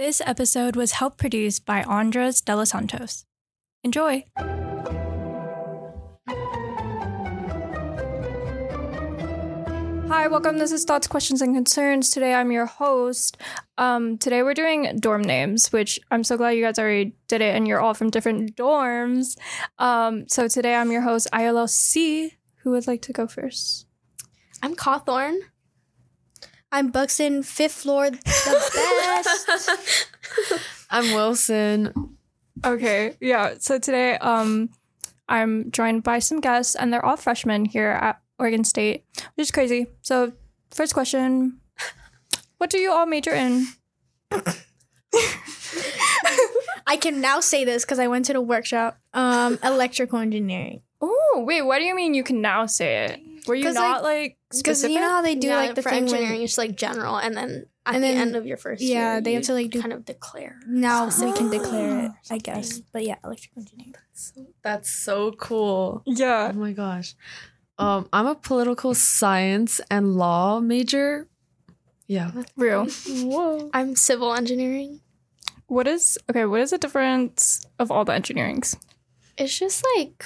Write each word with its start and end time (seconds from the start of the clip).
This 0.00 0.22
episode 0.24 0.76
was 0.76 0.92
helped 0.92 1.18
produced 1.18 1.66
by 1.66 1.82
Andres 1.82 2.40
De 2.40 2.56
Los 2.56 2.70
Santos. 2.70 3.26
Enjoy! 3.84 4.24
Hi, 10.08 10.26
welcome. 10.28 10.56
This 10.56 10.72
is 10.72 10.86
Thoughts, 10.86 11.06
Questions, 11.06 11.42
and 11.42 11.54
Concerns. 11.54 12.08
Today 12.08 12.32
I'm 12.32 12.50
your 12.50 12.64
host. 12.64 13.36
Um, 13.76 14.16
today 14.16 14.42
we're 14.42 14.54
doing 14.54 14.96
dorm 15.00 15.20
names, 15.20 15.70
which 15.70 16.00
I'm 16.10 16.24
so 16.24 16.38
glad 16.38 16.52
you 16.52 16.64
guys 16.64 16.78
already 16.78 17.14
did 17.28 17.42
it 17.42 17.54
and 17.54 17.68
you're 17.68 17.82
all 17.82 17.92
from 17.92 18.08
different 18.08 18.56
dorms. 18.56 19.36
Um, 19.78 20.26
so 20.28 20.48
today 20.48 20.76
I'm 20.76 20.90
your 20.90 21.02
host, 21.02 21.28
ILLC. 21.30 22.30
Who 22.62 22.70
would 22.70 22.86
like 22.86 23.02
to 23.02 23.12
go 23.12 23.26
first? 23.26 23.84
I'm 24.62 24.74
Cauthorn. 24.74 25.40
I'm 26.72 26.90
Buxton, 26.90 27.42
fifth 27.42 27.72
floor, 27.72 28.10
the 28.10 28.20
best. 29.44 30.06
I'm 30.90 31.14
Wilson. 31.14 32.16
Okay, 32.64 33.16
yeah. 33.20 33.54
So 33.58 33.78
today, 33.78 34.16
um, 34.18 34.70
I'm 35.28 35.70
joined 35.72 36.04
by 36.04 36.20
some 36.20 36.40
guests, 36.40 36.76
and 36.76 36.92
they're 36.92 37.04
all 37.04 37.16
freshmen 37.16 37.64
here 37.64 37.90
at 37.90 38.20
Oregon 38.38 38.62
State, 38.62 39.04
which 39.34 39.46
is 39.46 39.50
crazy. 39.50 39.88
So, 40.02 40.32
first 40.70 40.94
question: 40.94 41.60
What 42.58 42.70
do 42.70 42.78
you 42.78 42.92
all 42.92 43.06
major 43.06 43.32
in? 43.32 43.66
I 46.86 46.96
can 46.96 47.20
now 47.20 47.40
say 47.40 47.64
this 47.64 47.84
because 47.84 47.98
I 47.98 48.06
went 48.06 48.26
to 48.26 48.32
the 48.32 48.40
workshop. 48.40 48.98
Um, 49.12 49.58
electrical 49.64 50.20
engineering. 50.20 50.82
Oh, 51.00 51.42
wait. 51.46 51.62
What 51.62 51.78
do 51.78 51.84
you 51.84 51.96
mean 51.96 52.14
you 52.14 52.22
can 52.22 52.40
now 52.40 52.66
say 52.66 53.06
it? 53.06 53.20
Were 53.46 53.54
you 53.54 53.64
'Cause, 53.64 53.74
not 53.74 54.02
like, 54.02 54.36
Because 54.50 54.78
specific? 54.78 54.94
you 54.94 55.00
know 55.00 55.10
how 55.10 55.22
they 55.22 55.34
do 55.34 55.48
yeah, 55.48 55.56
like 55.56 55.74
the 55.74 55.82
for 55.82 55.90
thing 55.90 56.04
engineering, 56.04 56.32
when 56.32 56.42
it's 56.42 56.58
like 56.58 56.76
general, 56.76 57.16
and 57.16 57.36
then 57.36 57.66
at 57.86 57.94
And 57.94 58.04
the 58.04 58.08
then- 58.08 58.18
end 58.18 58.36
of 58.36 58.46
your 58.46 58.56
first 58.56 58.82
year, 58.82 58.94
yeah, 58.94 59.12
year, 59.14 59.20
they 59.22 59.32
have 59.34 59.42
you 59.42 59.46
to 59.46 59.54
like 59.54 59.70
do 59.70 59.80
kind 59.80 59.92
of 59.92 60.04
declare. 60.04 60.60
now 60.66 61.06
we 61.06 61.32
can 61.32 61.50
declare 61.50 62.04
it, 62.06 62.12
I 62.30 62.38
guess. 62.38 62.80
But 62.92 63.04
yeah, 63.04 63.16
electrical 63.24 63.62
engineering. 63.62 63.94
That's 64.62 64.90
so 64.90 65.32
cool. 65.32 66.02
Yeah. 66.06 66.50
Oh 66.52 66.56
yeah. 66.56 66.60
my 66.60 66.72
gosh. 66.72 67.14
Um, 67.78 68.08
I'm 68.12 68.26
a 68.26 68.34
political 68.34 68.92
science 68.94 69.80
and 69.90 70.14
law 70.16 70.60
major. 70.60 71.28
Yeah. 72.06 72.32
Real. 72.56 72.86
Whoa. 73.08 73.70
I'm 73.72 73.96
civil 73.96 74.34
engineering. 74.34 75.00
What 75.66 75.86
is 75.86 76.18
okay? 76.28 76.44
What 76.44 76.60
is 76.60 76.70
the 76.70 76.78
difference 76.78 77.62
of 77.78 77.90
all 77.90 78.04
the 78.04 78.12
engineerings? 78.12 78.76
It's 79.38 79.56
just 79.58 79.82
like, 79.96 80.24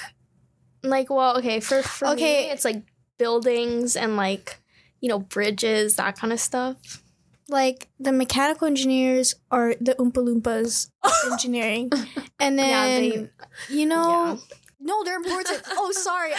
like 0.83 1.09
well, 1.09 1.37
okay, 1.37 1.59
for 1.61 1.81
for 1.83 2.07
Okay. 2.09 2.47
me, 2.47 2.51
it's 2.51 2.65
like 2.65 2.83
buildings 3.17 3.95
and 3.95 4.17
like 4.17 4.59
you 5.01 5.09
know 5.09 5.19
bridges, 5.19 5.95
that 5.95 6.17
kind 6.17 6.33
of 6.33 6.39
stuff. 6.39 7.01
Like 7.47 7.89
the 7.99 8.11
mechanical 8.11 8.67
engineers 8.67 9.35
are 9.51 9.75
the 9.79 9.93
Oompa 9.95 10.25
Loompas 10.25 10.89
of 11.03 11.11
engineering, 11.31 11.91
and 12.39 12.57
then 12.57 12.69
yeah, 12.69 12.85
they, 12.87 13.29
you 13.69 13.85
know, 13.85 14.39
yeah. 14.39 14.57
no, 14.79 15.03
they're 15.03 15.17
important. 15.17 15.61
oh, 15.71 15.91
sorry, 15.91 16.31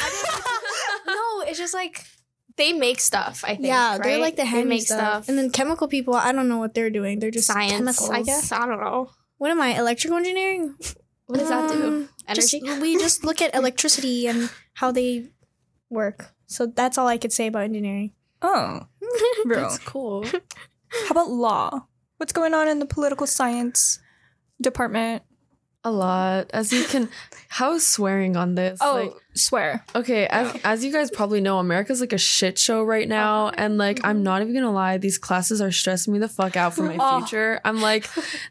no, 1.07 1.49
it's 1.49 1.59
just 1.59 1.75
like 1.75 2.05
they 2.57 2.73
make 2.73 3.01
stuff. 3.01 3.45
I 3.45 3.55
think. 3.55 3.67
yeah, 3.67 3.99
they're 4.03 4.19
like 4.19 4.37
the 4.37 4.45
They 4.45 4.65
make 4.65 4.83
stuff. 4.83 5.29
And 5.29 5.39
then 5.39 5.51
chemical 5.51 5.89
people, 5.89 6.15
I 6.15 6.33
don't 6.33 6.49
know 6.49 6.59
what 6.59 6.75
they're 6.75 6.91
doing. 6.91 7.21
They're 7.21 7.31
just 7.31 7.47
science. 7.47 7.73
chemicals. 7.73 8.11
I 8.11 8.23
guess 8.23 8.51
I 8.51 8.67
don't 8.67 8.81
know. 8.81 9.11
What 9.39 9.51
am 9.51 9.61
I? 9.61 9.79
Electrical 9.79 10.17
engineering? 10.17 10.75
What 11.27 11.39
does 11.39 11.49
that 11.49 11.71
do? 11.71 11.87
Um, 11.87 12.09
Energy. 12.27 12.61
Just, 12.61 12.81
we 12.81 12.97
just 12.97 13.25
look 13.25 13.43
at 13.43 13.55
electricity 13.55 14.27
and 14.27 14.51
how 14.75 14.91
they 14.91 15.27
work. 15.91 16.33
So 16.47 16.67
that's 16.67 16.99
all 16.99 17.09
I 17.09 17.19
could 17.19 17.33
say 17.33 17.49
about 17.49 17.65
engineering. 17.65 18.13
Oh. 18.43 18.81
That's 19.47 19.79
cool. 19.79 20.25
How 20.89 21.11
about 21.11 21.31
law? 21.31 21.87
What's 22.19 22.33
going 22.33 22.55
on 22.55 22.69
in 22.69 22.79
the 22.79 22.87
political 22.87 23.27
science 23.27 23.99
department? 24.61 25.23
A 25.87 25.91
lot. 25.91 26.51
As 26.53 26.73
you 26.73 26.83
can 26.85 27.09
how's 27.49 27.87
swearing 27.87 28.37
on 28.37 28.57
this? 28.57 28.79
Oh, 28.83 28.95
Like, 28.97 29.13
swear. 29.35 29.85
okay, 29.95 30.27
as, 30.27 30.59
as 30.65 30.85
you 30.85 30.91
guys 30.93 31.13
probably 31.13 31.41
know, 31.41 31.61
America's 31.61 32.01
like 32.01 32.13
a 32.13 32.19
shit 32.19 32.59
show 32.59 32.83
right 32.83 33.09
now. 33.09 33.51
And 33.51 33.79
like 33.79 34.01
I'm 34.03 34.25
not 34.25 34.43
even 34.43 34.53
gonna 34.53 34.73
lie, 34.73 34.99
these 34.99 35.17
classes 35.17 35.61
are 35.61 35.71
stressing 35.71 36.13
me 36.13 36.19
the 36.19 36.29
fuck 36.29 36.57
out 36.57 36.75
for 36.75 36.83
my 36.83 36.97
Oh. 37.01 37.21
future. 37.21 37.61
I'm 37.65 37.81
like, 37.81 38.09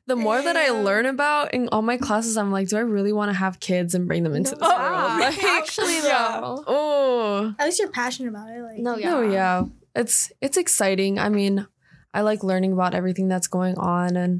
the 0.07 0.15
more 0.15 0.41
that 0.41 0.55
I 0.55 0.69
learn 0.69 1.05
about 1.07 1.53
in 1.53 1.67
all 1.73 1.81
my 1.81 1.97
classes, 1.97 2.37
I'm 2.37 2.53
like, 2.53 2.69
do 2.69 2.77
I 2.77 2.81
really 2.81 3.11
want 3.11 3.29
to 3.31 3.37
have 3.37 3.59
kids 3.59 3.93
and 3.95 4.07
bring 4.07 4.23
them 4.23 4.33
into 4.33 4.51
this 4.51 4.59
Oh, 4.61 4.79
world? 4.79 5.19
Like, 5.19 5.43
Actually, 5.43 5.97
Yeah. 6.03 6.39
though. 6.41 6.63
oh. 6.67 7.55
At 7.59 7.65
least 7.65 7.79
you're 7.79 7.91
passionate 7.91 8.29
about 8.29 8.47
it. 8.49 8.61
Like 8.61 8.77
No, 8.79 8.95
yeah. 8.95 9.09
No, 9.11 9.21
yeah. 9.23 9.65
It's 9.93 10.31
it's 10.39 10.55
exciting. 10.55 11.19
I 11.19 11.27
mean, 11.27 11.67
I 12.13 12.21
like 12.21 12.45
learning 12.45 12.71
about 12.71 12.93
everything 12.95 13.27
that's 13.27 13.47
going 13.47 13.77
on 13.77 14.15
and 14.15 14.39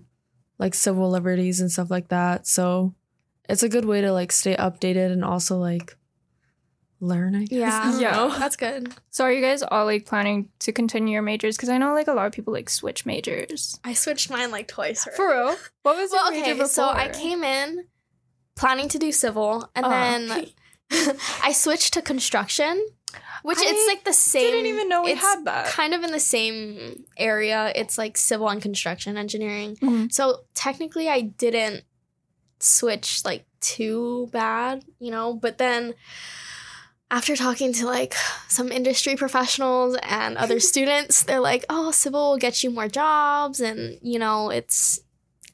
like 0.58 0.74
civil 0.74 1.10
liberties 1.10 1.60
and 1.62 1.72
stuff 1.72 1.90
like 1.92 2.08
that. 2.10 2.48
So 2.48 2.94
it's 3.50 3.64
a 3.64 3.70
good 3.70 3.86
way 3.86 4.02
to 4.02 4.12
like 4.12 4.32
stay 4.32 4.56
updated 4.56 5.12
and 5.12 5.24
also 5.24 5.58
like 5.58 5.96
learn, 7.02 7.36
I 7.36 7.46
guess. 7.46 7.52
Yeah. 7.52 8.00
Yeah. 8.00 8.36
That's 8.40 8.56
good. 8.56 8.94
So 9.12 9.24
are 9.26 9.32
you 9.32 9.42
guys 9.42 9.64
all 9.64 9.86
like 9.86 10.06
planning 10.06 10.50
to 10.60 10.72
continue 10.72 11.14
your 11.14 11.22
majors? 11.22 11.56
Because 11.58 11.70
I 11.70 11.78
know 11.78 11.94
like 11.94 12.08
a 12.08 12.14
lot 12.14 12.26
of 12.26 12.32
people 12.34 12.54
like 12.54 12.70
switch 12.70 13.06
majors. 13.06 13.80
I 13.84 13.94
switched 13.94 14.30
mine 14.30 14.52
like 14.52 14.68
twice. 14.68 15.08
For 15.16 15.28
real? 15.30 15.56
What 15.84 15.98
was 15.98 16.12
Well, 16.12 16.32
your 16.32 16.42
major 16.42 16.52
okay, 16.52 16.54
before? 16.54 16.68
so 16.68 16.88
I 16.90 17.10
came 17.10 17.44
in 17.44 17.86
planning 18.56 18.88
to 18.90 18.98
do 18.98 19.12
civil, 19.12 19.70
and 19.76 19.86
Uh, 19.86 19.90
then 19.90 20.46
I 21.44 21.52
switched 21.52 21.94
to 21.96 22.02
construction, 22.02 22.88
which 23.46 23.60
I 23.60 23.64
it's 23.68 23.88
like 23.88 24.04
the 24.04 24.14
same. 24.14 24.42
didn't 24.52 24.66
even 24.68 24.90
know 24.90 25.04
we 25.04 25.12
it's 25.12 25.22
had 25.22 25.46
that. 25.46 25.68
Kind 25.68 25.94
of 25.94 26.04
in 26.04 26.12
the 26.12 26.20
same 26.20 27.06
area. 27.18 27.72
It's 27.76 27.98
like 27.98 28.18
civil 28.18 28.50
and 28.50 28.62
construction 28.62 29.18
engineering. 29.18 29.76
Mhm. 29.78 30.12
So 30.12 30.42
technically, 30.54 31.08
I 31.10 31.22
didn't 31.22 31.84
switch 32.60 33.24
like 33.24 33.46
too 33.62 34.30
bad, 34.32 34.84
you 35.00 35.12
know. 35.12 35.34
But 35.34 35.58
then 35.58 35.94
after 37.12 37.36
talking 37.36 37.72
to 37.74 37.86
like 37.86 38.16
some 38.48 38.72
industry 38.72 39.16
professionals 39.16 39.96
and 40.04 40.38
other 40.38 40.60
students, 40.72 41.24
they're 41.24 41.40
like, 41.40 41.66
"Oh, 41.70 41.92
civil 41.92 42.32
will 42.32 42.38
get 42.38 42.64
you 42.64 42.72
more 42.72 42.88
jobs," 42.88 43.60
and 43.60 43.98
you 44.02 44.20
know, 44.20 44.50
it's. 44.50 45.00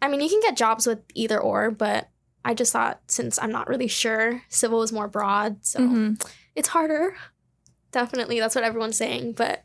I 0.02 0.08
mean, 0.08 0.22
you 0.22 0.30
can 0.30 0.40
get 0.42 0.58
jobs 0.58 0.88
with 0.88 1.00
either 1.14 1.40
or, 1.40 1.70
but 1.70 2.10
I 2.44 2.56
just 2.56 2.74
thought 2.74 3.02
since 3.08 3.38
I'm 3.38 3.52
not 3.52 3.68
really 3.68 3.88
sure, 3.88 4.42
civil 4.50 4.82
is 4.82 4.92
more 4.92 5.08
broad, 5.08 5.64
so 5.64 5.80
Mhm. 5.80 6.26
it's 6.56 6.70
harder. 6.70 7.16
Definitely, 7.92 8.40
that's 8.40 8.56
what 8.56 8.64
everyone's 8.64 8.98
saying, 8.98 9.34
but. 9.34 9.64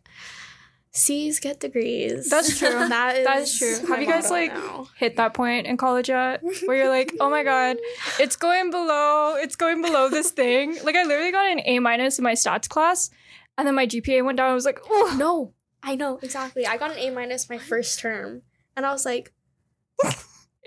C's 0.92 1.40
get 1.40 1.60
degrees. 1.60 2.30
That's 2.30 2.58
true. 2.58 2.70
that 2.88 3.16
is, 3.16 3.24
That 3.26 3.42
is 3.42 3.58
true. 3.58 3.86
Have 3.88 4.00
you 4.00 4.06
guys, 4.06 4.30
like, 4.30 4.50
now. 4.54 4.86
Hit 4.96 5.16
that 5.16 5.34
point 5.34 5.66
in 5.66 5.76
college 5.76 6.08
yet 6.08 6.42
where 6.64 6.74
you're 6.74 6.88
like, 6.88 7.12
oh 7.20 7.28
my 7.28 7.42
god, 7.42 7.76
it's 8.18 8.34
going 8.36 8.70
below, 8.70 9.34
it's 9.36 9.56
going 9.56 9.82
below 9.82 10.08
this 10.08 10.30
thing. 10.30 10.78
Like 10.84 10.96
I 10.96 11.02
literally 11.04 11.32
got 11.32 11.50
an 11.52 11.60
A 11.66 11.80
minus 11.80 12.18
in 12.18 12.22
my 12.24 12.32
stats 12.32 12.66
class, 12.66 13.10
and 13.58 13.66
then 13.68 13.74
my 13.74 13.86
GPA 13.86 14.24
went 14.24 14.38
down. 14.38 14.50
I 14.50 14.54
was 14.54 14.64
like, 14.64 14.78
oh, 14.88 15.14
No, 15.18 15.52
I 15.82 15.96
know 15.96 16.18
exactly. 16.22 16.66
I 16.66 16.78
got 16.78 16.92
an 16.92 16.98
A 16.98 17.10
minus 17.10 17.50
my 17.50 17.58
first 17.58 17.98
term, 17.98 18.40
and 18.74 18.86
I 18.86 18.92
was 18.92 19.04
like, 19.04 19.34
it's 20.02 20.16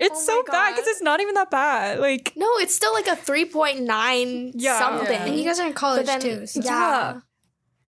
Oh 0.00 0.14
so 0.14 0.42
bad 0.44 0.74
because 0.76 0.86
it's 0.86 1.02
not 1.02 1.20
even 1.20 1.34
that 1.34 1.50
bad. 1.50 1.98
Like, 1.98 2.34
no, 2.36 2.46
it's 2.58 2.74
still 2.74 2.92
like 2.92 3.08
a 3.08 3.16
three 3.16 3.46
point 3.46 3.80
nine 3.82 4.52
Yeah. 4.54 4.78
something. 4.78 5.10
Yeah. 5.12 5.24
and 5.26 5.36
you 5.36 5.44
guys 5.44 5.58
are 5.58 5.66
in 5.66 5.72
college 5.72 6.06
then, 6.06 6.20
too. 6.20 6.46
so- 6.46 6.60
yeah. 6.62 7.20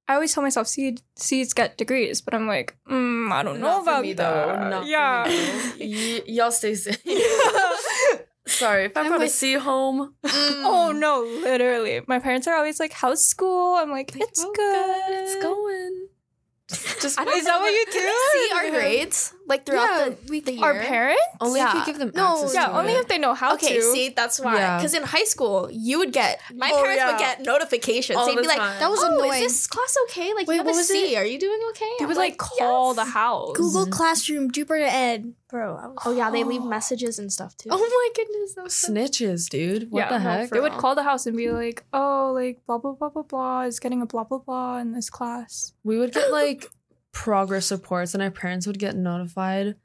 I 0.08 0.14
always 0.14 0.34
tell 0.34 0.42
myself 0.42 0.66
C 0.66 0.96
C's 1.16 1.54
get 1.54 1.78
degrees, 1.78 2.20
but 2.20 2.34
I'm 2.34 2.46
like, 2.46 2.76
mm, 2.88 3.30
I 3.32 3.42
don't 3.42 3.60
know 3.60 3.68
Not 3.68 3.82
about 3.82 4.02
me, 4.02 4.12
that. 4.14 4.70
though. 4.70 4.82
Yeah. 4.82 5.24
Y- 5.80 6.22
y'all 6.26 6.50
stay 6.50 6.74
safe. 6.74 6.98
Sorry, 8.46 8.86
if 8.86 8.96
I 8.96 9.02
I'm 9.02 9.12
a 9.12 9.18
with- 9.18 9.30
C 9.30 9.54
home. 9.54 10.14
Oh 10.24 10.92
no, 10.94 11.22
literally. 11.42 12.00
My 12.08 12.18
parents 12.18 12.46
are 12.48 12.56
always 12.56 12.80
like, 12.80 12.92
"How's 12.92 13.24
school?" 13.24 13.76
I'm 13.76 13.90
like, 13.90 14.14
"It's 14.16 14.44
Oh, 14.44 14.52
good. 14.54 15.22
It's 15.22 15.36
going. 15.42 16.08
Just 17.00 17.18
I 17.18 17.24
don't 17.24 17.36
Is 17.36 17.44
that 17.44 17.60
what 17.60 17.70
you 17.72 17.84
do? 17.90 18.00
see 18.32 18.50
our 18.54 18.70
grades 18.70 19.34
like 19.46 19.66
throughout 19.66 19.84
Yeah, 19.90 20.08
the, 20.10 20.16
we- 20.30 20.40
the 20.40 20.52
year? 20.52 20.64
Our 20.64 20.74
parents? 20.80 21.22
only 21.40 21.60
if 21.60 21.66
Yeah. 21.66 21.78
you 21.80 21.84
give 21.86 21.98
them 21.98 22.12
No, 22.14 22.48
Yeah, 22.52 22.78
only 22.78 22.92
it. 22.94 23.00
if 23.00 23.08
they 23.08 23.18
know 23.18 23.34
how 23.34 23.54
Okay, 23.54 23.76
to. 23.76 23.82
see, 23.92 24.08
that's 24.10 24.38
why. 24.40 24.56
Yeah. 24.56 24.76
Because 24.78 24.94
in 24.94 25.02
high 25.02 25.24
school, 25.24 25.68
you 25.70 25.98
would 25.98 26.12
get 26.12 26.40
my 26.54 26.70
Oh, 26.72 26.82
parents 26.82 26.98
yeah. 27.00 27.10
would 27.10 27.18
get 27.18 27.40
notifications. 27.42 28.16
All 28.16 28.26
They'd 28.26 28.38
the 28.38 28.42
be 28.42 28.48
like, 28.48 28.58
time. 28.58 28.78
That 28.80 28.90
was 28.90 29.00
"Oh, 29.02 29.08
annoying. 29.18 29.42
is 29.44 29.52
this 29.52 29.66
class 29.66 29.96
okay? 30.08 30.32
Like, 30.34 30.46
Wait, 30.46 30.54
you 30.54 30.60
have 30.60 30.66
what 30.66 30.74
a 30.74 30.78
was 30.78 30.88
C. 30.88 31.14
it? 31.14 31.18
Are 31.18 31.24
you 31.24 31.38
doing 31.38 31.60
okay?" 31.70 31.90
they 31.98 32.06
would 32.06 32.16
like 32.16 32.38
call 32.38 32.88
"Yes." 32.94 32.96
the 32.96 33.04
house. 33.10 33.56
Google. 33.56 33.86
Classroom, 33.86 34.50
Jupiter 34.52 34.84
Ed, 34.84 35.34
bro. 35.52 35.76
I 35.76 35.86
was, 35.86 35.98
Oh 36.04 36.12
yeah, 36.16 36.30
they 36.32 36.42
leave 36.42 36.64
messages 36.64 37.20
and 37.20 37.32
stuff 37.32 37.56
too. 37.56 37.68
oh 37.72 37.78
my 37.78 38.08
goodness, 38.16 38.54
that 38.56 38.64
was 38.64 38.74
so- 38.74 38.92
Snitches, 38.92 39.48
dude. 39.48 39.90
What 39.92 40.00
Yeah, 40.00 40.08
the 40.08 40.18
heck? 40.18 40.50
They 40.50 40.58
would 40.58 40.72
call 40.72 40.96
the 40.96 41.04
house 41.04 41.26
and 41.26 41.36
be 41.36 41.50
like, 41.52 41.84
"Oh, 41.92 42.32
like 42.34 42.60
blah 42.66 42.78
blah 42.78 42.94
blah 42.94 43.10
blah 43.10 43.22
blah 43.22 43.60
is 43.62 43.78
getting 43.78 44.02
a 44.02 44.06
blah 44.06 44.24
blah 44.24 44.38
blah 44.38 44.78
in 44.78 44.92
this 44.92 45.08
class." 45.10 45.72
we 45.84 45.96
would 45.98 46.12
get 46.12 46.32
like 46.42 46.66
progress 47.12 47.70
reports 47.70 48.14
and 48.14 48.22
our 48.22 48.30
parents 48.30 48.66
would 48.66 48.78
get 48.78 48.96
notified 48.96 49.76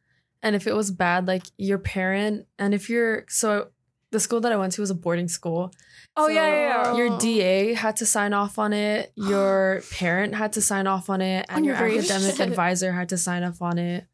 and 0.42 0.56
if 0.56 0.66
it 0.66 0.74
was 0.76 0.92
bad 0.92 1.28
like 1.28 1.44
your 1.58 1.78
parent 1.78 2.46
and 2.58 2.74
if 2.74 2.90
you're 2.90 3.26
so 3.28 3.68
the 4.12 4.20
school 4.20 4.40
that 4.40 4.54
i 4.54 4.56
went 4.56 4.72
to 4.72 4.80
was 4.80 4.90
a 4.90 4.96
boarding 4.96 5.28
school 5.28 5.72
Oh 6.16 6.28
So 6.28 6.34
yeah, 6.34 6.48
yeah, 6.48 6.94
yeah. 6.94 6.96
your 6.98 7.18
da 7.20 7.74
had 7.74 7.98
to 7.98 8.06
sign 8.06 8.32
off 8.32 8.58
on 8.58 8.72
it 8.72 9.12
your 9.18 9.82
parent 9.92 10.36
had 10.36 10.54
to 10.54 10.62
sign 10.62 10.88
off 10.88 11.10
on 11.10 11.20
it 11.22 11.46
and 11.50 11.58
On 11.58 11.64
your 11.66 11.76
your 11.76 12.00
academic 12.00 12.36
Shit. 12.38 12.48
advisor 12.48 12.94
had 12.94 13.10
to 13.10 13.18
sign 13.18 13.44
off 13.44 13.62
on 13.62 13.78
it 13.78 14.06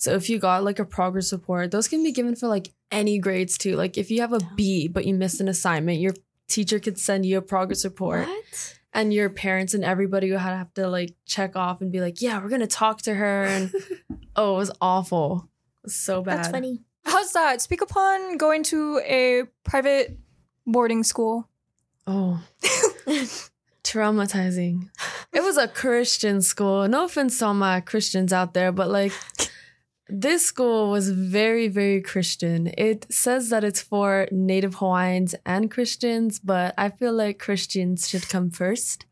So 0.00 0.14
if 0.14 0.30
you 0.30 0.38
got 0.38 0.64
like 0.64 0.78
a 0.78 0.84
progress 0.86 1.30
report, 1.30 1.70
those 1.70 1.86
can 1.86 2.02
be 2.02 2.10
given 2.10 2.34
for 2.34 2.48
like 2.48 2.72
any 2.90 3.18
grades 3.18 3.58
too. 3.58 3.76
Like 3.76 3.98
if 3.98 4.10
you 4.10 4.22
have 4.22 4.32
a 4.32 4.40
B 4.56 4.88
but 4.88 5.04
you 5.04 5.12
missed 5.14 5.40
an 5.42 5.48
assignment, 5.48 6.00
your 6.00 6.14
teacher 6.48 6.78
could 6.78 6.98
send 6.98 7.26
you 7.26 7.36
a 7.36 7.42
progress 7.42 7.84
report 7.84 8.26
What? 8.26 8.78
and 8.94 9.12
your 9.12 9.28
parents 9.28 9.74
and 9.74 9.84
everybody 9.84 10.30
would 10.30 10.40
have 10.40 10.72
to 10.74 10.88
like 10.88 11.14
check 11.26 11.54
off 11.54 11.82
and 11.82 11.92
be 11.92 12.00
like, 12.00 12.22
"Yeah, 12.22 12.42
we're 12.42 12.48
going 12.48 12.62
to 12.62 12.66
talk 12.66 13.02
to 13.02 13.14
her." 13.14 13.44
And 13.44 13.72
oh, 14.36 14.54
it 14.54 14.58
was 14.58 14.70
awful. 14.80 15.50
It 15.84 15.88
was 15.88 15.94
so 15.96 16.22
bad. 16.22 16.38
That's 16.38 16.48
funny. 16.48 16.80
How's 17.04 17.32
that? 17.32 17.60
Speak 17.60 17.82
upon 17.82 18.38
going 18.38 18.62
to 18.64 19.00
a 19.04 19.44
private 19.64 20.18
boarding 20.66 21.02
school. 21.04 21.46
Oh. 22.06 22.42
Traumatizing. 23.84 24.88
It 25.32 25.42
was 25.42 25.56
a 25.56 25.68
Christian 25.68 26.40
school. 26.42 26.88
No 26.88 27.04
offense 27.04 27.38
to 27.38 27.46
all 27.46 27.54
my 27.54 27.80
Christians 27.80 28.32
out 28.32 28.54
there, 28.54 28.72
but 28.72 28.88
like 28.88 29.12
this 30.12 30.44
school 30.44 30.90
was 30.90 31.10
very, 31.10 31.68
very 31.68 32.00
Christian. 32.00 32.72
It 32.76 33.06
says 33.10 33.50
that 33.50 33.64
it's 33.64 33.80
for 33.80 34.28
Native 34.30 34.74
Hawaiians 34.74 35.34
and 35.46 35.70
Christians, 35.70 36.38
but 36.38 36.74
I 36.76 36.90
feel 36.90 37.12
like 37.12 37.38
Christians 37.38 38.08
should 38.08 38.28
come 38.28 38.50
first 38.50 39.06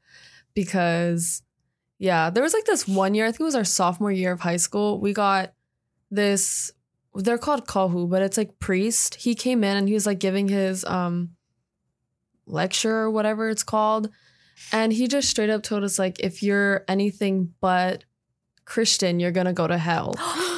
because, 0.54 1.42
yeah, 1.98 2.30
there 2.30 2.42
was 2.42 2.54
like 2.54 2.64
this 2.64 2.86
one 2.88 3.14
year, 3.14 3.26
I 3.26 3.30
think 3.30 3.40
it 3.40 3.44
was 3.44 3.54
our 3.54 3.64
sophomore 3.64 4.12
year 4.12 4.32
of 4.32 4.40
high 4.40 4.56
school. 4.56 5.00
We 5.00 5.12
got 5.12 5.52
this, 6.10 6.72
they're 7.14 7.38
called 7.38 7.66
Kahu, 7.66 8.08
but 8.08 8.22
it's 8.22 8.36
like 8.36 8.58
priest. 8.58 9.16
He 9.16 9.34
came 9.34 9.64
in 9.64 9.76
and 9.76 9.88
he 9.88 9.94
was 9.94 10.06
like 10.06 10.18
giving 10.18 10.48
his, 10.48 10.84
um, 10.84 11.30
lecture 12.46 12.96
or 12.96 13.10
whatever 13.10 13.48
it's 13.48 13.62
called. 13.62 14.10
And 14.72 14.92
he 14.92 15.06
just 15.06 15.28
straight 15.28 15.50
up 15.50 15.62
told 15.62 15.84
us 15.84 15.98
like 15.98 16.18
if 16.20 16.42
you're 16.42 16.84
anything 16.88 17.54
but 17.60 18.04
Christian, 18.64 19.20
you're 19.20 19.30
gonna 19.30 19.52
go 19.52 19.66
to 19.66 19.78
hell. 19.78 20.14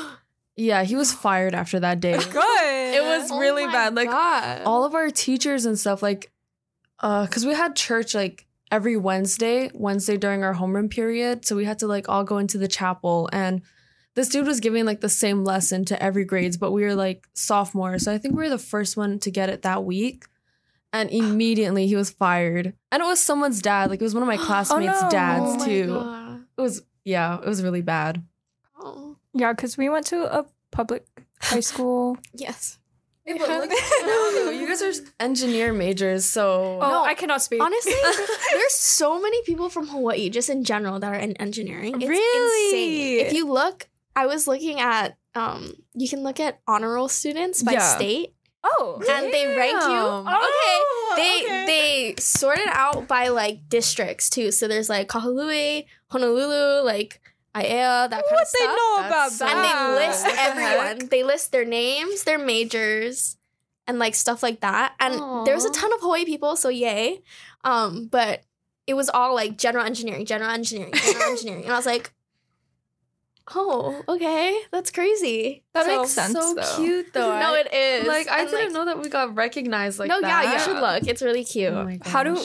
yeah, 0.60 0.84
he 0.84 0.94
was 0.94 1.12
fired 1.12 1.54
after 1.54 1.80
that 1.80 2.00
day. 2.00 2.12
Good. 2.30 2.94
It 2.94 3.02
was 3.02 3.30
Oh 3.30 3.38
really 3.38 3.66
bad. 3.66 3.94
Like 3.94 4.10
God. 4.10 4.62
all 4.64 4.84
of 4.84 4.94
our 4.94 5.10
teachers 5.10 5.64
and 5.64 5.78
stuff, 5.78 6.02
like 6.02 6.30
uh, 7.00 7.26
cause 7.26 7.46
we 7.46 7.54
had 7.54 7.74
church 7.76 8.14
like 8.14 8.46
every 8.70 8.96
Wednesday, 8.96 9.70
Wednesday 9.72 10.16
during 10.16 10.44
our 10.44 10.54
homeroom 10.54 10.90
period. 10.90 11.44
So 11.46 11.56
we 11.56 11.64
had 11.64 11.78
to 11.80 11.86
like 11.86 12.08
all 12.08 12.24
go 12.24 12.38
into 12.38 12.58
the 12.58 12.68
chapel 12.68 13.28
and 13.32 13.62
this 14.14 14.28
dude 14.28 14.46
was 14.46 14.60
giving 14.60 14.84
like 14.84 15.00
the 15.00 15.08
same 15.08 15.44
lesson 15.44 15.84
to 15.86 16.02
every 16.02 16.24
grades, 16.24 16.56
but 16.56 16.72
we 16.72 16.82
were 16.82 16.94
like 16.94 17.26
sophomores. 17.32 18.04
So 18.04 18.12
I 18.12 18.18
think 18.18 18.34
we 18.34 18.42
were 18.42 18.50
the 18.50 18.58
first 18.58 18.96
one 18.96 19.18
to 19.20 19.30
get 19.30 19.48
it 19.48 19.62
that 19.62 19.84
week. 19.84 20.26
And 20.92 21.08
immediately 21.12 21.86
he 21.86 21.96
was 21.96 22.10
fired. 22.10 22.74
And 22.92 23.02
it 23.02 23.06
was 23.06 23.20
someone's 23.20 23.62
dad. 23.62 23.88
Like 23.88 24.00
it 24.00 24.04
was 24.04 24.14
one 24.14 24.22
of 24.22 24.28
my 24.28 24.36
classmates' 24.46 25.02
no. 25.02 25.10
dads 25.10 25.62
oh 25.62 25.64
too. 25.64 25.86
God. 25.86 26.44
It 26.58 26.60
was 26.60 26.82
yeah, 27.04 27.38
it 27.38 27.46
was 27.46 27.62
really 27.62 27.82
bad. 27.82 28.22
Oh. 28.78 29.09
Yeah, 29.40 29.52
because 29.52 29.76
we 29.78 29.88
went 29.88 30.06
to 30.06 30.18
a 30.38 30.44
public 30.70 31.06
high 31.40 31.60
school. 31.60 32.18
Yes. 32.34 32.76
Hey, 33.24 33.36
but 33.38 33.48
look 33.48 33.70
at 33.70 33.90
you 33.90 34.06
now, 34.06 34.44
though. 34.44 34.50
You 34.50 34.66
guys 34.66 34.82
are 34.82 34.92
engineer 35.20 35.72
majors, 35.72 36.24
so 36.24 36.78
Oh, 36.80 36.88
No, 36.90 37.04
I 37.04 37.14
cannot 37.14 37.42
speak. 37.42 37.62
Honestly, 37.62 37.92
there's 38.52 38.74
so 38.74 39.20
many 39.20 39.42
people 39.44 39.68
from 39.68 39.88
Hawaii, 39.88 40.30
just 40.30 40.48
in 40.50 40.64
general, 40.64 40.98
that 41.00 41.12
are 41.14 41.18
in 41.18 41.36
engineering. 41.36 42.00
It's 42.00 42.08
Really? 42.08 42.66
insane. 43.18 43.26
If 43.26 43.32
you 43.32 43.46
look, 43.52 43.88
I 44.16 44.26
was 44.26 44.48
looking 44.48 44.80
at, 44.80 45.16
um, 45.34 45.74
you 45.94 46.08
can 46.08 46.22
look 46.22 46.40
at 46.40 46.60
honor 46.66 46.94
roll 46.94 47.08
students 47.08 47.62
by 47.62 47.72
Yeah. 47.72 47.94
state, 47.96 48.34
oh, 48.64 49.00
and 49.08 49.32
they 49.32 49.46
rank 49.56 49.72
you. 49.72 50.00
Damn. 50.00 50.24
Oh, 50.26 51.14
They 51.16 51.44
okay. 51.44 51.66
they 51.66 52.14
sort 52.18 52.58
it 52.58 52.68
out 52.72 53.06
by 53.06 53.28
like 53.28 53.68
districts 53.68 54.28
too. 54.30 54.50
So 54.50 54.66
there's 54.66 54.88
like 54.88 55.08
Kahului, 55.08 55.84
Honolulu, 56.10 56.84
like 56.84 57.20
Aiea, 57.54 58.08
that 58.08 58.10
kind 58.10 58.22
what 58.30 58.42
of 58.42 58.48
they 58.52 58.58
stuff. 58.64 58.76
know 58.76 58.94
about 58.98 59.10
That's 59.30 59.38
that? 59.38 59.56
and 59.56 59.98
they 59.98 60.06
list 60.06 60.26
everyone. 60.38 61.08
They 61.08 61.22
list 61.24 61.52
their 61.52 61.64
names, 61.64 62.22
their 62.24 62.38
majors, 62.38 63.36
and 63.86 63.98
like 63.98 64.14
stuff 64.14 64.42
like 64.42 64.60
that. 64.60 64.94
And 65.00 65.14
there 65.46 65.54
was 65.54 65.64
a 65.64 65.70
ton 65.70 65.92
of 65.92 66.00
Hawaii 66.00 66.24
people, 66.24 66.54
so 66.56 66.68
yay. 66.68 67.22
Um, 67.64 68.06
but 68.06 68.42
it 68.86 68.94
was 68.94 69.10
all 69.10 69.34
like 69.34 69.58
general 69.58 69.84
engineering, 69.84 70.26
general 70.26 70.50
engineering, 70.50 70.92
general 70.94 71.24
engineering, 71.30 71.64
and 71.64 71.72
I 71.72 71.76
was 71.76 71.86
like, 71.86 72.12
oh, 73.54 74.02
okay, 74.08 74.60
that's 74.70 74.90
crazy. 74.90 75.64
That 75.74 75.86
So- 75.86 75.98
makes 76.00 76.12
sense. 76.12 76.32
so 76.32 76.54
though. 76.54 76.76
cute 76.76 77.12
though. 77.12 77.38
no, 77.40 77.54
it 77.54 77.72
is. 77.72 78.06
like 78.06 78.28
I 78.28 78.42
And, 78.42 78.50
didn't 78.50 78.72
know 78.72 78.84
that 78.84 79.00
we 79.02 79.08
got 79.08 79.34
recognized 79.34 79.98
like 79.98 80.08
no, 80.08 80.20
that. 80.20 80.44
yeah, 80.44 80.52
you 80.52 80.58
should 80.60 80.76
look. 80.80 81.06
It's 81.08 81.22
really 81.22 81.44
cute. 81.44 81.72
Oh 81.72 81.84
my 81.84 81.98
How 82.04 82.22
do- 82.22 82.40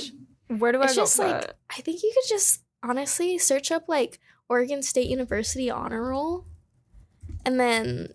Where 0.48 0.72
do 0.72 0.80
I 0.82 0.86
it's 0.86 0.96
go 0.96 1.02
just 1.04 1.16
for 1.18 1.24
like 1.28 1.42
that? 1.42 1.58
I 1.70 1.82
think 1.82 2.02
you 2.02 2.12
could 2.14 2.28
just 2.28 2.62
honestly 2.84 3.38
search 3.38 3.72
up 3.72 3.88
like 3.88 4.20
Oregon 4.50 4.82
State 4.82 5.10
University 5.10 5.70
honor 5.70 6.10
roll, 6.10 6.46
and 7.46 7.60
then 7.60 8.10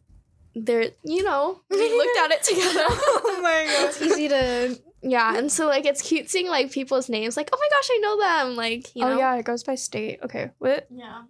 there, 0.54 0.90
you 1.04 1.22
know, 1.22 1.60
we 1.70 1.76
looked 1.76 2.18
at 2.18 2.30
it 2.30 2.42
together. 2.42 2.84
oh 2.88 3.40
my 3.42 3.66
It's 3.88 4.02
easy 4.02 4.28
to. 4.28 4.78
yeah, 5.02 5.36
and 5.36 5.50
so 5.50 5.66
like 5.66 5.86
it's 5.86 6.02
cute 6.02 6.30
seeing 6.30 6.48
like 6.48 6.70
people's 6.70 7.08
names, 7.08 7.36
like 7.36 7.50
oh 7.52 7.58
my 7.58 7.68
gosh, 7.76 7.88
I 7.90 7.98
know 7.98 8.20
them, 8.20 8.56
like 8.56 8.94
you 8.94 9.02
know. 9.02 9.12
Oh 9.12 9.18
yeah, 9.18 9.34
it 9.36 9.44
goes 9.44 9.64
by 9.64 9.74
state. 9.74 10.20
Okay, 10.22 10.50
what 10.58 10.86
yeah. 10.90 11.22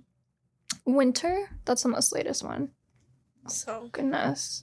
winter? 0.84 1.50
That's 1.64 1.82
the 1.82 1.88
most 1.88 2.12
latest 2.12 2.42
one. 2.42 2.70
So 3.48 3.88
Goodness. 3.92 4.62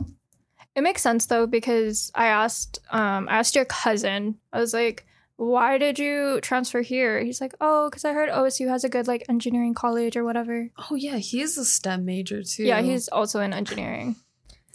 It 0.75 0.81
makes 0.81 1.01
sense 1.01 1.25
though 1.25 1.47
because 1.47 2.11
I 2.13 2.27
asked 2.27 2.79
um 2.91 3.27
I 3.27 3.39
asked 3.39 3.55
your 3.55 3.65
cousin. 3.65 4.37
I 4.53 4.59
was 4.59 4.73
like, 4.75 5.06
"Why 5.37 5.77
did 5.77 5.97
you 5.99 6.41
transfer 6.41 6.81
here?" 6.81 7.23
He's 7.23 7.39
like, 7.39 7.53
"Oh, 7.61 7.89
cuz 7.93 8.03
I 8.05 8.11
heard 8.13 8.29
OSU 8.29 8.67
has 8.69 8.83
a 8.83 8.89
good 8.89 9.07
like 9.07 9.23
engineering 9.29 9.73
college 9.73 10.17
or 10.17 10.23
whatever." 10.25 10.69
Oh 10.89 10.95
yeah, 10.95 11.17
he's 11.17 11.57
a 11.57 11.63
STEM 11.65 12.05
major 12.05 12.43
too. 12.43 12.63
Yeah, 12.63 12.81
he's 12.81 13.07
also 13.07 13.39
in 13.41 13.53
engineering. 13.53 14.15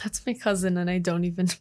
that's 0.02 0.24
my 0.26 0.34
cousin, 0.34 0.76
and 0.78 0.88
I 0.90 0.98
don't 0.98 1.24
even. 1.24 1.48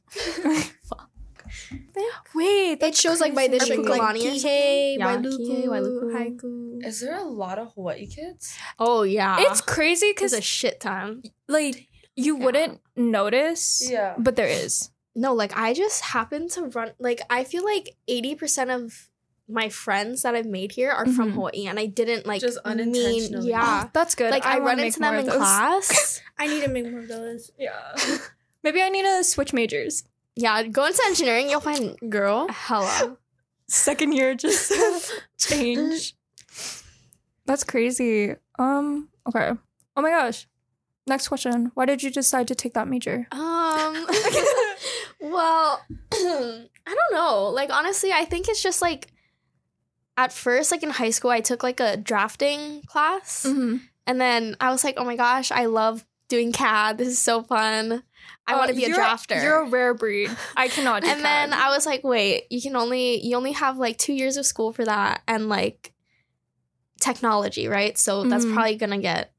Wait, 2.33 2.81
It 2.81 2.95
shows 2.95 3.19
like 3.19 3.35
by 3.35 3.47
crazy. 3.47 3.59
district, 3.59 3.85
Or 3.85 3.89
like 3.89 4.15
Kihei, 4.15 4.97
Yeah, 4.97 5.17
Wailuku, 5.17 5.67
Wailuku. 5.67 6.05
Haiku. 6.15 6.85
Is 6.85 7.01
there 7.01 7.17
a 7.17 7.23
lot 7.23 7.59
of 7.59 7.73
Hawaii 7.73 8.07
kids? 8.07 8.55
oh 8.79 9.03
yeah, 9.03 9.35
it's 9.39 9.61
crazy 9.61 10.11
because 10.11 10.31
cuz 10.31 10.39
a 10.39 10.41
shit 10.41 10.79
ton. 10.79 11.23
like 11.47 11.87
you 12.15 12.37
Yeah. 12.37 12.43
wouldn't 12.45 12.79
notice, 12.95 13.83
Yeah. 13.89 14.15
but 14.17 14.35
there 14.37 14.47
is. 14.47 14.89
No, 15.15 15.33
like 15.33 15.57
I 15.57 15.73
just 15.73 16.01
happen 16.01 16.47
to 16.49 16.63
run. 16.67 16.91
Like 16.99 17.21
I 17.29 17.43
feel 17.43 17.63
like 17.65 17.95
eighty 18.07 18.35
percent 18.35 18.69
of 18.71 19.09
my 19.49 19.67
friends 19.67 20.21
that 20.21 20.33
I've 20.35 20.45
made 20.45 20.71
here 20.71 20.89
are 20.91 21.05
from 21.05 21.31
Mhm. 21.31 21.35
Hawaii, 21.35 21.65
and 21.67 21.77
I 21.77 21.85
didn't 21.85 22.25
like 22.25 22.39
Just 22.39 22.63
mean- 22.63 22.79
unintentionally. 22.79 23.49
yeah. 23.49 23.83
Oh, 23.85 23.89
that's 23.93 24.15
good. 24.15 24.31
like 24.31 24.45
I, 24.45 24.59
wanna 24.59 24.65
run 24.65 24.79
into 24.79 24.99
them 24.99 25.15
in 25.15 25.27
class. 25.27 26.21
I 26.39 26.47
need 26.47 26.61
to 26.63 26.69
make 26.69 26.89
more 26.89 27.01
of 27.01 27.07
those. 27.09 27.51
Yeah. 27.59 27.73
Maybe 28.63 28.81
I 28.81 28.87
need 28.89 29.03
to 29.03 29.23
switch 29.25 29.51
majors. 29.53 30.03
yeah, 30.35 30.63
go 30.63 30.85
into 30.85 31.01
engineering, 31.07 31.49
you'll 31.49 31.59
find 31.59 31.97
Girl, 32.09 32.47
hella. 32.47 33.17
Second 33.67 34.13
year 34.13 34.33
just 34.35 34.71
change. 35.37 36.15
That's 37.45 37.63
crazy. 37.65 38.35
Um, 38.57 39.09
okay. 39.27 39.51
Oh 39.97 40.01
my 40.01 40.09
gosh. 40.11 40.47
Next 41.07 41.27
question. 41.27 41.71
Why 41.73 41.85
did 41.85 42.03
you 42.03 42.11
decide 42.11 42.47
to 42.47 42.55
take 42.55 42.73
that 42.75 42.87
major? 42.87 43.27
Um, 43.31 44.05
well, 45.21 45.81
I 46.13 46.67
don't 46.85 47.13
know. 47.13 47.49
Like 47.53 47.69
honestly, 47.71 48.11
I 48.11 48.25
think 48.25 48.47
it's 48.49 48.61
just 48.63 48.81
like 48.81 49.07
at 50.17 50.33
first, 50.33 50.71
like 50.71 50.83
in 50.83 50.89
high 50.89 51.09
school, 51.11 51.31
I 51.31 51.41
took 51.41 51.63
like 51.63 51.79
a 51.79 51.97
drafting 51.97 52.81
class, 52.87 53.45
Mm-hmm. 53.47 53.77
and 54.07 54.21
then 54.21 54.55
I 54.59 54.71
was 54.71 54.83
like, 54.83 54.95
oh 54.97 55.05
my 55.05 55.15
gosh, 55.15 55.51
I 55.51 55.65
love 55.65 56.05
doing 56.27 56.51
CAD. 56.51 56.97
This 56.97 57.07
is 57.09 57.19
so 57.19 57.43
fun. 57.43 58.03
I 58.47 58.55
want 58.55 58.69
to 58.69 58.75
be 58.75 58.85
a 58.85 58.89
drafter. 58.89 59.39
Uh, 59.39 59.43
You're 59.43 59.61
a 59.63 59.69
rare 59.69 59.93
breed. 59.93 60.29
I 60.57 60.67
cannot 60.67 61.01
do 61.03 61.09
and 61.09 61.23
then 61.23 61.53
I 61.53 61.69
was 61.69 61.85
like, 61.85 62.03
wait, 62.03 62.43
you 62.49 62.61
can 62.61 62.75
only 62.75 63.25
you 63.25 63.35
only 63.35 63.51
have 63.53 63.77
like 63.77 63.97
two 63.97 64.13
years 64.13 64.37
of 64.37 64.45
school 64.45 64.73
for 64.73 64.83
that 64.85 65.21
and 65.27 65.47
like 65.49 65.93
technology, 66.99 67.67
right? 67.67 67.97
So 67.97 68.23
that's 68.25 68.45
Mhm. 68.45 68.53
probably 68.53 68.75
gonna 68.75 68.99
get 68.99 69.33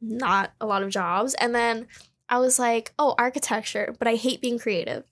not 0.00 0.52
a 0.60 0.66
lot 0.66 0.82
of 0.82 0.90
jobs. 0.90 1.34
And 1.34 1.54
then 1.54 1.86
I 2.32 2.38
was 2.38 2.58
like, 2.58 2.94
oh, 2.98 3.14
architecture, 3.18 3.94
but 3.98 4.08
I 4.08 4.14
hate 4.14 4.40
being 4.40 4.58
creative. 4.58 5.04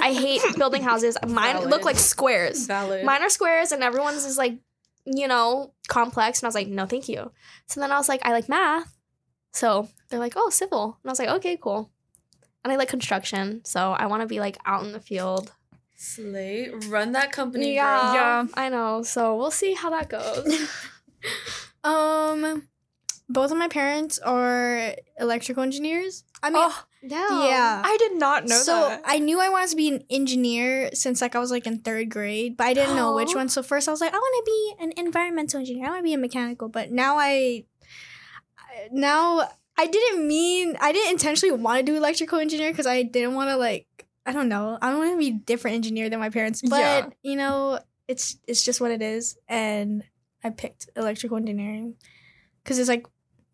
I 0.00 0.12
hate 0.12 0.42
building 0.58 0.82
houses. 0.82 1.16
Mine 1.24 1.54
Valid. 1.54 1.70
look 1.70 1.84
like 1.84 1.96
squares. 1.96 2.66
valid. 2.66 3.04
Mine 3.04 3.22
are 3.22 3.28
squares 3.30 3.70
and 3.70 3.84
everyone's 3.84 4.24
is 4.24 4.36
like, 4.36 4.58
you 5.04 5.28
know, 5.28 5.74
complex. 5.86 6.40
And 6.40 6.46
I 6.46 6.48
was 6.48 6.56
like, 6.56 6.66
no, 6.66 6.84
thank 6.84 7.08
you. 7.08 7.30
So 7.68 7.78
then 7.80 7.92
I 7.92 7.98
was 7.98 8.08
like, 8.08 8.26
I 8.26 8.32
like 8.32 8.48
math. 8.48 8.98
So 9.52 9.88
they're 10.08 10.18
like, 10.18 10.32
oh, 10.34 10.50
civil. 10.50 10.98
And 11.04 11.08
I 11.08 11.12
was 11.12 11.20
like, 11.20 11.28
okay, 11.28 11.56
cool. 11.56 11.92
And 12.64 12.72
I 12.72 12.76
like 12.76 12.88
construction. 12.88 13.64
So 13.64 13.92
I 13.92 14.06
want 14.06 14.22
to 14.22 14.26
be 14.26 14.40
like 14.40 14.58
out 14.66 14.82
in 14.82 14.90
the 14.90 14.98
field. 14.98 15.52
Slay, 15.94 16.70
run 16.88 17.12
that 17.12 17.30
company. 17.30 17.76
Yeah. 17.76 18.00
girl. 18.00 18.14
Yeah. 18.14 18.46
I 18.54 18.68
know. 18.70 19.04
So 19.04 19.36
we'll 19.36 19.52
see 19.52 19.74
how 19.74 19.90
that 19.90 20.08
goes. 20.08 20.68
Um, 21.84 22.66
both 23.28 23.50
of 23.50 23.58
my 23.58 23.68
parents 23.68 24.18
are 24.20 24.94
electrical 25.18 25.62
engineers. 25.62 26.24
I 26.42 26.50
mean, 26.50 26.62
oh, 26.64 26.84
yeah. 27.02 27.82
I 27.84 27.96
did 27.98 28.16
not 28.18 28.44
know 28.46 28.56
so 28.56 28.88
that. 28.88 29.02
I 29.04 29.18
knew 29.18 29.40
I 29.40 29.48
wanted 29.48 29.70
to 29.70 29.76
be 29.76 29.88
an 29.88 30.04
engineer 30.10 30.90
since 30.94 31.20
like 31.20 31.34
I 31.34 31.40
was 31.40 31.50
like 31.50 31.66
in 31.66 31.80
third 31.80 32.08
grade, 32.10 32.56
but 32.56 32.64
I 32.68 32.74
didn't 32.74 32.94
know 32.94 33.14
which 33.14 33.34
one. 33.40 33.48
So 33.48 33.62
first 33.62 33.88
I 33.88 33.90
was 33.90 34.00
like, 34.00 34.12
I 34.12 34.16
want 34.16 34.46
to 34.46 34.50
be 34.50 34.84
an 34.84 35.06
environmental 35.06 35.58
engineer. 35.60 35.86
I 35.86 35.88
want 35.90 36.00
to 36.00 36.04
be 36.04 36.14
a 36.14 36.18
mechanical. 36.18 36.68
But 36.68 36.92
now 36.92 37.16
I, 37.18 37.64
now 38.92 39.48
I 39.76 39.86
didn't 39.86 40.26
mean 40.26 40.76
I 40.80 40.92
didn't 40.92 41.12
intentionally 41.12 41.56
want 41.56 41.80
to 41.80 41.84
do 41.92 41.96
electrical 41.96 42.38
engineer 42.38 42.70
because 42.70 42.86
I 42.86 43.02
didn't 43.02 43.34
want 43.34 43.50
to 43.50 43.56
like 43.56 43.86
I 44.24 44.32
don't 44.32 44.48
know 44.48 44.78
I 44.80 44.90
don't 44.90 44.98
want 44.98 45.12
to 45.12 45.18
be 45.18 45.28
a 45.36 45.38
different 45.40 45.74
engineer 45.76 46.08
than 46.10 46.18
my 46.20 46.30
parents. 46.30 46.62
But 46.62 46.78
Yeah. 46.80 47.06
you 47.22 47.36
know 47.36 47.80
it's 48.08 48.38
it's 48.46 48.64
just 48.64 48.80
what 48.80 48.90
it 48.92 49.02
is, 49.02 49.36
and 49.48 50.04
I 50.44 50.50
picked 50.50 50.88
electrical 50.96 51.36
engineering 51.36 51.96
because 52.62 52.78
it's 52.78 52.88
like 52.88 53.06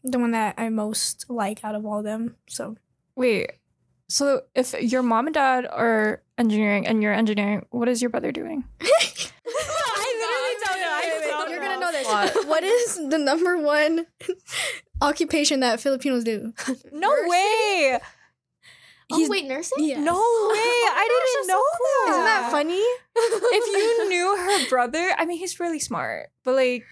the 0.05 0.19
one 0.19 0.33
that 0.33 0.55
I 0.59 0.69
most 0.69 1.27
like 1.29 1.65
out 1.65 1.75
of 1.75 1.85
all 1.87 1.99
of 1.99 2.05
them. 2.05 2.37
So 2.49 2.77
Wait. 3.17 3.53
So 4.09 4.43
if 4.55 4.75
your 4.81 5.03
mom 5.03 5.27
and 5.27 5.35
dad 5.35 5.67
are 5.71 6.23
engineering 6.37 6.87
and 6.87 7.03
you're 7.03 7.13
engineering, 7.15 7.65
what 7.71 7.89
is 7.89 8.03
your 8.03 8.11
brother 8.11 8.31
doing? 8.33 8.65
I 8.81 10.15
literally 10.19 10.57
don't 10.65 10.81
know. 10.81 10.91
I 10.93 11.27
don't 11.31 11.51
You're 11.51 11.61
know. 11.61 11.67
gonna 11.67 11.81
know 11.81 11.93
this. 11.93 12.07
What? 12.07 12.47
what 12.49 12.65
is 12.65 12.97
the 13.09 13.19
number 13.19 13.59
one 13.59 14.07
occupation 15.01 15.61
that 15.61 15.81
Filipinos 15.81 16.25
do? 16.25 16.53
No 16.93 17.09
Nursing? 17.11 17.29
way. 17.31 17.99
Oh 19.11 19.17
He's- 19.17 19.29
wait, 19.31 19.47
nursing? 19.47 19.85
Yeah. 19.85 20.01
No 20.01 20.15
way. 20.15 20.19
I 20.19 21.07
didn't 21.09 21.49
know 21.49 21.63
that. 21.79 22.11
Isn't 22.11 22.25
that 22.25 22.51
funny? 22.51 22.83
If 23.17 23.67
you 23.67 24.09
knew 24.09 24.37
her 24.37 24.69
brother, 24.69 25.15
I 25.19 25.27
mean, 25.27 25.39
he's 25.39 25.59
really 25.61 25.79
smart, 25.81 26.29
but 26.45 26.55
like, 26.55 26.85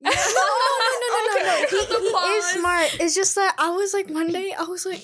no, 0.02 0.10
no, 0.10 0.16
no, 0.16 0.98
no, 1.02 1.20
no, 1.26 1.42
no. 1.44 1.62
Okay. 1.64 1.68
He, 1.98 2.28
he 2.30 2.36
is 2.36 2.44
smart. 2.46 2.96
It's 3.00 3.14
just 3.14 3.34
that 3.34 3.54
I 3.58 3.70
was 3.70 3.92
like 3.94 4.08
one 4.10 4.30
day 4.32 4.52
I 4.58 4.62
was 4.64 4.86
like, 4.86 5.02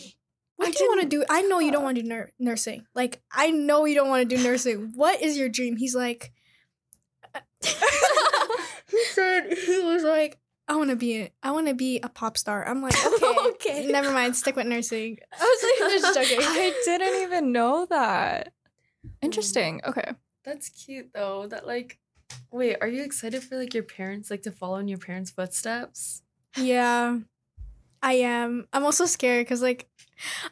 what 0.57 0.75
do 0.75 0.83
you 0.85 0.91
want 0.91 1.03
to 1.03 1.09
do? 1.09 1.25
I 1.29 1.43
know 1.43 1.59
you 1.59 1.73
don't 1.73 1.83
want 1.83 1.97
to 1.97 2.03
do 2.03 2.09
nur- 2.09 2.31
nursing. 2.39 2.87
Like 2.95 3.21
I 3.33 3.51
know 3.51 3.85
you 3.85 3.95
don't 3.95 4.09
want 4.09 4.29
to 4.29 4.37
do 4.37 4.43
nursing. 4.43 4.93
What 4.95 5.21
is 5.23 5.37
your 5.37 5.49
dream? 5.49 5.77
He's 5.77 5.95
like, 5.95 6.33
he 8.91 9.05
said 9.13 9.53
he 9.53 9.81
was 9.83 10.03
like, 10.05 10.39
I 10.69 10.77
want 10.77 10.91
to 10.91 10.97
be 10.97 11.21
a, 11.23 11.31
I 11.43 11.51
want 11.51 11.69
to 11.69 11.75
be 11.75 12.01
a 12.03 12.09
pop 12.09 12.37
star. 12.39 12.67
I'm 12.67 12.81
like, 12.83 12.95
okay, 13.05 13.81
Okay. 13.81 13.87
never 13.87 14.11
mind. 14.13 14.37
Stick 14.37 14.57
with 14.57 14.67
nursing. 14.67 15.19
I 15.33 15.45
was 15.45 15.63
like, 15.81 15.91
just 16.03 16.15
joking. 16.15 16.39
I 16.47 16.73
didn't 16.85 17.23
even 17.23 17.53
know 17.53 17.87
that. 17.91 18.53
Mm. 19.07 19.11
Interesting. 19.23 19.81
Okay. 19.87 20.13
That's 20.45 20.69
cute 20.71 21.11
though. 21.15 21.47
That 21.47 21.67
like, 21.67 21.99
wait, 22.51 22.77
are 22.81 22.89
you 22.89 23.03
excited 23.05 23.43
for 23.43 23.57
like 23.57 23.75
your 23.75 23.83
parents 23.83 24.31
like 24.31 24.43
to 24.43 24.51
follow 24.53 24.77
in 24.77 24.89
your 24.89 24.99
parents' 24.99 25.31
footsteps? 25.31 26.23
Yeah, 26.57 27.19
I 28.03 28.13
am. 28.15 28.67
I'm 28.73 28.85
also 28.85 29.07
scared 29.07 29.45
because, 29.47 29.63
like, 29.63 29.89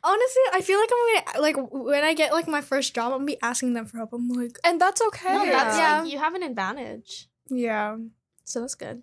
honestly, 0.02 0.42
I 0.52 0.60
feel 0.62 0.78
like 0.80 0.90
I'm 0.92 1.24
gonna 1.34 1.40
like 1.42 1.56
when 1.72 2.02
I 2.04 2.14
get 2.14 2.32
like 2.32 2.48
my 2.48 2.60
first 2.60 2.94
job, 2.94 3.12
I'm 3.12 3.18
gonna 3.20 3.26
be 3.26 3.42
asking 3.42 3.74
them 3.74 3.86
for 3.86 3.98
help. 3.98 4.12
I'm 4.12 4.28
like, 4.28 4.58
And 4.64 4.80
that's 4.80 5.00
okay. 5.08 5.32
No, 5.34 5.44
that's 5.44 5.76
Yeah. 5.76 6.00
like 6.02 6.12
you 6.12 6.18
have 6.18 6.34
an 6.34 6.42
advantage. 6.42 7.28
yeah, 7.48 7.96
So 8.44 8.60
that's 8.60 8.74
good. 8.74 9.02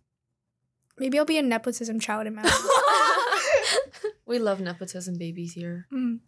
maybe 0.97 1.17
I'll 1.17 1.25
be 1.25 1.37
a 1.37 1.41
nepotism 1.43 1.99
child 1.99 2.27
in 2.27 2.35
my 2.35 2.43
We 4.25 4.37
love 4.39 4.59
nepotism 4.59 5.17
babies 5.17 5.53
here. 5.53 5.87
Mm. 5.93 6.19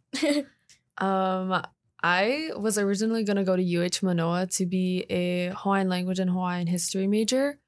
Um, 0.98 1.64
I 2.04 2.50
was 2.56 2.78
originally 2.78 3.24
gonna 3.24 3.44
go 3.44 3.56
to 3.56 3.78
UH 3.86 4.04
Manoa 4.04 4.48
to 4.48 4.66
be 4.66 5.06
a 5.10 5.54
Hawaiian 5.56 5.90
language 5.90 6.20
and 6.20 6.30
Hawaiian 6.30 6.68
history 6.68 7.08
major, 7.08 7.60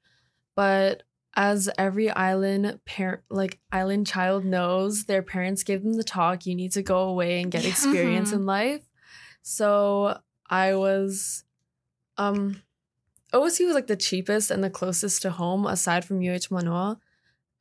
but 0.56 1.02
as 1.36 1.68
every 1.76 2.10
island 2.10 2.80
parent, 2.84 3.22
like 3.28 3.58
island 3.72 4.06
child 4.06 4.44
knows, 4.44 5.04
their 5.04 5.22
parents 5.22 5.62
gave 5.62 5.82
them 5.82 5.94
the 5.94 6.04
talk. 6.04 6.46
You 6.46 6.54
need 6.54 6.72
to 6.72 6.82
go 6.82 7.08
away 7.08 7.40
and 7.40 7.50
get 7.50 7.64
experience 7.66 8.32
in 8.32 8.46
life. 8.46 8.82
So 9.42 10.18
I 10.48 10.74
was, 10.74 11.44
um, 12.16 12.62
OSU 13.32 13.66
was 13.66 13.74
like 13.74 13.88
the 13.88 13.96
cheapest 13.96 14.50
and 14.50 14.62
the 14.62 14.70
closest 14.70 15.22
to 15.22 15.30
home 15.30 15.66
aside 15.66 16.04
from 16.04 16.22
UH 16.22 16.46
Manoa. 16.50 16.98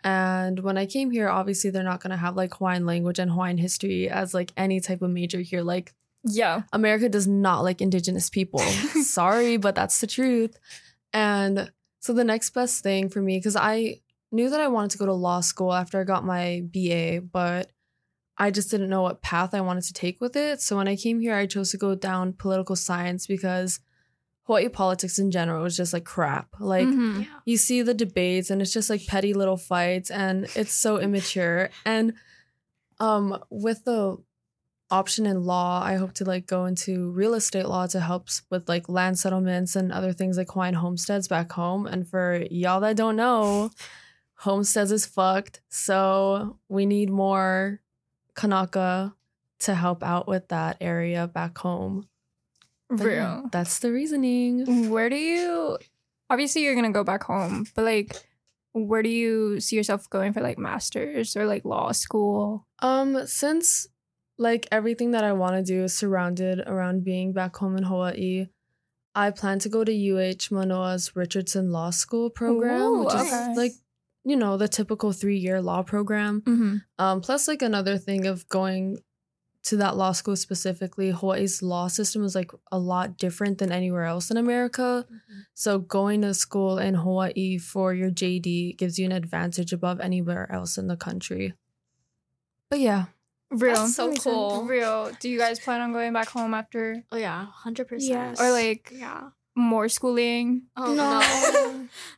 And 0.04 0.60
when 0.60 0.78
I 0.78 0.86
came 0.86 1.12
here, 1.12 1.30
obviously 1.30 1.70
they're 1.70 1.82
not 1.82 2.02
gonna 2.02 2.18
have 2.18 2.36
like 2.36 2.56
Hawaiian 2.56 2.86
language 2.86 3.20
and 3.20 3.32
Hawaiian 3.32 3.58
history 3.58 4.10
as 4.10 4.34
like 4.34 4.52
any 4.56 4.80
type 4.80 5.02
of 5.02 5.10
major 5.10 5.40
here. 5.40 5.64
Like 5.64 5.94
Yeah. 6.24 6.64
America 6.72 7.10
does 7.10 7.28
not 7.28 7.62
like 7.64 7.82
indigenous 7.82 8.30
people. 8.30 8.60
Sorry, 9.04 9.58
but 9.58 9.76
that's 9.76 10.00
the 10.00 10.08
truth. 10.08 10.58
And 11.12 11.72
so 12.00 12.14
the 12.14 12.24
next 12.24 12.52
best 12.52 12.82
thing 12.84 13.10
for 13.10 13.22
me, 13.22 13.38
because 13.38 13.56
I 13.56 14.02
knew 14.32 14.50
that 14.50 14.60
I 14.60 14.68
wanted 14.68 14.92
to 14.92 14.98
go 14.98 15.06
to 15.06 15.14
law 15.14 15.42
school 15.42 15.74
after 15.74 16.00
I 16.00 16.04
got 16.06 16.26
my 16.26 16.64
BA, 16.74 17.22
but 17.32 17.72
I 18.38 18.50
just 18.52 18.72
didn't 18.72 18.90
know 18.90 19.04
what 19.04 19.22
path 19.22 19.54
I 19.54 19.62
wanted 19.62 19.84
to 19.84 19.94
take 19.94 20.20
with 20.20 20.36
it. 20.36 20.60
So 20.62 20.76
when 20.78 20.88
I 20.88 20.96
came 20.96 21.20
here, 21.20 21.36
I 21.36 21.46
chose 21.46 21.72
to 21.72 21.78
go 21.78 21.94
down 21.94 22.34
political 22.34 22.76
science 22.76 23.28
because 23.28 23.80
Hawaii 24.46 24.70
politics 24.70 25.20
in 25.20 25.30
general 25.32 25.62
was 25.64 25.78
just 25.78 25.94
like 25.94 26.04
crap. 26.04 26.48
Like 26.60 26.88
Mhm. 26.88 27.20
yeah. 27.22 27.40
you 27.46 27.58
see 27.58 27.82
the 27.84 27.94
debates 27.94 28.50
and 28.50 28.62
it's 28.62 28.74
just 28.74 28.90
like 28.90 29.06
petty 29.06 29.34
little 29.34 29.56
fights 29.56 30.10
and 30.10 30.48
it's 30.56 30.74
so 30.74 30.98
immature 31.00 31.70
and 31.86 32.14
um 33.00 33.38
with 33.50 33.86
the 33.86 34.18
option 34.94 35.26
in 35.26 35.44
law. 35.44 35.82
I 35.84 35.96
hope 35.96 36.14
to 36.14 36.24
like 36.24 36.46
go 36.46 36.66
into 36.66 37.10
real 37.12 37.34
estate 37.34 37.66
law 37.68 37.88
to 37.88 38.00
help 38.00 38.28
with 38.52 38.70
like 38.70 38.88
land 38.88 39.18
settlements 39.18 39.76
and 39.76 39.92
other 39.92 40.14
things 40.14 40.38
like 40.38 40.52
hawaiian 40.52 40.76
homesteads 40.76 41.28
back 41.28 41.52
home. 41.52 41.88
And 41.88 42.08
for 42.08 42.46
y'all 42.52 42.80
that 42.82 42.96
don't 42.96 43.16
know 43.16 43.72
homesteads 44.36 44.92
is 44.92 45.08
fucked. 45.08 45.62
So 45.70 46.60
we 46.70 46.86
need 46.86 47.10
more 47.10 47.82
kanaka 48.36 49.16
to 49.62 49.74
help 49.74 50.04
out 50.04 50.28
with 50.28 50.50
that 50.50 50.78
area 50.80 51.26
back 51.28 51.58
home. 51.58 52.08
But 52.90 53.08
yeah, 53.08 53.38
Real. 53.40 53.50
that's 53.52 53.80
the 53.80 53.92
reasoning. 53.92 54.90
Where 54.92 55.10
do 55.10 55.16
you 55.16 55.80
obviously 56.30 56.62
you're 56.64 56.76
gonna 56.76 56.92
go 56.92 57.04
back 57.04 57.24
home, 57.24 57.66
but 57.74 57.84
like 57.84 58.16
where 58.74 59.02
do 59.04 59.10
you 59.10 59.60
see 59.60 59.76
yourself 59.76 60.10
going 60.10 60.34
for 60.34 60.42
like 60.42 60.58
masters 60.60 61.36
or 61.36 61.46
like 61.46 61.66
law 61.66 61.92
school? 61.92 62.68
Um, 62.80 63.26
since 63.26 63.88
like 64.38 64.68
everything 64.72 65.12
that 65.12 65.24
I 65.24 65.34
want 65.34 65.56
to 65.56 65.64
do 65.64 65.84
is 65.84 65.96
surrounded 65.96 66.60
around 66.66 67.04
being 67.04 67.34
back 67.34 67.56
home 67.56 67.78
in 67.78 67.84
Hawaii, 67.84 68.48
I 69.16 69.32
plan 69.32 69.60
to 69.60 69.70
go 69.70 69.84
to 69.84 69.92
UH 69.92 70.48
Manoa's 70.52 71.16
Richardson 71.16 71.72
Law 71.72 71.92
School 71.92 72.30
program, 72.30 72.82
Ooh, 72.82 73.04
which 73.04 73.14
okay. 73.14 73.52
is 73.52 73.58
like 73.58 73.74
you 74.24 74.36
know 74.36 74.58
the 74.58 74.68
typical 74.68 75.12
three 75.12 75.38
year 75.38 75.62
law 75.62 75.84
program. 75.84 76.42
Mm-hmm. 76.42 76.78
Um, 76.98 77.22
plus 77.22 77.48
like 77.48 77.62
another 77.62 77.98
thing 77.98 78.26
of 78.26 78.48
going 78.50 79.00
to 79.64 79.78
that 79.78 79.96
law 79.96 80.12
school 80.12 80.36
specifically, 80.36 81.12
Hawaii's 81.12 81.64
law 81.64 81.88
system 81.88 82.24
is 82.26 82.36
like 82.36 82.52
a 82.72 82.78
lot 82.78 83.18
different 83.18 83.60
than 83.60 83.72
anywhere 83.72 84.04
else 84.04 84.30
in 84.30 84.36
America. 84.36 85.06
So 85.54 85.80
going 85.80 86.22
to 86.24 86.34
school 86.34 86.78
in 86.80 86.96
Hawaii 86.96 87.58
for 87.58 87.94
your 87.94 88.12
JD 88.12 88.78
gives 88.78 89.00
you 89.00 89.06
an 89.06 89.14
advantage 89.14 89.72
above 89.72 90.02
anywhere 90.02 90.52
else 90.52 90.78
in 90.78 90.88
the 90.88 90.98
country. 90.98 91.54
But 92.70 92.80
yeah, 92.80 93.06
Real. 93.54 93.76
That's 93.76 93.96
so 93.96 94.14
cool. 94.14 94.64
Real. 94.64 95.12
Do 95.20 95.30
you 95.30 95.38
guys 95.38 95.60
plan 95.60 95.82
on 95.82 95.94
going 95.94 96.12
back 96.14 96.30
home 96.30 96.54
after 96.54 97.04
Oh 97.12 97.18
yeah, 97.18 97.46
hundred 97.54 97.88
percent. 97.88 98.38
Yes. 98.38 98.42
or 98.42 98.52
like 98.52 98.92
yeah. 98.94 99.30
more 99.56 99.88
schooling? 99.90 100.64
Oh 100.76 100.94
No. 100.94 101.20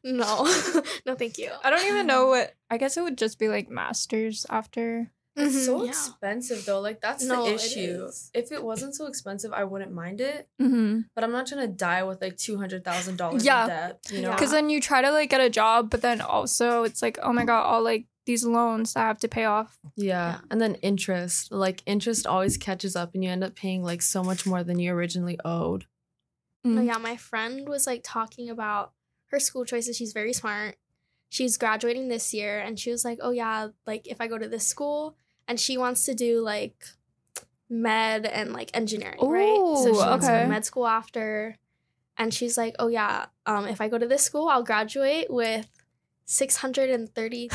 no, 0.04 0.14
no, 0.46 0.82
no, 1.06 1.16
thank 1.16 1.38
you. 1.38 1.52
I 1.64 1.70
don't 1.70 1.86
even 1.88 2.08
know 2.08 2.28
what 2.28 2.54
I 2.70 2.78
guess 2.78 2.98
it 2.98 3.02
would 3.04 3.18
just 3.18 3.38
be 3.40 3.48
like 3.50 3.70
masters 3.70 4.46
after. 4.50 5.12
It's 5.38 5.66
so 5.66 5.84
Yeah. 5.84 5.90
expensive 5.90 6.64
though. 6.66 6.80
Like 6.80 7.02
that's 7.02 7.26
No, 7.26 7.46
the 7.46 7.56
issue. 7.56 8.06
is. 8.08 8.32
If 8.34 8.54
it 8.54 8.64
wasn't 8.64 8.96
so 8.96 9.06
expensive, 9.08 9.52
I 9.52 9.66
wouldn't 9.66 9.92
mind 9.92 10.22
it. 10.22 10.48
Mm-hmm. 10.62 11.02
But 11.14 11.26
I'm 11.26 11.34
not 11.34 11.48
trying 11.48 11.68
to 11.68 11.74
die 11.74 12.04
with 12.04 12.22
like 12.22 12.38
two 12.38 12.58
hundred 12.58 12.86
thousand 12.86 13.18
dollars 13.18 13.44
Yeah. 13.44 13.64
in 13.64 13.70
debt. 13.70 14.00
You 14.12 14.22
know, 14.22 14.30
Yeah. 14.30 14.36
Because 14.36 14.52
then 14.52 14.70
you 14.70 14.80
try 14.80 15.02
to 15.02 15.12
like 15.12 15.30
get 15.30 15.42
a 15.42 15.50
job, 15.50 15.90
but 15.90 16.02
then 16.02 16.22
also 16.22 16.84
it's 16.84 17.02
like, 17.02 17.20
oh 17.22 17.34
my 17.34 17.44
god, 17.44 17.66
I'll 17.68 17.84
like 17.84 18.06
these 18.26 18.44
loans 18.44 18.94
that 18.94 19.04
I 19.04 19.08
have 19.08 19.20
to 19.20 19.28
pay 19.28 19.46
off. 19.46 19.78
yeah. 19.96 20.06
Yeah. 20.34 20.40
And 20.50 20.60
then 20.60 20.76
interest, 20.76 21.52
like 21.52 21.84
interest 21.86 22.26
always 22.28 22.58
catches 22.58 22.96
up, 22.96 23.14
and 23.14 23.24
you 23.24 23.30
end 23.30 23.44
up 23.44 23.56
paying 23.56 23.84
like 23.84 24.02
so 24.02 24.24
much 24.24 24.46
more 24.46 24.64
than 24.64 24.80
you 24.80 24.92
originally 24.94 25.40
owed. 25.46 25.86
No, 26.64 26.82
Mm. 26.82 26.88
yeah, 26.88 26.98
my 26.98 27.16
friend 27.18 27.70
was 27.70 27.86
like 27.86 28.02
talking 28.04 28.50
about 28.50 28.94
her 29.28 29.40
school 29.40 29.66
choices. 29.66 29.96
She's 29.96 30.14
very 30.14 30.34
smart. 30.34 30.78
She's 31.30 31.58
graduating 31.58 32.08
this 32.08 32.34
year, 32.34 32.60
and 32.60 32.80
she 32.80 32.90
was 32.92 33.06
like, 33.06 33.20
"Oh 33.22 33.32
yeah, 33.32 33.68
like 33.86 34.08
if 34.08 34.20
I 34.20 34.28
go 34.28 34.38
to 34.40 34.48
this 34.48 34.66
school, 34.68 35.16
and 35.48 35.60
she 35.60 35.78
wants 35.78 36.06
to 36.06 36.16
do 36.16 36.42
like 36.42 36.86
med 37.70 38.26
and 38.26 38.54
like 38.54 38.72
engineering, 38.74 39.20
right? 39.22 39.58
So 39.84 39.90
Ooh, 39.90 39.94
she 39.94 40.00
wants 40.00 40.26
to 40.26 40.32
go 40.32 40.42
to 40.44 40.48
med 40.48 40.66
school 40.66 40.88
after, 40.88 41.58
and 42.18 42.34
she's 42.34 42.58
like, 42.58 42.76
"Oh 42.80 42.88
yeah, 42.88 43.26
um, 43.46 43.68
if 43.68 43.82
I 43.82 43.88
go 43.90 43.98
to 44.00 44.08
this 44.08 44.24
school, 44.24 44.48
I'll 44.50 44.64
graduate 44.64 45.28
with 45.30 45.68
six 46.26 46.58
hundred 46.58 46.90
and 46.90 47.14
thirty 47.14 47.50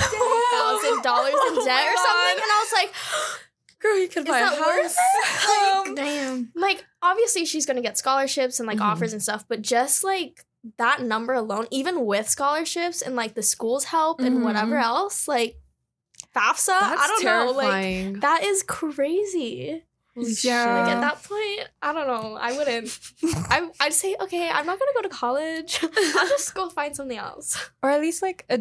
thousand 0.82 1.02
dollars 1.10 1.32
in 1.34 1.54
Oh 1.58 1.64
debt 1.64 1.84
or 1.86 1.96
something." 1.96 2.42
And 2.42 2.50
I 2.50 2.64
was 2.64 2.72
like. 2.72 2.94
Girl, 3.82 3.96
you 3.98 4.08
could 4.08 4.26
buy 4.26 4.40
a 4.40 4.44
house. 4.46 4.94
it? 4.94 5.76
Um, 5.88 5.94
Damn. 5.94 6.52
like 6.54 6.84
obviously 7.00 7.46
she's 7.46 7.64
gonna 7.64 7.80
get 7.80 7.96
scholarships 7.96 8.60
and 8.60 8.66
like 8.66 8.76
Mhm. 8.76 8.82
offers 8.84 9.14
and 9.14 9.22
stuff 9.22 9.46
but 9.48 9.62
just 9.62 10.04
like 10.04 10.44
that 10.76 11.00
number 11.00 11.32
alone 11.32 11.66
even 11.70 12.04
with 12.04 12.28
scholarships 12.28 13.00
and 13.00 13.16
like 13.16 13.32
the 13.34 13.42
school's 13.42 13.84
help 13.84 14.20
and 14.20 14.40
Mhm. 14.40 14.42
whatever 14.44 14.76
else 14.76 15.26
like 15.26 15.56
fafsa 16.34 16.66
That's 16.78 17.00
i 17.00 17.06
don't 17.06 17.24
know 17.24 17.52
like 17.52 18.20
that 18.20 18.44
is 18.44 18.62
crazy 18.62 19.82
Yeah. 20.14 20.82
like 20.82 20.92
at 20.96 21.00
that 21.00 21.22
point 21.22 21.68
i 21.80 21.94
don't 21.94 22.06
know 22.06 22.36
i 22.38 22.52
wouldn't 22.52 22.98
I, 23.48 23.66
i'd 23.80 23.94
say 23.94 24.14
okay 24.20 24.50
i'm 24.50 24.66
not 24.66 24.78
gonna 24.78 24.92
go 24.94 25.02
to 25.02 25.08
college 25.08 25.80
i'll 25.82 26.28
just 26.28 26.54
go 26.54 26.68
find 26.68 26.94
something 26.94 27.16
else 27.16 27.70
or 27.82 27.88
at 27.88 28.02
least 28.02 28.20
like 28.20 28.44
a 28.50 28.60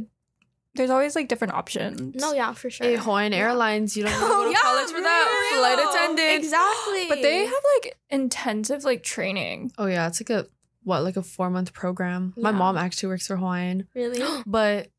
there's 0.75 0.89
always 0.89 1.15
like 1.15 1.27
different 1.27 1.53
options. 1.53 2.15
No, 2.21 2.33
yeah, 2.33 2.53
for 2.53 2.69
sure. 2.69 2.85
Hey, 2.87 2.95
Hawaiian 2.95 3.33
Airlines, 3.33 3.97
you 3.97 4.03
don't 4.03 4.11
need 4.13 4.19
to 4.19 4.27
go 4.27 4.43
to 4.45 4.51
Yeah, 4.51 4.59
college 4.61 4.91
for 4.91 5.01
that. 5.01 5.49
for 5.51 5.57
Flight 5.57 5.77
real. 5.77 5.89
attendant. 5.89 6.43
Exactly. 6.43 7.05
but 7.09 7.21
they 7.21 7.45
have 7.45 7.63
like 7.83 7.97
intensive 8.09 8.83
like 8.83 9.03
training. 9.03 9.71
Oh 9.77 9.87
yeah, 9.87 10.07
it's 10.07 10.21
like 10.21 10.29
a 10.29 10.47
what, 10.83 11.03
like 11.03 11.17
a 11.17 11.23
four 11.23 11.49
month 11.49 11.73
program. 11.73 12.33
My 12.37 12.51
mom 12.51 12.77
actually 12.77 13.09
works 13.09 13.27
for 13.27 13.35
Hawaiian. 13.37 13.87
really. 13.95 14.21
But 14.45 14.89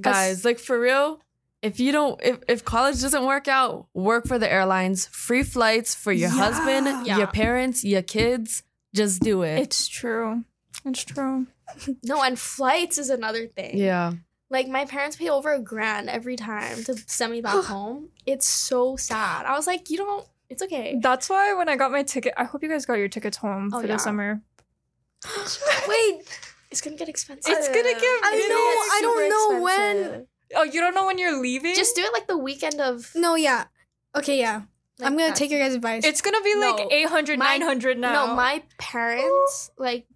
guys, 0.00 0.44
like 0.44 0.58
for 0.58 0.78
real, 0.80 1.20
if 1.62 1.78
you 1.80 1.92
don't 1.92 2.20
if, 2.22 2.38
if 2.48 2.64
college 2.64 3.00
doesn't 3.00 3.24
work 3.26 3.48
out, 3.48 3.86
work 3.94 4.26
for 4.26 4.38
the 4.38 4.50
airlines. 4.50 5.06
Free 5.06 5.42
flights 5.42 5.94
for 5.94 6.12
your 6.12 6.30
Yeah. 6.30 6.36
husband, 6.36 7.06
Yeah. 7.06 7.18
your 7.18 7.26
parents, 7.26 7.84
your 7.84 8.02
kids. 8.02 8.62
Just 8.94 9.20
do 9.20 9.42
it. 9.42 9.58
It's 9.60 9.86
true. 9.88 10.44
It's 10.84 11.04
true. 11.04 11.46
No, 12.02 12.22
and 12.22 12.38
flights 12.38 12.96
is 12.96 13.10
another 13.10 13.46
thing. 13.46 13.76
yeah. 13.76 14.12
Like 14.50 14.66
my 14.68 14.84
parents 14.86 15.16
pay 15.16 15.28
over 15.28 15.52
a 15.52 15.60
grand 15.60 16.08
every 16.08 16.36
time 16.36 16.82
to 16.84 16.96
send 17.06 17.32
me 17.32 17.40
back 17.40 17.64
home. 17.66 18.08
It's 18.26 18.46
so 18.46 18.96
sad. 18.96 19.44
I 19.46 19.52
was 19.52 19.66
like, 19.66 19.90
you 19.90 19.96
don't. 19.98 20.26
It's 20.48 20.62
okay. 20.62 20.98
That's 21.02 21.28
why 21.28 21.52
when 21.54 21.68
I 21.68 21.76
got 21.76 21.92
my 21.92 22.02
ticket, 22.02 22.32
I 22.36 22.44
hope 22.44 22.62
you 22.62 22.68
guys 22.70 22.86
got 22.86 22.94
your 22.94 23.08
tickets 23.08 23.36
home 23.36 23.70
Oh, 23.72 23.80
for 23.80 23.86
yeah. 23.86 23.92
the 23.94 23.98
summer. 23.98 24.40
Wait, 25.88 26.22
it's 26.70 26.80
gonna 26.80 26.96
get 26.96 27.08
expensive. 27.08 27.52
It's 27.54 27.68
gonna 27.68 27.82
get 27.82 28.02
I 28.02 28.46
know, 28.48 28.56
I 28.56 28.98
don't 29.02 29.18
super 29.18 29.28
know 29.58 29.62
when. 29.62 30.26
Oh, 30.56 30.62
you 30.62 30.80
don't 30.80 30.94
know 30.94 31.04
when 31.06 31.18
you're 31.18 31.38
leaving? 31.40 31.74
Just 31.74 31.94
do 31.96 32.02
it 32.02 32.12
like 32.12 32.26
the 32.26 32.38
weekend 32.38 32.80
of. 32.80 33.10
No, 33.14 33.34
yeah. 33.34 33.64
Okay, 34.16 34.38
yeah. 34.38 34.62
like, 34.98 35.06
I'm 35.10 35.12
gonna 35.16 35.28
that. 35.28 35.36
take 35.36 35.50
your 35.50 35.60
guys' 35.60 35.74
advice. 35.74 36.04
It's 36.04 36.22
gonna 36.22 36.40
be 36.42 36.54
like 36.54 36.78
No. 36.78 36.88
800, 36.90 37.38
My- 37.38 37.58
900 37.58 37.98
now. 37.98 38.26
No, 38.26 38.34
my 38.34 38.62
parents 38.78 39.70
like 39.76 40.06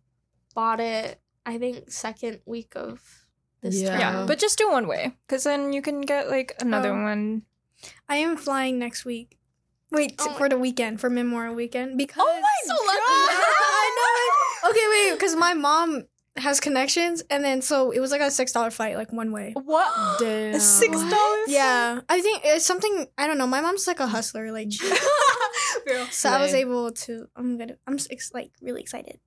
bought 0.54 0.80
it. 0.80 1.20
I 1.44 1.58
think 1.58 1.90
second 1.90 2.40
week 2.46 2.72
of 2.76 3.21
this 3.62 3.80
Yeah. 3.80 3.90
term. 3.90 4.00
yeah, 4.00 4.24
but 4.26 4.38
just 4.38 4.58
do 4.58 4.68
one 4.70 4.86
way, 4.88 5.12
because 5.26 5.44
then 5.44 5.72
you 5.72 5.80
can 5.82 6.00
get 6.02 6.28
like 6.28 6.54
another 6.60 6.90
Oh. 6.92 7.02
one. 7.02 7.42
I 8.08 8.16
am 8.16 8.36
flying 8.36 8.78
next 8.78 9.04
week. 9.04 9.38
Wait, 9.90 10.14
Oh 10.20 10.32
for 10.34 10.48
the 10.48 10.56
weekend, 10.58 11.00
for 11.00 11.10
Memorial 11.10 11.54
Weekend, 11.54 11.98
because 11.98 12.16
Oh 12.20 12.40
my 12.40 12.58
So 12.66 12.74
lucky. 12.84 13.00
I 13.06 13.88
know. 14.64 14.70
Okay, 14.70 14.86
wait, 14.90 15.12
because 15.18 15.36
my 15.36 15.52
mom 15.54 16.04
has 16.36 16.60
connections, 16.60 17.22
and 17.28 17.44
then 17.44 17.60
so 17.60 17.90
it 17.90 18.00
was 18.00 18.10
like 18.10 18.22
a 18.22 18.30
six 18.30 18.52
dollar 18.52 18.70
flight, 18.70 18.96
like 18.96 19.12
one 19.12 19.32
way. 19.32 19.52
What? 19.52 20.18
Damn. 20.18 20.58
Six 20.60 20.92
dollars? 20.96 21.46
Yeah, 21.48 22.00
I 22.08 22.20
think 22.22 22.40
it's 22.44 22.64
something. 22.64 23.06
I 23.18 23.26
don't 23.26 23.36
know. 23.36 23.46
My 23.46 23.60
mom's 23.60 23.86
like 23.86 24.00
a 24.00 24.06
hustler, 24.06 24.50
like 24.50 24.72
she, 24.72 24.86
so 26.10 26.30
I 26.30 26.40
was 26.40 26.54
able 26.54 26.92
to. 27.04 27.26
I'm 27.36 27.58
gonna. 27.58 27.76
I'm 27.86 27.94
s- 27.94 28.08
ex- 28.10 28.32
like 28.32 28.50
really 28.62 28.80
excited. 28.80 29.20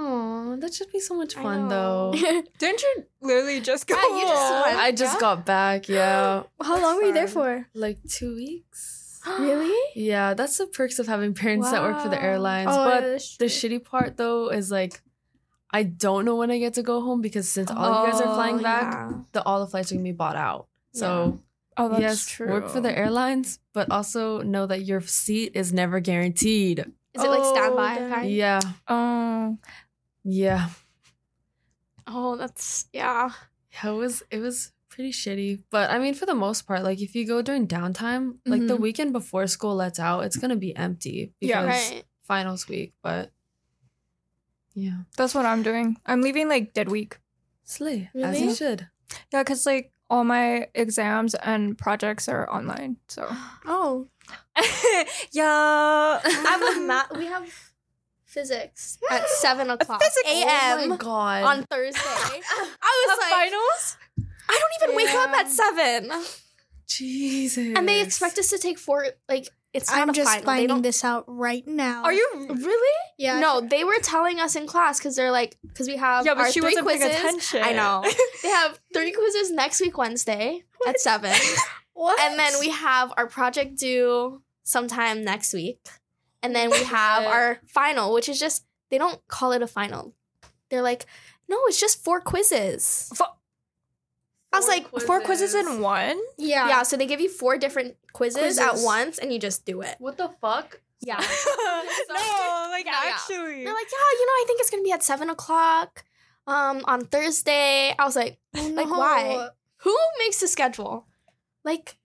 Oh, 0.00 0.56
that 0.60 0.72
should 0.74 0.92
be 0.92 1.00
so 1.00 1.14
much 1.16 1.34
fun 1.34 1.68
though. 1.68 2.12
Didn't 2.58 2.82
you 2.82 3.04
literally 3.20 3.60
just 3.60 3.86
go? 3.86 3.94
Yeah, 3.98 4.16
you 4.16 4.22
just 4.28 4.42
home? 4.52 4.62
went. 4.62 4.78
I 4.78 4.92
just 4.92 5.14
Yeah. 5.14 5.20
got 5.20 5.44
back, 5.44 5.88
yeah. 5.88 6.42
How 6.62 6.80
long 6.80 6.96
were 6.96 7.02
you 7.02 7.12
there 7.12 7.26
for? 7.28 7.66
Like 7.74 7.98
two 8.08 8.34
weeks. 8.36 9.20
Really? 9.38 9.76
Yeah, 9.94 10.32
that's 10.34 10.56
the 10.56 10.66
perks 10.66 10.98
of 10.98 11.06
having 11.08 11.34
parents 11.34 11.70
that 11.70 11.82
work 11.82 12.00
for 12.00 12.08
the 12.08 12.22
airlines. 12.22 12.70
Oh, 12.72 12.84
but 12.84 13.02
yeah, 13.02 13.18
the 13.38 13.46
shitty 13.46 13.84
part 13.84 14.16
though 14.16 14.48
is 14.50 14.70
like 14.70 15.02
I 15.70 15.82
don't 15.82 16.24
know 16.24 16.36
when 16.36 16.50
I 16.50 16.58
get 16.58 16.74
to 16.74 16.82
go 16.82 17.02
home 17.02 17.20
because 17.20 17.50
since 17.50 17.70
all 17.70 17.90
you 18.06 18.10
guys 18.12 18.20
are 18.22 18.28
Oh, 18.28 18.34
flying 18.34 18.62
back, 18.62 18.94
yeah. 18.94 19.12
the 19.32 19.42
all 19.42 19.60
the 19.60 19.66
flights 19.66 19.90
are 19.92 19.96
gonna 19.96 20.04
be 20.04 20.12
bought 20.12 20.36
out. 20.36 20.68
So 20.94 21.40
Oh, 21.76 21.88
that's 21.90 22.00
yes, 22.00 22.26
true. 22.26 22.48
work 22.48 22.68
for 22.70 22.80
the 22.80 22.96
airlines, 22.96 23.58
but 23.74 23.90
also 23.90 24.40
know 24.42 24.66
that 24.66 24.84
your 24.86 25.00
seat 25.02 25.52
is 25.54 25.72
never 25.72 26.00
guaranteed. 26.00 26.78
Is 27.14 27.22
it 27.22 27.28
like 27.28 27.44
standby? 27.44 27.96
Oh, 28.00 28.08
kind? 28.08 28.30
Yeah, 28.30 28.60
Oh, 28.88 29.58
yeah. 30.24 30.68
Oh, 32.06 32.36
that's 32.36 32.86
yeah. 32.92 33.30
Yeah, 33.72 33.90
It 33.90 33.94
was 33.96 34.22
it 34.30 34.38
was 34.40 34.72
pretty 34.88 35.12
shitty. 35.12 35.62
But 35.70 35.90
I 35.90 35.98
mean 35.98 36.14
for 36.14 36.26
the 36.26 36.34
most 36.34 36.66
part, 36.66 36.82
like 36.82 37.00
if 37.00 37.14
you 37.14 37.26
go 37.26 37.42
during 37.42 37.66
downtime, 37.68 38.38
like 38.46 38.66
the 38.66 38.76
Mhm. 38.76 38.80
weekend 38.80 39.12
before 39.12 39.46
school 39.46 39.74
lets 39.76 39.98
out, 40.00 40.20
it's 40.24 40.36
gonna 40.36 40.56
be 40.56 40.74
empty 40.74 41.32
because 41.40 41.50
Yeah. 41.50 41.64
Right. 41.66 42.04
finals 42.22 42.66
week. 42.68 42.94
But 43.02 43.30
yeah. 44.74 45.02
that's 45.16 45.34
what 45.34 45.44
I'm 45.46 45.62
doing. 45.62 45.98
I'm 46.06 46.22
leaving 46.22 46.48
like 46.48 46.72
dead 46.72 46.88
week. 46.88 47.18
Slay. 47.64 48.10
As 48.14 48.40
you 48.40 48.54
should. 48.54 48.88
Yeah, 49.32 49.42
because 49.42 49.66
like 49.66 49.92
all 50.08 50.24
my 50.24 50.68
exams 50.74 51.34
and 51.34 51.76
projects 51.76 52.28
are 52.28 52.48
online. 52.50 52.96
So 53.08 53.28
Oh, 53.66 54.08
yeah, 55.32 56.20
I 56.24 56.46
have 56.48 56.76
a 56.76 56.80
math. 56.80 57.16
We 57.16 57.26
have 57.26 57.44
physics 58.28 58.98
at 59.10 59.26
seven 59.28 59.70
o'clock 59.70 60.02
Physics- 60.02 60.22
Oh 60.26 60.78
a.m. 60.80 60.92
on 60.92 61.64
Thursday. 61.64 62.00
I 62.04 63.06
was 63.08 63.18
like, 63.18 63.30
finals. 63.30 63.96
I 64.48 64.60
don't 64.60 64.90
even 64.90 64.96
wake 64.96 65.14
up 65.14 65.30
at 65.30 65.48
seven, 65.50 66.10
Jesus. 66.86 67.76
and 67.76 67.88
they 67.88 68.00
expect 68.02 68.38
us 68.38 68.48
to 68.50 68.58
take 68.58 68.78
four. 68.78 69.06
Like 69.28 69.48
it's 69.74 69.90
not 69.90 70.00
I'm 70.00 70.10
a 70.10 70.12
just 70.12 70.30
final. 70.30 70.46
Finding 70.46 70.82
this 70.82 71.04
out 71.04 71.24
right 71.26 71.66
now. 71.66 72.02
Are 72.04 72.12
you 72.12 72.28
really? 72.48 72.94
Yeah. 73.18 73.40
No, 73.40 73.60
they 73.60 73.84
were 73.84 73.98
telling 74.02 74.40
us 74.40 74.56
in 74.56 74.66
class 74.66 74.98
because 74.98 75.14
they're 75.16 75.30
like, 75.30 75.58
because 75.66 75.86
we 75.86 75.96
have 75.96 76.24
Yeah, 76.24 76.34
but 76.34 76.44
our 76.44 76.50
she 76.52 76.60
three 76.60 76.70
wasn't 76.70 76.86
quizzes. 76.86 77.08
paying 77.08 77.18
attention. 77.26 77.62
I 77.62 77.72
know. 77.72 78.02
They 78.42 78.48
have 78.48 78.78
three 78.94 79.12
quizzes 79.12 79.50
next 79.50 79.80
week 79.80 79.98
Wednesday 79.98 80.62
at 80.86 81.00
seven, 81.00 81.34
What? 81.92 82.18
and 82.20 82.38
then 82.38 82.52
we 82.60 82.70
have 82.70 83.12
our 83.16 83.26
project 83.26 83.76
due 83.78 84.42
sometime 84.62 85.24
next 85.24 85.52
week, 85.52 85.80
and 86.42 86.54
then 86.54 86.70
we 86.70 86.82
have 86.84 87.24
our 87.26 87.58
final, 87.66 88.12
which 88.12 88.28
is 88.28 88.38
just 88.38 88.64
they 88.90 88.98
don't 88.98 89.20
call 89.28 89.52
it 89.52 89.62
a 89.62 89.66
final. 89.66 90.14
They're 90.70 90.82
like, 90.82 91.06
no, 91.48 91.58
it's 91.66 91.80
just 91.80 92.04
four 92.04 92.20
quizzes. 92.20 93.10
Fo- 93.14 93.24
I 94.52 94.58
was 94.58 94.68
like, 94.68 94.88
four 95.02 95.20
quizzes 95.20 95.54
in 95.54 95.80
one. 95.80 96.18
yeah. 96.38 96.68
yeah. 96.68 96.82
So 96.82 96.96
they 96.96 97.06
give 97.06 97.20
you 97.20 97.28
four 97.28 97.58
different 97.58 97.96
quizzes, 98.12 98.58
at 98.58 98.76
once, 98.78 99.18
and 99.18 99.32
you 99.32 99.38
just 99.38 99.66
do 99.66 99.82
it. 99.82 99.96
What 99.98 100.16
the 100.16 100.30
fuck? 100.40 100.80
Yeah. 101.00 101.16
no, 102.08 102.68
like 102.70 102.86
Yeah, 102.86 102.92
yeah. 103.04 103.10
actually. 103.12 103.64
They're 103.64 103.74
like, 103.74 103.86
yeah, 103.92 104.10
you 104.18 104.26
know, 104.26 104.32
I 104.32 104.44
think 104.46 104.60
it's 104.60 104.70
gonna 104.70 104.82
be 104.82 104.92
at 104.92 105.02
seven 105.02 105.28
o'clock, 105.30 106.04
um, 106.46 106.80
on 106.86 107.04
Thursday. 107.04 107.94
I 107.98 108.04
was 108.04 108.16
like, 108.16 108.38
Oh, 108.56 108.68
like 108.74 108.88
why? 108.90 109.48
Who 109.82 109.96
makes 110.18 110.40
the 110.40 110.48
schedule? 110.48 111.06
Like, 111.64 111.97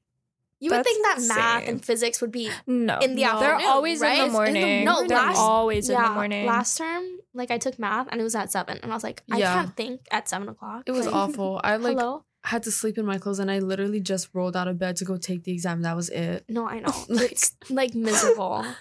you 0.63 0.69
would 0.69 0.77
That's 0.77 0.87
think 0.87 1.05
that 1.05 1.21
math 1.27 1.59
insane. 1.61 1.69
and 1.75 1.85
physics 1.85 2.21
would 2.21 2.31
be 2.31 2.49
no, 2.67 2.97
in 2.99 3.15
the 3.15 3.25
afternoon. 3.25 3.39
They're 3.41 3.53
afternoon, 3.55 3.71
always 3.71 3.99
right? 3.99 4.19
in 4.19 4.25
It's 4.27 4.33
the 4.33 4.41
in 4.43 4.53
the 4.53 4.59
morning. 4.61 4.85
No, 4.85 5.07
they're 5.07 5.17
last- 5.17 5.37
always 5.37 5.89
in 5.89 6.01
the 6.01 6.09
morning. 6.09 6.45
Last 6.45 6.77
term, 6.77 7.03
like 7.33 7.51
I 7.51 7.57
took 7.57 7.77
math 7.77 8.07
and 8.11 8.21
it 8.21 8.23
was 8.23 8.33
at 8.35 8.51
seven, 8.51 8.79
and 8.81 8.91
I 8.91 8.95
was 8.95 9.03
like, 9.03 9.23
I 9.31 9.39
Yeah. 9.39 9.53
can't 9.55 9.75
think 9.75 10.01
at 10.09 10.29
seven 10.29 10.47
o'clock. 10.47 10.83
It 10.85 10.91
was 10.93 11.05
Like, 11.05 11.15
awful. 11.21 11.59
I 11.63 11.75
like 11.75 11.97
Hello? 11.97 12.23
had 12.45 12.63
to 12.63 12.71
sleep 12.71 12.97
in 12.97 13.05
my 13.05 13.17
clothes 13.17 13.39
and 13.39 13.51
I 13.51 13.59
literally 13.59 13.99
just 13.99 14.29
rolled 14.33 14.55
out 14.55 14.67
of 14.69 14.77
bed 14.79 14.95
to 14.97 15.05
go 15.05 15.17
take 15.17 15.43
the 15.43 15.51
exam. 15.51 15.81
That 15.81 15.95
was 15.97 16.09
it. 16.09 16.45
No, 16.47 16.65
I 16.67 16.79
know. 16.79 16.93
Like- 17.09 17.31
it's 17.33 17.51
like 17.69 17.93
miserable. 17.93 18.65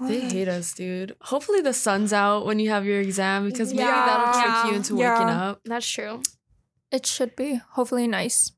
They 0.00 0.20
hate 0.20 0.48
us, 0.48 0.72
dude. 0.72 1.14
Hopefully 1.20 1.60
the 1.60 1.74
sun's 1.74 2.12
out 2.12 2.46
when 2.46 2.58
you 2.58 2.70
have 2.70 2.86
your 2.86 2.98
exam 3.00 3.44
because 3.46 3.72
maybe 3.74 3.82
Yeah. 3.84 4.06
that'll 4.06 4.32
trick 4.32 4.44
Yeah. 4.54 4.68
you 4.70 4.74
into 4.76 4.96
Yeah. 4.96 5.12
waking 5.12 5.28
up. 5.34 5.60
That's 5.66 5.86
true. 5.86 6.22
It 6.90 7.04
should 7.04 7.36
be 7.36 7.60
hopefully 7.72 8.06
nice. 8.08 8.52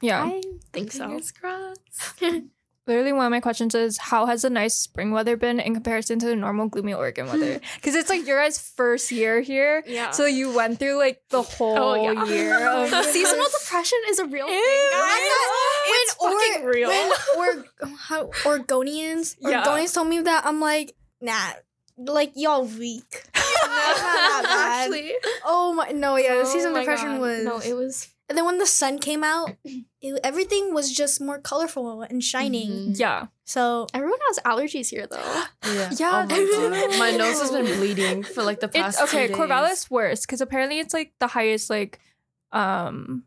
Yeah. 0.00 0.24
I 0.24 0.40
think 0.72 0.92
so. 0.92 1.06
Fingers 1.08 1.30
crossed. 1.32 2.22
Literally, 2.86 3.12
one 3.12 3.26
of 3.26 3.30
my 3.30 3.40
questions 3.40 3.74
is 3.74 3.98
how 3.98 4.26
has 4.26 4.42
the 4.42 4.50
nice 4.50 4.74
spring 4.74 5.12
weather 5.12 5.36
been 5.36 5.60
in 5.60 5.74
comparison 5.74 6.18
to 6.18 6.26
the 6.26 6.34
normal 6.34 6.66
gloomy 6.68 6.92
Oregon 6.94 7.26
weather? 7.26 7.60
Because 7.76 7.94
it's 7.94 8.08
like 8.08 8.26
your 8.26 8.40
guys' 8.42 8.58
first 8.58 9.12
year 9.12 9.40
here. 9.42 9.84
Yeah. 9.86 10.10
So 10.10 10.24
you 10.26 10.52
went 10.52 10.78
through 10.80 10.96
like 10.98 11.20
the 11.28 11.42
whole 11.42 11.78
Oh, 11.78 11.94
yeah. 11.94 12.24
year 12.24 12.68
of 12.68 12.90
Seasonal 13.04 13.46
depression 13.60 13.98
is 14.08 14.18
a 14.18 14.24
real 14.24 14.46
thing, 14.46 14.56
Ew. 14.56 14.90
guys. 14.92 15.20
It's 15.86 16.16
When 16.18 16.32
fucking 16.52 16.64
real. 16.66 16.88
When 16.88 17.12
or 17.36 17.64
how 17.96 18.26
Oregonians 18.42 19.36
Yeah. 19.38 19.62
Oregonians 19.62 19.94
told 19.94 20.08
me 20.08 20.20
that 20.22 20.44
I'm 20.46 20.60
like, 20.60 20.96
nah, 21.20 21.50
like 21.96 22.32
y'all 22.34 22.64
weak. 22.64 23.04
It's 23.34 23.66
not 23.66 23.96
that 24.02 24.42
bad. 24.44 24.82
Actually. 24.86 25.12
Oh 25.44 25.74
my 25.74 25.90
no, 25.90 26.16
yeah, 26.16 26.34
the 26.36 26.40
Oh 26.40 26.44
season 26.44 26.72
my 26.72 26.80
depression 26.80 27.08
God. 27.12 27.20
was 27.20 27.44
No, 27.44 27.58
it 27.58 27.74
was 27.74 28.08
And 28.30 28.38
then 28.38 28.44
when 28.46 28.58
the 28.58 28.66
sun 28.66 28.98
came 29.00 29.24
out, 29.24 29.56
it, 30.00 30.20
everything 30.24 30.72
was 30.72 30.92
just 30.92 31.20
more 31.20 31.38
colorful 31.40 32.02
and 32.02 32.22
shining. 32.22 32.70
Mhm. 32.70 32.98
yeah. 32.98 33.26
So 33.44 33.88
everyone 33.92 34.20
has 34.28 34.38
allergies 34.46 34.88
here 34.88 35.06
though. 35.10 35.44
Yeah. 35.66 35.90
Yeah, 35.98 36.10
Oh 36.10 36.20
my, 36.22 36.26
they 36.26 36.46
God. 36.46 36.90
do. 36.92 36.98
my 36.98 37.10
nose 37.10 37.40
has 37.42 37.50
been 37.50 37.66
bleeding 37.66 38.22
for 38.22 38.42
like 38.42 38.60
the 38.60 38.68
past. 38.68 39.00
It's 39.00 39.12
okay. 39.12 39.26
two 39.26 39.34
days. 39.34 39.36
Corvallis 39.36 39.90
worse 39.90 40.22
because 40.22 40.40
apparently 40.40 40.78
it's 40.78 40.94
like 40.94 41.12
the 41.18 41.26
highest 41.26 41.68
like 41.70 41.98
um 42.52 43.24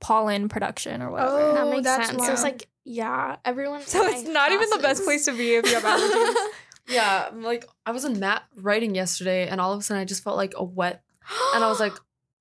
pollen 0.00 0.48
production 0.48 1.00
or 1.02 1.10
whatever. 1.10 1.40
Oh, 1.40 1.54
that 1.54 1.66
makes 1.70 1.84
that's 1.84 2.08
sense. 2.10 2.26
So 2.26 2.32
it's 2.32 2.42
like 2.42 2.68
yeah, 2.84 3.36
everyone. 3.44 3.82
So 3.82 4.04
it's 4.06 4.24
not 4.28 4.50
even 4.52 4.68
the 4.70 4.78
best 4.80 5.04
place 5.04 5.24
to 5.26 5.32
be 5.32 5.54
if 5.54 5.66
you 5.66 5.74
have 5.78 5.84
allergies. 5.84 6.34
Yeah, 6.88 7.30
like 7.32 7.64
I 7.86 7.92
was 7.92 8.04
in 8.04 8.18
mat 8.18 8.42
writing 8.56 8.96
yesterday, 8.96 9.46
and 9.46 9.60
all 9.60 9.72
of 9.72 9.78
a 9.78 9.82
sudden 9.82 10.00
I 10.00 10.04
just 10.04 10.24
felt 10.24 10.36
like 10.36 10.54
a 10.56 10.64
wet, 10.64 11.00
and 11.54 11.62
I 11.62 11.68
was 11.68 11.78
like, 11.78 11.92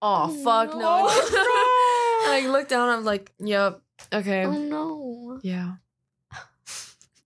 "Oh 0.02 0.28
fuck 0.44 0.76
no!" 0.76 1.08
and 1.08 1.16
I 2.30 2.48
looked 2.48 2.70
down, 2.70 2.90
I'm 2.90 3.04
like, 3.06 3.32
"Yep, 3.40 3.82
okay, 4.14 4.46
oh 4.46 4.52
no. 4.52 5.40
yeah." 5.44 5.74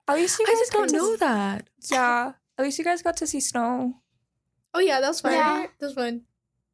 At 0.08 0.16
least 0.16 0.38
you 0.40 0.46
I 0.48 0.52
guys 0.52 0.60
just 0.60 0.72
don't 0.72 0.90
to- 0.90 0.96
know 0.96 1.16
that. 1.18 1.68
Yeah. 1.90 2.34
At 2.58 2.64
least 2.64 2.78
you 2.78 2.86
guys 2.86 3.02
got 3.02 3.18
to 3.18 3.28
see 3.28 3.40
snow. 3.40 3.96
Oh 4.74 4.80
yeah, 4.80 5.02
that 5.02 5.08
was 5.08 5.22
fun. 5.22 5.34
Yeah. 5.34 5.66
That 5.80 5.86
was 5.86 5.96
fun. 5.96 6.22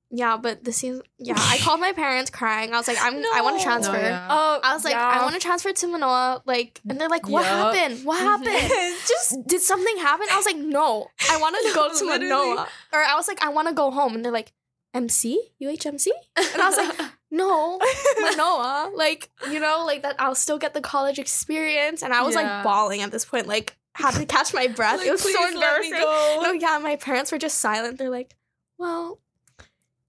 yeah, 0.10 0.36
but 0.38 0.64
this 0.66 0.76
seems 0.78 1.02
yeah. 1.18 1.36
I 1.38 1.58
called 1.60 1.80
my 1.80 1.94
parents 1.94 2.30
crying. 2.30 2.74
I 2.74 2.78
was 2.78 2.88
like, 2.90 2.98
I'm 3.02 3.22
No. 3.22 3.30
I 3.34 3.42
want 3.42 3.58
to 3.60 3.64
transfer. 3.64 3.94
No, 3.94 4.00
yeah. 4.00 4.28
Oh, 4.30 4.60
I 4.64 4.74
was 4.74 4.84
like, 4.84 4.96
I 4.96 5.22
want 5.24 5.36
to 5.36 5.40
transfer 5.40 5.72
to 5.72 5.88
Manoa. 5.88 6.42
Like, 6.46 6.82
and 6.90 7.00
they're 7.00 7.08
like, 7.10 7.28
what 7.30 7.46
Yup. 7.46 7.74
happened? 7.74 8.04
What 8.06 8.20
happened? 8.30 8.98
Just 9.08 9.38
did 9.48 9.62
something 9.62 9.98
happen? 9.98 10.28
I 10.30 10.36
was 10.36 10.46
like, 10.46 10.58
no, 10.58 11.08
I 11.32 11.38
want 11.38 11.56
to 11.66 11.74
go 11.74 11.94
to 11.98 12.06
Manoa. 12.06 12.68
Or 12.92 13.00
I 13.00 13.16
was 13.16 13.28
like, 13.30 13.42
I 13.42 13.50
want 13.50 13.70
to 13.70 13.74
go 13.74 13.92
home. 13.92 14.16
And 14.16 14.26
they're 14.26 14.32
like, 14.34 14.52
MC? 14.94 15.42
UHMC? 15.62 16.08
And 16.36 16.62
I 16.62 16.70
was 16.70 16.78
like, 16.78 17.10
no, 17.32 17.80
Manoa. 18.20 18.92
Like, 18.96 19.30
you 19.50 19.60
know, 19.60 19.84
like 19.86 20.02
that 20.04 20.16
I'll 20.20 20.36
still 20.36 20.58
get 20.60 20.74
the 20.74 20.82
college 20.82 21.18
experience. 21.18 22.04
And 22.04 22.14
I 22.14 22.22
was 22.24 22.36
Yeah. 22.36 22.42
like 22.42 22.64
bawling 22.64 23.02
at 23.02 23.12
this 23.12 23.26
point, 23.26 23.48
like, 23.48 23.78
had 23.94 24.14
to 24.16 24.26
catch 24.26 24.54
my 24.54 24.68
breath. 24.68 25.00
Like, 25.00 25.08
it 25.08 25.12
was 25.12 25.22
so 25.22 25.28
"Please 25.30 25.36
let 25.40 25.50
me 25.82 25.88
embarrassing. 25.88 25.92
go." 25.94 26.40
No, 26.44 26.52
yeah, 26.52 26.78
my 26.82 26.96
parents 26.98 27.32
were 27.32 27.38
just 27.38 27.60
silent. 27.60 27.98
They're 27.98 28.10
like, 28.10 28.36
well, 28.78 29.20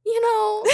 you 0.04 0.20
know, 0.20 0.64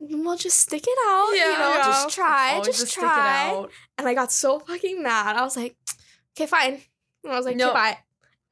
we'll 0.00 0.36
just 0.36 0.58
stick 0.60 0.84
it 0.86 0.98
out. 1.06 1.30
Yeah, 1.34 1.52
you 1.52 1.58
know, 1.58 1.74
Yeah. 1.76 1.84
just 1.84 2.10
try, 2.14 2.60
just, 2.64 2.82
it 2.82 2.90
try. 2.90 3.66
And 3.98 4.06
I 4.08 4.14
got 4.14 4.32
so 4.32 4.58
fucking 4.58 5.02
mad. 5.02 5.36
I 5.36 5.42
was 5.42 5.56
like, 5.56 5.76
okay, 6.36 6.46
fine. 6.46 6.80
And 7.24 7.32
I 7.32 7.36
was 7.36 7.46
like, 7.46 7.56
No. 7.56 7.70
okay, 7.70 7.74
bye. 7.74 7.98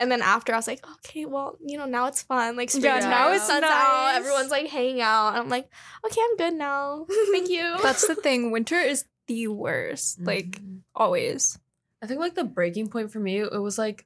And 0.01 0.11
then 0.11 0.21
after, 0.23 0.53
I 0.53 0.57
was 0.57 0.67
like, 0.67 0.85
okay, 0.99 1.27
well, 1.27 1.57
you 1.65 1.79
know, 1.79 1.85
now 1.87 2.07
it's 2.09 2.23
fun. 2.23 2.57
Like, 2.57 2.73
Yeah, 2.75 2.81
springtime, 2.81 3.11
now 3.11 3.29
the 3.29 3.37
it's 3.37 3.47
sun's 3.47 3.65
out. 3.65 4.13
Everyone's 4.17 4.51
like 4.51 4.69
hanging 4.69 5.01
out. 5.01 5.29
And 5.29 5.39
I'm 5.39 5.49
like, 5.49 5.69
okay, 6.05 6.21
I'm 6.23 6.37
good 6.37 6.55
now. 6.55 7.07
Thank 7.33 7.49
you. 7.49 7.77
That's 7.83 8.07
the 8.07 8.17
thing. 8.17 8.51
Winter 8.51 8.81
is 8.81 9.05
the 9.29 9.47
worst. 9.49 10.21
Like 10.21 10.61
Mhm. 10.61 10.81
always. 10.95 11.59
I 12.03 12.07
think 12.09 12.19
like 12.19 12.35
the 12.35 12.43
breaking 12.45 12.89
point 12.89 13.13
for 13.13 13.21
me, 13.21 13.39
it 13.41 13.53
was 13.63 13.79
like 13.79 14.05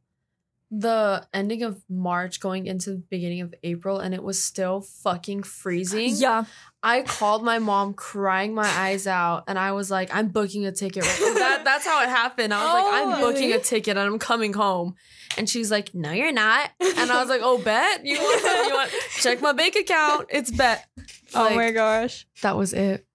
the 0.70 1.26
ending 1.32 1.62
of 1.62 1.80
March 1.88 2.40
going 2.40 2.66
into 2.66 2.90
the 2.90 3.02
beginning 3.08 3.40
of 3.40 3.54
April, 3.62 3.98
and 4.00 4.12
it 4.14 4.22
was 4.22 4.42
still 4.42 4.80
fucking 4.80 5.44
freezing. 5.44 6.14
Yeah. 6.16 6.44
I 6.82 7.02
called 7.02 7.44
my 7.44 7.58
mom 7.58 7.94
crying 7.94 8.54
my 8.54 8.68
eyes 8.68 9.06
out, 9.06 9.44
and 9.48 9.58
I 9.58 9.72
was 9.72 9.90
like, 9.90 10.14
I'm 10.14 10.28
booking 10.28 10.66
a 10.66 10.72
ticket. 10.72 11.02
Right 11.04 11.34
that, 11.34 11.62
that's 11.64 11.84
how 11.86 12.02
it 12.02 12.08
happened. 12.08 12.52
I 12.52 12.64
was 12.64 12.72
like, 12.74 12.84
Oh, 12.86 13.12
I'm 13.12 13.20
booking 13.20 13.52
a 13.52 13.58
ticket 13.58 13.96
and 13.96 14.06
I'm 14.06 14.18
coming 14.18 14.52
home. 14.52 14.94
And 15.38 15.48
she's 15.48 15.70
like, 15.70 15.94
No, 15.94 16.12
you're 16.12 16.32
not. 16.32 16.70
And 16.80 17.10
I 17.10 17.20
was 17.20 17.28
like, 17.28 17.40
Oh, 17.42 17.58
bet? 17.58 18.04
You 18.04 18.18
want, 18.18 18.42
you 18.68 18.74
want 18.74 18.90
check 19.20 19.40
my 19.42 19.52
bank 19.52 19.76
account? 19.76 20.26
It's 20.30 20.50
bet. 20.50 20.86
oh 21.34 21.42
Like, 21.44 21.56
my 21.56 21.70
gosh. 21.72 22.26
That 22.42 22.56
was 22.56 22.72
it. 22.72 23.06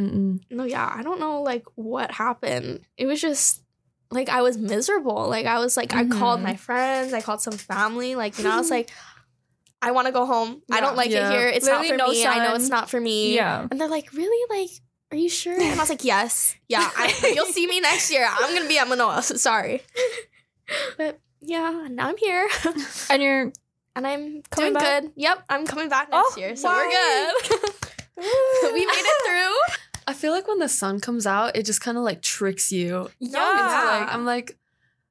Mm-mm. 0.00 0.40
no, 0.50 0.62
yeah, 0.64 0.92
I 0.94 1.02
don't 1.02 1.18
know 1.18 1.42
like 1.42 1.64
what 1.74 2.12
happened. 2.12 2.80
It 2.96 3.06
was 3.06 3.20
just 3.20 3.62
like 4.10 4.28
I 4.28 4.42
was 4.42 4.56
miserable. 4.58 5.28
Like 5.28 5.46
I 5.46 5.58
was 5.58 5.76
like 5.76 5.94
I 5.94 6.04
called 6.06 6.40
my 6.40 6.50
mm-hmm. 6.50 6.56
friends, 6.58 7.12
I 7.12 7.20
called 7.20 7.40
some 7.40 7.54
family. 7.54 8.14
Like 8.14 8.38
you 8.38 8.44
know, 8.44 8.52
I 8.52 8.58
was 8.58 8.70
like, 8.78 8.90
I 9.82 9.90
want 9.92 10.06
to 10.06 10.12
go 10.12 10.26
home. 10.26 10.62
I 10.70 10.80
don't 10.80 10.96
like 10.96 11.10
Yeah. 11.10 11.28
it 11.28 11.32
here. 11.32 11.48
It's 11.48 11.66
Literally 11.66 11.88
not 11.90 12.06
for 12.06 12.06
no 12.06 12.12
me. 12.12 12.26
I 12.26 12.46
know 12.48 12.54
it's 12.54 12.68
not 12.68 12.90
for 12.90 13.00
me. 13.00 13.34
Yeah. 13.34 13.66
And 13.70 13.80
they're 13.80 13.88
like, 13.88 14.12
really? 14.12 14.58
Like, 14.58 14.70
are 15.10 15.16
you 15.16 15.28
sure? 15.28 15.54
And 15.54 15.62
I 15.62 15.76
was 15.78 15.88
like, 15.88 16.04
yes. 16.04 16.54
Yeah, 16.68 16.88
I, 16.96 17.32
you'll 17.34 17.46
see 17.46 17.66
me 17.66 17.80
next 17.90 18.10
year. 18.10 18.26
I'm 18.30 18.54
gonna 18.54 18.68
be 18.68 18.78
at 18.78 18.88
Manoa. 18.88 19.22
Sorry, 19.22 19.82
but 20.96 21.20
yeah, 21.40 21.86
now 21.90 22.08
I'm 22.08 22.16
here, 22.16 22.48
And 23.10 23.22
you're 23.22 23.52
and 23.96 24.06
I'm 24.06 24.42
coming 24.50 24.72
back? 24.74 25.02
good. 25.02 25.12
Yep, 25.16 25.44
I'm 25.48 25.66
coming 25.66 25.88
back 25.88 26.10
next 26.10 26.34
Oh, 26.36 26.38
year, 26.40 26.56
so 26.56 26.68
why? 26.68 27.34
we're 27.48 27.48
good. 27.58 28.74
we 28.74 28.86
made 28.86 28.92
it 28.94 29.26
through. 29.26 29.76
I 30.08 30.12
feel 30.14 30.32
like 30.32 30.48
when 30.48 30.58
the 30.58 30.68
sun 30.68 31.00
comes 31.00 31.26
out, 31.26 31.54
it 31.56 31.66
just 31.66 31.80
kind 31.80 31.96
of 31.98 32.02
like 32.04 32.22
tricks 32.22 32.72
you. 32.72 33.10
yeah. 33.20 33.38
Like 34.00 34.14
I'm 34.14 34.24
like, 34.24 34.56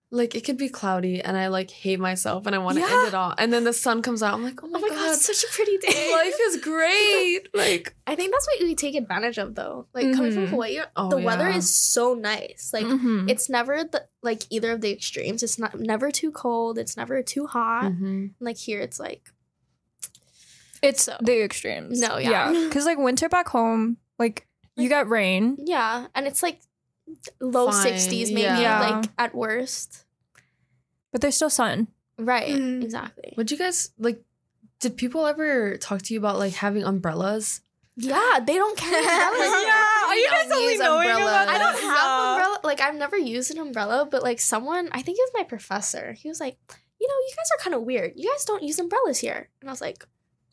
like 0.10 0.36
it 0.36 0.46
could 0.46 0.58
be 0.58 0.70
cloudy, 0.70 1.22
and 1.22 1.36
I 1.38 1.48
like 1.50 1.70
hate 1.70 2.00
myself, 2.00 2.46
and 2.48 2.56
I 2.56 2.60
want 2.60 2.76
to 2.78 2.82
Yeah. 2.82 2.98
end 3.00 3.08
it 3.10 3.14
all. 3.14 3.34
And 3.38 3.52
then 3.54 3.64
the 3.66 3.74
sun 3.74 4.02
comes 4.02 4.24
out, 4.24 4.34
I'm 4.34 4.42
like, 4.44 4.64
oh 4.64 4.68
my, 4.68 4.80
Oh 4.80 4.82
my 4.82 4.88
god, 4.90 4.96
god, 4.96 5.14
it's 5.16 5.26
such 5.26 5.44
a 5.44 5.54
pretty 5.54 5.78
day. 5.88 6.12
life 6.14 6.36
is 6.48 6.58
great. 6.62 7.42
Like, 7.54 7.94
I 8.08 8.16
think 8.16 8.32
that's 8.32 8.48
what 8.48 8.62
we 8.64 8.74
take 8.74 8.96
advantage 8.96 9.38
of, 9.38 9.54
though. 9.54 9.86
Like 9.94 10.14
coming 10.16 10.32
from 10.32 10.46
Mhm. 10.48 10.50
Hawaii, 10.50 10.80
Oh, 10.96 11.10
the 11.10 11.18
weather 11.18 11.48
is 11.50 11.74
so 11.76 12.14
nice. 12.14 12.72
Like 12.74 12.86
Mhm. 12.86 13.30
it's 13.30 13.50
never 13.50 13.84
the 13.84 14.06
like 14.24 14.44
either 14.50 14.72
of 14.72 14.82
the 14.82 14.92
extremes. 14.92 15.44
It's 15.44 15.60
not 15.60 15.78
never 15.80 16.10
too 16.10 16.32
cold. 16.32 16.78
It's 16.80 16.96
never 16.98 17.22
too 17.22 17.46
hot. 17.46 17.92
mhm. 17.92 18.32
Like 18.40 18.58
here, 18.58 18.80
it's 18.80 19.00
like 19.00 19.30
it's 20.82 21.04
so- 21.04 21.18
the 21.22 21.44
extremes. 21.44 22.00
No, 22.00 22.18
yeah. 22.18 22.52
Because 22.52 22.86
like 22.92 22.98
winter 22.98 23.28
back 23.30 23.50
home, 23.50 23.98
like 24.18 24.47
you 24.78 24.90
got 24.90 25.10
rain. 25.10 25.58
Yeah, 25.60 26.08
and 26.16 26.28
it's 26.28 26.42
like 26.44 26.62
low 27.40 27.72
Fine, 27.72 27.82
sixties, 27.84 28.32
maybe 28.32 28.62
yeah. 28.62 28.80
like 29.02 29.10
at 29.18 29.34
worst. 29.36 30.06
But 31.12 31.22
there's 31.22 31.36
still 31.36 31.50
sun. 31.50 31.88
Right, 32.20 32.50
Mhm. 32.56 32.84
exactly. 32.84 33.34
would 33.38 33.52
you 33.52 33.58
guys 33.58 33.92
like? 33.98 34.24
Did 34.80 34.96
people 34.98 35.26
ever 35.26 35.78
talk 35.78 36.02
to 36.04 36.14
you 36.14 36.20
about 36.20 36.38
like 36.38 36.54
having 36.54 36.84
umbrellas? 36.84 37.62
Yeah, 37.96 38.40
they 38.46 38.54
don't 38.54 38.78
carry 38.78 39.02
umbrellas. 39.02 39.64
Yeah, 39.66 40.08
are 40.08 40.16
you 40.16 40.30
guys 40.30 40.52
only 40.52 40.78
knowing 40.78 41.10
umbrellas. 41.10 41.22
about 41.34 41.48
I 41.50 41.58
don't 41.58 41.74
have 41.82 41.98
Yeah. 41.98 42.32
umbrella. 42.34 42.60
Like 42.64 42.82
I've 42.82 42.96
never 42.96 43.18
used 43.18 43.50
an 43.52 43.58
umbrella, 43.58 44.06
but 44.10 44.22
like 44.22 44.40
someone, 44.40 44.90
I 44.92 45.02
think 45.02 45.18
it 45.18 45.22
was 45.26 45.32
my 45.34 45.44
professor. 45.44 46.14
He 46.14 46.30
was 46.30 46.40
like, 46.40 46.58
you 47.00 47.08
know, 47.08 47.14
you 47.28 47.34
guys 47.36 47.50
are 47.58 47.64
kind 47.64 47.74
of 47.76 47.82
weird. 47.84 48.14
You 48.16 48.30
guys 48.32 48.46
don't 48.46 48.62
use 48.64 48.78
umbrellas 48.78 49.18
here, 49.20 49.50
and 49.62 49.70
I 49.70 49.74
was 49.74 49.82
like, 49.82 50.06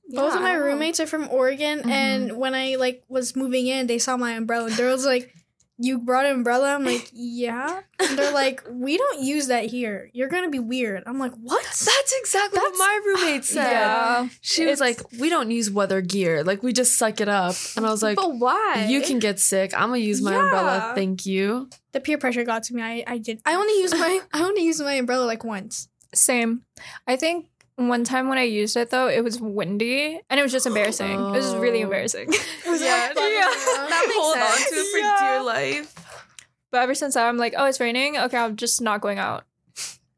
Both 0.08 0.34
of 0.36 0.42
my 0.42 0.54
roommates 0.54 1.00
are 1.00 1.06
from 1.06 1.28
Oregon, 1.30 1.80
Mhm. 1.82 1.90
and 1.90 2.36
when 2.36 2.54
I 2.54 2.76
like 2.76 3.02
was 3.08 3.34
moving 3.34 3.66
in, 3.66 3.86
they 3.86 3.98
saw 3.98 4.16
my 4.16 4.32
umbrella. 4.32 4.66
And 4.66 4.76
girls 4.76 5.06
like, 5.06 5.34
"You 5.78 5.98
brought 5.98 6.26
an 6.26 6.32
umbrella?" 6.32 6.74
I'm 6.74 6.84
like, 6.84 7.08
"Yeah." 7.12 7.80
And 7.98 8.18
they're 8.18 8.30
like, 8.32 8.62
"We 8.70 8.96
don't 8.98 9.22
use 9.22 9.46
that 9.48 9.64
here. 9.64 10.10
You're 10.12 10.28
gonna 10.28 10.50
be 10.50 10.58
weird." 10.60 11.02
I'm 11.06 11.18
like, 11.18 11.32
"What?" 11.40 11.64
That's 11.64 12.14
exactly 12.20 12.60
That's- 12.60 12.78
what 12.78 12.78
my 12.78 13.00
roommate 13.06 13.44
said. 13.56 13.70
Yeah. 13.70 14.28
She 14.42 14.66
was 14.66 14.78
like, 14.78 15.00
"We 15.18 15.30
don't 15.30 15.50
use 15.50 15.70
weather 15.70 16.00
gear. 16.02 16.44
Like 16.44 16.62
we 16.62 16.72
just 16.72 16.96
suck 16.98 17.20
it 17.20 17.28
up." 17.28 17.56
And 17.76 17.86
I 17.86 17.90
was 17.90 18.02
like, 18.08 18.16
but 18.16 18.36
why? 18.36 18.86
"You 18.88 19.00
can 19.00 19.18
get 19.18 19.40
sick. 19.40 19.72
I'm 19.74 19.88
gonna 19.88 19.98
use 19.98 20.20
my 20.20 20.32
Yeah. 20.32 20.44
umbrella. 20.44 20.92
Thank 20.94 21.24
you." 21.26 21.70
The 21.92 22.00
peer 22.00 22.18
pressure 22.18 22.44
got 22.44 22.62
to 22.64 22.74
me. 22.74 22.82
I 22.82 23.04
I 23.06 23.18
did. 23.18 23.40
I 23.46 23.54
only 23.54 23.80
used 23.80 23.96
my 23.96 24.20
I 24.34 24.42
only 24.44 24.62
used 24.64 24.80
my 24.82 24.94
umbrella 24.94 25.24
like 25.24 25.44
once. 25.44 25.88
Same. 26.14 26.62
I 27.08 27.16
think 27.16 27.46
one 27.76 28.04
time 28.04 28.28
when 28.28 28.38
I 28.38 28.42
used 28.42 28.76
it 28.76 28.90
though, 28.90 29.08
it 29.08 29.22
was 29.24 29.40
windy 29.40 30.20
and 30.30 30.38
it 30.40 30.42
was 30.42 30.52
just 30.52 30.66
embarrassing. 30.66 31.10
It 31.12 31.30
was 31.32 31.54
really 31.56 31.80
Oh. 31.80 31.84
embarrassing. 31.84 32.28
was 32.66 32.82
Yeah, 32.82 33.12
like, 33.14 33.16
yeah. 33.16 33.50
That 33.88 34.04
makes 34.06 34.18
Hold 34.18 34.36
on 34.36 34.48
sense. 34.56 34.68
to 34.70 34.74
it 34.76 34.90
for 34.92 34.98
Yeah. 34.98 35.18
dear 35.20 35.42
life. 35.42 35.94
but 36.70 36.82
ever 36.82 36.94
since 36.94 37.14
that, 37.14 37.26
I'm 37.28 37.36
like, 37.36 37.54
oh, 37.56 37.64
it's 37.66 37.80
raining. 37.80 38.16
Okay, 38.16 38.36
I'm 38.36 38.56
just 38.56 38.80
not 38.80 39.00
going 39.00 39.18
out. 39.18 39.44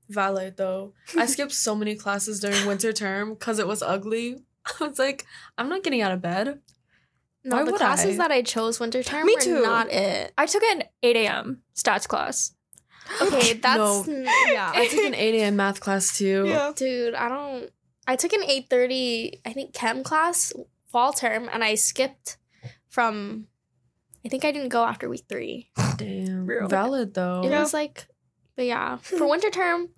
Valid 0.09 0.57
though. 0.57 0.92
I 1.19 1.27
skipped 1.35 1.53
so 1.53 1.75
many 1.75 1.95
classes 1.97 2.40
during 2.40 2.66
winter 2.66 2.92
term 2.92 3.31
because 3.35 3.59
it 3.59 3.66
was 3.66 3.83
ugly. 3.83 4.42
I 4.81 4.87
was 4.88 4.99
like, 4.99 5.27
I'm 5.59 5.69
not 5.69 5.83
getting 5.83 6.01
out 6.03 6.12
of 6.12 6.21
bed. 6.23 6.61
No, 7.45 7.57
Why 7.57 7.64
the 7.64 7.71
would 7.73 7.79
classes 7.79 8.14
I? 8.16 8.19
that 8.19 8.31
I 8.33 8.42
chose 8.42 8.81
winter 8.81 9.03
term 9.05 9.25
Me 9.27 9.35
were 9.37 9.40
too. 9.40 9.62
not 9.62 9.92
it. 9.92 10.33
I 10.37 10.47
took 10.47 10.64
an 10.64 10.83
8 11.05 11.16
a.m. 11.16 11.62
stats 11.77 12.09
class. 12.09 12.53
Okay, 13.23 13.53
that's 13.62 13.79
No. 13.79 14.05
n- 14.09 14.25
yeah. 14.49 14.73
I 14.75 14.87
took 14.88 15.05
an 15.05 15.14
8 15.14 15.35
a.m. 15.37 15.57
math 15.57 15.81
class 15.81 16.16
too. 16.16 16.57
Dude, 16.77 17.14
I 17.14 17.29
don't. 17.29 17.71
I 18.09 18.14
took 18.16 18.33
an 18.33 18.45
eight 18.45 18.71
thirty, 18.71 19.40
I 19.45 19.53
think, 19.53 19.73
chem 19.75 20.05
class 20.05 20.53
fall 20.92 21.12
term, 21.12 21.49
and 21.53 21.64
I 21.64 21.75
skipped 21.75 22.37
from. 22.88 23.49
I 24.25 24.29
think 24.29 24.45
I 24.45 24.53
didn't 24.53 24.69
go 24.71 24.85
after 24.85 25.09
week 25.09 25.25
three. 25.29 25.71
Damn. 25.97 26.47
Real. 26.47 26.69
Valid 26.69 27.14
though. 27.14 27.42
It 27.45 27.51
was 27.51 27.75
like, 27.75 28.07
but 28.55 28.64
yeah, 28.64 28.97
for 29.03 29.29
winter 29.29 29.51
term, 29.51 29.88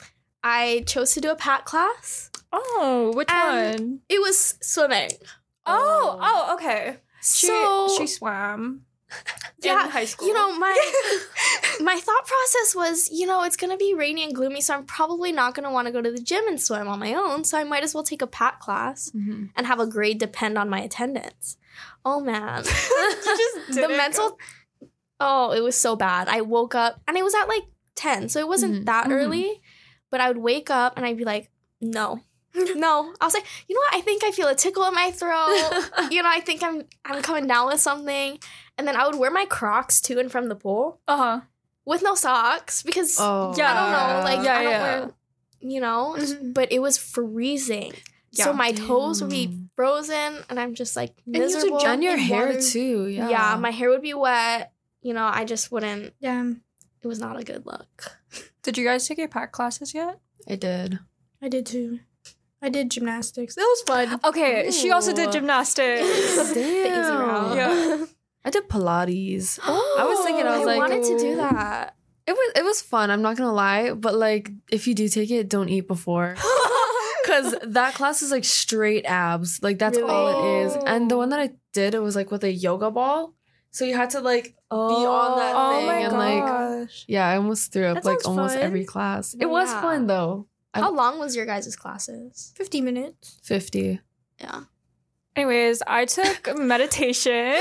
I 0.43 0.85
chose 0.87 1.13
to 1.13 1.21
do 1.21 1.31
a 1.31 1.37
PAC 1.37 1.65
class. 1.67 2.31
Oh, 2.53 3.13
which 3.15 3.31
Um, 3.31 3.55
one? 3.57 4.01
It 4.09 4.21
was 4.23 4.55
swimming. 4.63 5.11
Oh, 5.67 6.19
oh, 6.23 6.55
okay. 6.55 6.97
She, 7.23 7.47
so 7.47 7.95
she 7.99 8.07
swam 8.07 8.87
yeah, 9.63 9.89
high 9.89 10.05
school. 10.05 10.29
you 10.29 10.35
know 10.35 10.57
my 10.59 10.75
my 11.81 11.99
thought 11.99 12.27
process 12.27 12.75
was, 12.75 13.09
you 13.11 13.27
know, 13.27 13.43
it's 13.45 13.57
gonna 13.57 13.77
be 13.77 13.95
rainy 13.95 14.23
and 14.25 14.35
gloomy, 14.35 14.61
so 14.61 14.75
I'm 14.75 14.85
probably 14.85 15.33
not 15.33 15.55
gonna 15.55 15.73
want 15.73 15.87
to 15.87 15.93
go 15.93 16.03
to 16.03 16.11
the 16.11 16.21
gym 16.21 16.47
and 16.47 16.61
swim 16.61 16.89
on 16.89 16.99
my 16.99 17.15
own. 17.15 17.45
So 17.45 17.57
I 17.59 17.65
might 17.65 17.83
as 17.83 17.95
well 17.95 18.05
take 18.05 18.23
a 18.23 18.27
PAC 18.27 18.61
class 18.61 19.11
Mhm. 19.15 19.51
and 19.57 19.67
have 19.67 19.81
a 19.81 19.87
grade 19.87 20.19
depend 20.19 20.59
on 20.59 20.69
my 20.69 20.81
attendance. 20.81 21.57
Oh 22.05 22.21
man. 22.21 22.65
just 22.65 23.75
the 23.75 23.89
mental 23.89 24.39
oh 25.21 25.51
it 25.53 25.61
was 25.63 25.75
so 25.77 25.97
bad 25.97 26.29
i 26.29 26.41
woke 26.41 26.77
up 26.77 27.01
and 27.09 27.17
it 27.17 27.25
was 27.25 27.35
at 27.35 27.47
like 27.47 27.65
10 27.97 28.29
so 28.29 28.39
it 28.39 28.47
wasn't 28.47 28.83
Mhm. 28.83 28.85
that 28.87 29.07
Mhm. 29.07 29.13
early 29.13 29.61
but 30.11 30.21
i 30.21 30.29
would 30.29 30.39
wake 30.39 30.71
up 30.71 30.97
and 30.97 31.05
i'd 31.05 31.17
be 31.17 31.25
like 31.25 31.51
no 31.81 32.21
no 32.77 33.13
i 33.21 33.25
was 33.25 33.35
like 33.35 33.45
you 33.69 33.75
know 33.75 33.81
what 33.91 33.95
i 33.95 34.01
think 34.01 34.23
i 34.25 34.31
feel 34.31 34.49
a 34.49 34.55
tickle 34.55 34.85
in 34.85 34.95
my 34.95 35.11
throat 35.11 36.11
you 36.11 36.23
know 36.23 36.29
i 36.31 36.41
think 36.41 36.63
i'm 36.63 36.83
i'm 37.05 37.23
coming 37.23 37.47
down 37.47 37.67
with 37.69 37.81
something 37.81 38.39
and 38.77 38.87
then 38.87 38.97
i 38.97 39.07
would 39.07 39.17
wear 39.19 39.31
my 39.31 39.45
crocs 39.47 40.01
to 40.01 40.19
and 40.19 40.31
from 40.31 40.49
the 40.49 40.55
pool 40.57 41.01
Uh 41.09 41.17
huh. 41.17 41.41
with 41.85 42.03
no 42.03 42.15
socks 42.15 42.83
because 42.83 43.17
Oh, 43.21 43.55
Yeah. 43.57 43.73
i 43.73 43.75
don't 43.75 43.93
know 43.93 44.25
like 44.25 44.45
Yeah, 44.45 44.57
i 44.59 44.63
don't 44.63 44.73
yeah. 44.73 44.83
wear 45.01 45.11
you 45.61 45.81
know 45.81 46.15
Mhm. 46.19 46.55
but 46.55 46.71
it 46.73 46.81
was 46.81 46.97
freezing 46.99 47.93
so 48.33 48.53
my 48.53 48.71
toes 48.73 49.21
would 49.21 49.31
be 49.31 49.59
frozen 49.75 50.45
and 50.49 50.61
i'm 50.61 50.75
just 50.75 50.95
like 50.95 51.13
you 51.27 51.41
have 51.41 51.51
to 51.51 51.57
miserable 51.57 51.81
jump 51.81 51.95
and 51.95 52.05
your 52.05 52.13
in 52.13 52.19
hair 52.21 52.47
water. 52.47 52.61
too. 52.61 53.07
Yeah. 53.09 53.29
yeah. 53.31 53.57
my 53.57 53.71
hair 53.71 53.89
would 53.91 54.03
be 54.03 54.15
wet. 54.15 54.71
You 55.03 55.15
know, 55.15 55.25
I 55.33 55.45
just 55.45 55.73
wouldn't. 55.73 56.13
Yeah, 56.21 56.45
It 57.03 57.07
was 57.07 57.19
not 57.21 57.39
a 57.41 57.43
good 57.45 57.65
look. 57.67 58.19
Did 58.63 58.77
you 58.79 58.85
guys 58.85 59.09
take 59.09 59.19
your 59.19 59.29
PAC 59.29 59.51
classes 59.53 59.95
yet? 59.95 60.21
I 60.49 60.57
did. 60.57 60.99
I 61.43 61.49
did 61.49 61.67
too. 61.67 62.01
I 62.61 62.69
did 62.69 62.91
gymnastics. 62.91 63.55
That 63.55 63.63
was 63.63 63.83
fun. 63.83 64.21
Okay, 64.25 64.71
she 64.71 64.91
also 64.91 65.13
did 65.13 65.33
gymnastics. 65.33 66.03
The 66.55 66.61
easy 66.61 66.91
route. 66.91 67.57
Yeah. 67.57 68.07
I 68.45 68.51
did 68.51 68.69
Pilates. 68.69 69.59
I 69.63 70.05
was 70.05 70.25
thinking, 70.25 70.47
I 70.47 70.57
was 70.57 70.67
like, 70.67 70.77
I 70.77 70.79
wanted 70.79 71.05
to 71.05 71.19
do 71.19 71.37
that. 71.37 71.95
It 72.27 72.33
was 72.33 72.53
it 72.57 72.65
was 72.65 72.83
fun. 72.83 73.11
I'm 73.11 73.23
not 73.23 73.37
gonna 73.37 73.53
lie, 73.53 73.93
but 73.93 74.15
like 74.15 74.51
if 74.71 74.87
you 74.87 74.95
do 74.95 75.09
take 75.09 75.31
it, 75.31 75.49
don't 75.49 75.69
eat 75.69 75.89
before. 75.89 76.35
Cause 77.27 77.55
that 77.63 77.95
class 77.95 78.23
is 78.23 78.31
like 78.31 78.45
straight 78.45 79.05
abs. 79.05 79.63
Like 79.63 79.79
that's 79.79 79.99
all 79.99 80.29
it 80.29 80.67
is. 80.67 80.77
And 80.87 81.11
the 81.11 81.17
one 81.17 81.29
that 81.31 81.41
I 81.41 81.47
oh. 81.47 81.57
did, 81.73 81.95
it 81.95 82.01
was 82.01 82.17
like 82.17 82.31
with 82.31 82.45
a 82.45 82.53
yoga 82.53 82.91
ball. 82.91 83.35
So 83.71 83.85
you 83.85 83.97
had 83.97 84.11
to 84.11 84.21
like 84.21 84.55
Oh, 84.71 85.07
on 85.11 85.39
that 85.39 85.55
oh. 85.55 85.69
oh 85.69 85.79
thing 85.79 85.87
my 85.87 85.99
and, 85.99 86.13
like, 86.19 86.45
gosh. 86.45 87.05
yeah, 87.09 87.27
I 87.27 87.37
almost 87.37 87.73
threw 87.73 87.87
up 87.87 88.03
That 88.03 88.05
like 88.05 88.27
almost 88.27 88.55
fun. 88.55 88.63
every 88.63 88.85
class. 88.85 89.35
It 89.39 89.47
was 89.47 89.71
fun 89.73 90.07
though. 90.07 90.47
I- 90.75 90.81
How 90.81 90.91
long 90.93 91.19
was 91.19 91.35
your 91.37 91.47
guys' 91.47 91.75
classes? 91.77 92.53
50 92.57 92.81
minutes. 92.81 93.39
Fifty. 93.43 94.01
Yeah. 94.41 94.63
Anyways, 95.37 95.83
I 95.87 96.05
took 96.05 96.57
meditation. 96.59 97.55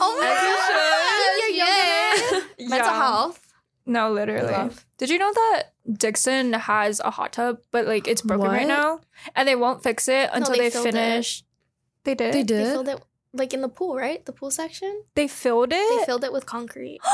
Oh 0.00 0.16
my 0.20 0.26
Meditation. 0.28 0.76
god! 0.80 2.28
Your 2.28 2.38
yoga 2.38 2.70
Mental 2.70 2.90
Yeah. 2.92 2.96
health. 3.02 3.40
No, 3.86 4.12
literally. 4.12 4.52
Love. 4.52 4.86
Did 4.98 5.10
you 5.10 5.18
know 5.18 5.32
that 5.32 5.72
Dixon 5.92 6.52
has 6.54 7.00
a 7.00 7.10
hot 7.10 7.32
tub, 7.34 7.58
but 7.70 7.86
like 7.86 8.08
it's 8.08 8.22
broken 8.22 8.48
right 8.48 8.66
now, 8.66 9.00
and 9.36 9.46
they 9.48 9.56
won't 9.56 9.82
fix 9.82 10.08
it 10.08 10.30
until 10.32 10.52
they 10.54 10.58
they, 10.60 10.70
filled 10.70 10.86
it. 10.86 10.92
finish. 10.92 11.44
They 12.04 12.14
did. 12.14 12.32
They 12.34 12.42
did. 12.42 12.58
They 12.58 12.64
did. 12.64 12.72
filled 12.72 12.88
it 12.88 13.00
like 13.34 13.52
in 13.52 13.60
the 13.62 13.68
pool, 13.68 13.96
right? 13.96 14.24
The 14.24 14.32
pool 14.32 14.50
section. 14.50 15.02
They 15.14 15.28
filled 15.28 15.72
it? 15.72 15.98
They 16.00 16.04
filled 16.06 16.24
it 16.24 16.32
with 16.32 16.46
concrete. 16.46 17.00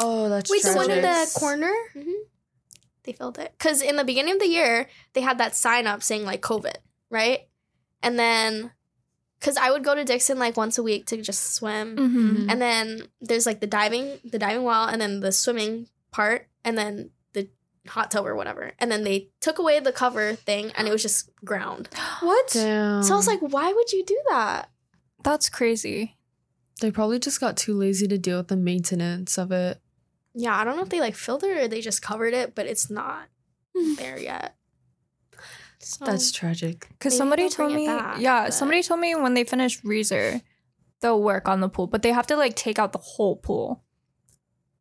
Oh, 0.00 0.28
that's 0.28 0.48
Wait, 0.48 0.62
the 0.62 0.74
one 0.74 0.88
in 0.92 0.98
the 0.98 1.08
tragic. 1.08 1.34
corner? 1.34 1.72
hmm 1.92 2.12
They 3.08 3.14
filled 3.14 3.38
it 3.38 3.54
because 3.56 3.80
in 3.80 3.96
the 3.96 4.04
beginning 4.04 4.34
of 4.34 4.38
the 4.40 4.48
year 4.48 4.86
they 5.14 5.22
had 5.22 5.38
that 5.38 5.56
sign 5.56 5.86
up 5.86 6.02
saying 6.02 6.26
like 6.26 6.42
COVID, 6.42 6.76
right? 7.08 7.48
And 8.02 8.18
then 8.18 8.70
because 9.40 9.56
I 9.56 9.70
would 9.70 9.82
go 9.82 9.94
to 9.94 10.04
Dixon 10.04 10.38
like 10.38 10.58
once 10.58 10.76
a 10.76 10.82
week 10.82 11.06
to 11.06 11.22
just 11.22 11.54
swim, 11.54 11.96
Mhm. 11.96 12.52
and 12.52 12.60
then 12.60 13.08
there's 13.22 13.46
like 13.46 13.60
the 13.60 13.66
diving, 13.66 14.20
the 14.30 14.38
diving 14.38 14.62
well, 14.62 14.86
and 14.88 15.00
then 15.00 15.20
the 15.20 15.32
swimming 15.32 15.88
part, 16.10 16.48
and 16.66 16.76
then 16.76 17.08
the 17.32 17.48
hot 17.86 18.10
tub 18.10 18.26
or 18.26 18.34
whatever. 18.36 18.72
And 18.78 18.92
then 18.92 19.04
they 19.04 19.30
took 19.40 19.58
away 19.58 19.80
the 19.80 19.90
cover 19.92 20.34
thing, 20.34 20.70
and 20.76 20.86
it 20.86 20.90
was 20.90 21.00
just 21.00 21.30
ground. 21.46 21.88
What? 22.20 22.48
Damn. 22.52 23.02
So 23.02 23.14
I 23.14 23.16
was 23.16 23.26
like, 23.26 23.40
why 23.40 23.72
would 23.72 23.90
you 23.90 24.04
do 24.04 24.20
that? 24.28 24.68
That's 25.24 25.48
crazy. 25.48 26.14
they 26.82 26.90
probably 26.90 27.18
just 27.18 27.40
got 27.40 27.56
too 27.56 27.72
lazy 27.74 28.06
to 28.06 28.18
deal 28.18 28.36
with 28.36 28.48
the 28.48 28.56
maintenance 28.56 29.38
of 29.38 29.50
it. 29.50 29.80
Yeah, 30.34 30.56
I 30.56 30.64
don't 30.64 30.76
know 30.76 30.82
if 30.82 30.88
they 30.88 31.00
like 31.00 31.14
filled 31.14 31.44
it 31.44 31.56
or 31.56 31.68
they 31.68 31.80
just 31.80 32.02
covered 32.02 32.34
it, 32.34 32.54
but 32.54 32.66
it's 32.66 32.90
not 32.90 33.28
hmm. 33.76 33.94
there 33.94 34.18
yet. 34.18 34.54
So, 35.80 36.04
That's 36.04 36.32
tragic. 36.32 36.88
Because 36.90 37.16
somebody 37.16 37.48
told 37.48 37.72
me, 37.72 37.86
back, 37.86 38.20
yeah, 38.20 38.44
but- 38.44 38.54
somebody 38.54 38.82
told 38.82 39.00
me 39.00 39.14
when 39.14 39.34
they 39.34 39.44
finish 39.44 39.80
Reser, 39.82 40.42
they'll 41.00 41.22
work 41.22 41.48
on 41.48 41.60
the 41.60 41.68
pool, 41.68 41.86
but 41.86 42.02
they 42.02 42.12
have 42.12 42.26
to 42.28 42.36
like 42.36 42.56
take 42.56 42.78
out 42.78 42.92
the 42.92 42.98
whole 42.98 43.36
pool. 43.36 43.82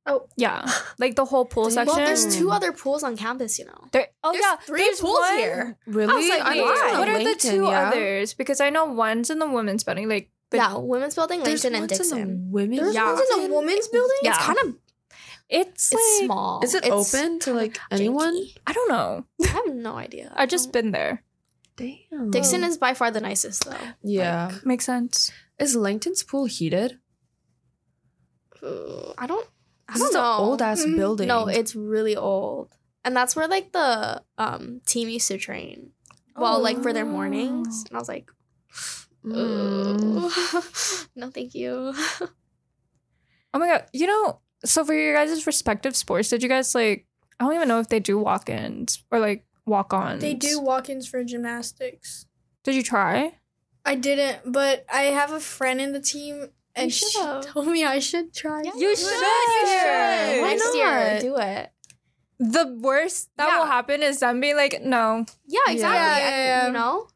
Oh. 0.10 0.25
yeah, 0.38 0.65
like 0.99 1.15
the 1.15 1.25
whole 1.25 1.43
pool 1.43 1.69
section. 1.69 1.88
well, 1.88 2.05
there's 2.05 2.38
two 2.38 2.49
other 2.49 2.71
pools 2.71 3.03
on 3.03 3.17
campus, 3.17 3.60
you 3.60 3.65
know. 3.65 3.88
There- 3.91 4.07
oh 4.23 4.31
There's 4.31 4.43
yeah, 4.43 4.55
three 4.57 4.81
there's 4.83 5.01
pools 5.01 5.19
one- 5.19 5.38
here. 5.38 5.77
Really? 5.86 6.29
like, 6.29 6.55
Wait, 6.55 6.62
what 6.62 7.10
are 7.10 7.23
the 7.23 7.36
two 7.36 7.63
yeah. 7.65 7.89
others? 7.89 8.33
Because 8.33 8.62
I 8.62 8.69
know 8.69 8.86
one's 8.86 9.29
in 9.29 9.39
the 9.39 9.49
women's 9.49 9.83
building, 9.83 10.07
like 10.07 10.29
the, 10.49 10.57
yeah, 10.57 10.77
women's 10.77 11.15
building, 11.15 11.43
Lincoln, 11.43 11.75
and 11.75 11.81
ones 11.81 11.91
in 11.91 11.97
the 11.97 12.15
Dixon. 12.15 12.51
women. 12.51 12.77
There's 12.77 12.95
Yeah. 12.95 13.13
ones 13.13 13.27
in 13.36 13.49
the 13.49 13.53
women's 13.55 13.88
building? 13.89 14.17
Yeah. 14.23 14.29
It's 14.29 14.39
kind 14.39 14.57
of 14.63 14.75
it's 15.49 15.91
it's 15.91 15.93
like, 15.93 16.25
small. 16.25 16.62
Is 16.63 16.73
it 16.75 16.86
It's 16.86 17.13
open 17.15 17.39
to 17.39 17.53
like 17.53 17.77
anyone? 17.91 18.36
janky. 18.36 18.57
I 18.67 18.73
don't 18.73 18.89
know. 18.89 19.25
I 19.43 19.47
have 19.47 19.73
no 19.75 19.95
idea. 19.95 20.31
I've 20.36 20.49
just 20.49 20.71
been 20.71 20.91
there. 20.91 21.23
Damn. 21.77 22.31
Dixon 22.31 22.63
is 22.63 22.77
by 22.77 22.93
far 22.93 23.12
the 23.12 23.21
nicest 23.21 23.65
though. 23.65 23.77
Yeah. 24.03 24.51
Makes 24.65 24.86
sense. 24.86 25.31
is 25.60 25.75
Langton's 25.75 26.23
pool 26.23 26.45
heated? 26.45 26.99
Uh, 28.63 29.13
I 29.17 29.27
don't. 29.27 29.47
I 29.88 29.93
'Cause 29.93 29.99
don't 30.01 30.07
it's 30.07 30.15
know. 30.15 30.33
an 30.33 30.39
old 30.41 30.62
ass 30.62 30.83
Mhm. 30.86 30.95
building. 30.97 31.27
No, 31.27 31.47
it's 31.47 31.75
really 31.75 32.15
old, 32.15 32.75
and 33.05 33.15
that's 33.15 33.36
where 33.36 33.47
like 33.47 33.71
the 33.71 34.21
um 34.38 34.81
team 34.86 35.07
used 35.10 35.27
to 35.29 35.38
train. 35.38 35.91
Well, 36.36 36.60
like 36.62 36.81
for 36.83 36.91
their 36.93 37.05
mornings, 37.05 37.86
and 37.88 37.95
I 37.95 37.99
was 37.99 38.10
like, 38.10 38.29
Mm. 39.23 40.23
"Ugh. 40.23 41.07
no, 41.15 41.29
thank 41.31 41.53
you. 41.55 41.93
Oh 43.53 43.60
my 43.60 43.67
god. 43.67 43.86
You 43.93 44.05
know, 44.07 44.41
so 44.65 44.83
for 44.85 44.93
your 44.93 45.13
guys' 45.13 45.45
respective 45.47 45.95
sports, 45.95 46.29
did 46.29 46.41
you 46.43 46.49
guys 46.49 46.73
like 46.75 47.05
I 47.39 47.43
don't 47.45 47.53
even 47.53 47.67
know 47.67 47.79
if 47.79 47.89
they 47.89 47.99
do 47.99 48.17
walk-ins 48.17 49.03
or 49.11 49.19
like 49.19 49.45
walk-ons. 49.65 50.21
They 50.21 50.33
do 50.33 50.59
walk-ins 50.59 51.07
for 51.07 51.23
gymnastics. 51.23 52.25
Did 52.63 52.73
you 52.75 52.81
try? 52.83 53.35
I 53.85 53.95
didn't, 53.95 54.51
but 54.51 54.85
I 54.91 55.03
have 55.13 55.31
a 55.31 55.39
friend 55.39 55.79
in 55.79 55.93
the 55.93 56.01
team, 56.01 56.47
and 56.75 56.91
she 56.91 57.05
told 57.43 57.67
me 57.67 57.85
I 57.85 57.99
should 57.99 58.33
try. 58.33 58.61
Yeah, 58.63 58.71
You 58.75 58.95
do 58.95 59.01
should. 59.01 59.11
it. 59.13 60.41
Why 60.41 60.49
Next 60.57 60.75
year, 60.75 61.13
not? 61.13 61.21
do 61.21 61.35
it. 61.37 61.71
The 62.39 62.77
worst 62.81 63.29
that 63.37 63.47
Yeah. 63.47 63.59
will 63.59 63.65
happen 63.65 64.03
is 64.03 64.19
them 64.19 64.39
being 64.41 64.55
like, 64.55 64.81
no. 64.81 65.25
Yeah, 65.47 65.59
exactly. 65.67 65.97
Yeah, 65.97 66.19
yeah, 66.19 66.45
yeah. 66.45 66.67
You 66.67 66.73
know, 66.73 67.07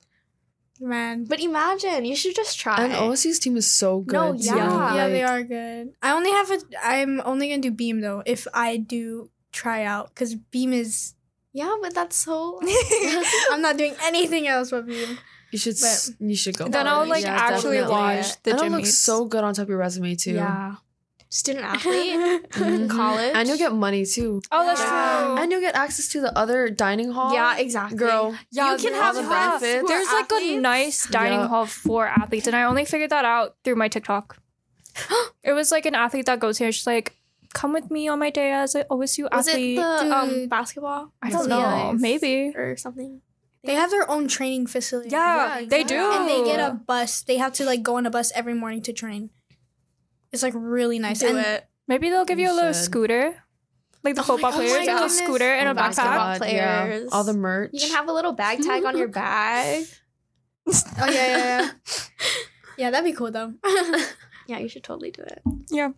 Man. 0.82 1.26
but 1.26 1.40
imagine 1.40 2.06
you 2.06 2.16
should 2.16 2.36
just 2.36 2.60
try. 2.60 2.84
And 2.84 2.94
OSU's 2.94 3.40
team 3.40 3.56
is 3.58 3.70
so 3.70 4.02
good. 4.02 4.14
No, 4.14 4.34
too. 4.34 4.44
yeah. 4.44 4.96
yeah, 4.96 5.08
they 5.08 5.24
are 5.24 5.44
good. 5.44 5.94
I 6.02 6.12
only 6.12 6.32
have 6.32 6.50
a. 6.52 6.58
I'm 6.84 7.22
only 7.24 7.50
gonna 7.50 7.62
do 7.62 7.72
beam 7.72 8.02
though 8.02 8.24
if 8.26 8.48
I 8.54 8.78
do 8.78 9.30
try 9.52 9.84
out 9.84 10.10
because 10.10 10.36
beam 10.36 10.74
is. 10.74 11.14
yeah, 11.54 11.76
but 11.82 11.94
that's 11.94 12.16
so. 12.18 12.60
I'm 13.52 13.62
not 13.62 13.78
doing 13.78 13.96
anything 14.04 14.48
else 14.48 14.72
but 14.72 14.88
beam. 14.88 15.18
You 15.52 15.60
should. 15.60 15.74
s 15.74 16.12
you 16.20 16.36
should 16.36 16.58
go. 16.58 16.68
Then 16.70 16.88
I'll 16.88 17.06
like 17.06 17.24
Yeah, 17.26 17.36
actually 17.36 17.78
definitely. 17.78 17.92
watch 17.92 18.42
the 18.44 18.52
and 18.52 18.60
gym 18.60 18.66
it'll 18.68 18.78
look 18.78 18.86
meets. 18.88 18.98
so 18.98 19.26
good 19.26 19.44
on 19.44 19.54
top 19.54 19.64
of 19.64 19.70
your 19.70 19.78
resume 19.80 20.16
too. 20.16 20.34
yeah, 20.36 20.76
student 21.32 21.64
athlete 21.74 22.44
in 22.60 22.90
college, 22.90 23.32
And 23.34 23.48
you'll 23.48 23.58
get 23.58 23.72
money 23.74 24.06
too. 24.06 24.42
Oh, 24.52 24.66
that's 24.66 24.82
Yeah. 24.82 25.24
true. 25.26 25.38
And 25.42 25.50
you'll 25.52 25.62
get 25.64 25.76
access 25.76 26.08
to 26.10 26.20
the 26.20 26.38
other 26.38 26.70
dining 26.70 27.12
hall. 27.16 27.34
Yeah, 27.34 27.56
exactly. 27.58 27.98
Girl. 27.98 28.36
Yeah, 28.52 28.74
you 28.74 28.78
can 28.78 28.94
have 28.94 29.16
the 29.16 29.24
friends 29.24 29.62
benefits. 29.64 29.80
who 29.80 29.86
are 29.86 29.88
There's 29.88 30.12
like 30.12 30.32
a 30.44 30.58
nice 30.60 31.08
dining 31.08 31.40
Yeah. 31.40 31.48
hall 31.48 31.66
for 31.66 32.06
athletes, 32.06 32.48
and 32.48 32.56
I 32.56 32.64
only 32.64 32.84
figured 32.86 33.10
that 33.12 33.24
out 33.24 33.56
through 33.64 33.76
my 33.78 33.88
TikTok. 33.88 34.38
it 35.44 35.54
was 35.54 35.72
like 35.72 35.86
an 35.86 35.96
athlete 35.96 36.26
that 36.28 36.40
goes 36.40 36.58
here. 36.58 36.72
She's 36.72 36.86
like, 36.86 37.16
"Come 37.54 37.72
with 37.72 37.90
me 37.90 38.10
on 38.10 38.20
my 38.20 38.30
day 38.30 38.52
as 38.52 38.76
an 38.76 38.84
OSU 38.92 39.24
Was 39.32 39.48
athlete." 39.48 39.80
it 39.80 39.82
the 39.82 40.12
um, 40.18 40.48
basketball? 40.48 41.14
I 41.24 41.30
don't 41.32 41.48
Yeah. 41.50 41.58
know, 41.58 41.94
maybe. 41.94 42.52
or 42.56 42.76
something. 42.76 43.22
They 43.64 43.76
have 43.76 43.90
their 43.92 44.10
own 44.10 44.28
training 44.28 44.68
facility. 44.68 45.10
Yeah, 45.12 45.60
Yeah, 45.60 45.66
they 45.70 45.84
do. 45.84 45.96
and 45.96 46.28
they 46.28 46.44
get 46.44 46.60
a 46.60 46.74
bus. 46.74 47.22
They 47.22 47.38
have 47.38 47.54
to 47.54 47.64
like 47.64 47.84
go 47.84 47.96
on 47.98 48.06
a 48.06 48.10
bus 48.12 48.32
every 48.36 48.54
morning 48.56 48.82
to 48.84 48.92
train. 48.92 49.30
It's 50.32 50.44
like 50.44 50.54
really 50.56 51.00
nice. 51.00 51.20
Do 51.20 51.28
and 51.30 51.38
it. 51.38 51.66
Maybe 51.88 52.10
they'll 52.10 52.26
give 52.26 52.40
you 52.40 52.52
a 52.52 52.54
little 52.56 52.74
should. 52.74 52.84
scooter, 52.84 53.36
like 54.04 54.16
the 54.16 54.22
Oh 54.22 54.24
my 54.24 54.28
football 54.28 54.52
players, 54.54 54.72
oh 54.74 54.76
a 54.82 54.86
goodness. 54.86 55.18
scooter 55.18 55.52
and 55.54 55.68
Oh 55.68 55.72
a 55.72 55.76
backpack. 55.76 56.40
God, 56.40 56.50
yeah. 56.50 57.02
All 57.12 57.24
the 57.24 57.34
merch. 57.34 57.72
You 57.74 57.80
can 57.82 57.90
have 57.92 58.08
a 58.08 58.14
little 58.14 58.32
bag 58.34 58.62
tag 58.64 58.86
on 58.86 58.98
your 58.98 59.08
bag. 59.24 59.86
Oh 60.68 60.72
yeah, 61.00 61.12
yeah, 61.12 61.38
yeah. 61.38 61.72
yeah, 62.78 62.92
that'd 62.92 63.06
be 63.10 63.16
cool 63.16 63.32
though. 63.32 63.54
Yeah, 64.48 64.58
you 64.58 64.68
should 64.68 64.84
totally 64.84 65.12
do 65.12 65.22
it. 65.22 65.42
Yeah. 65.70 65.92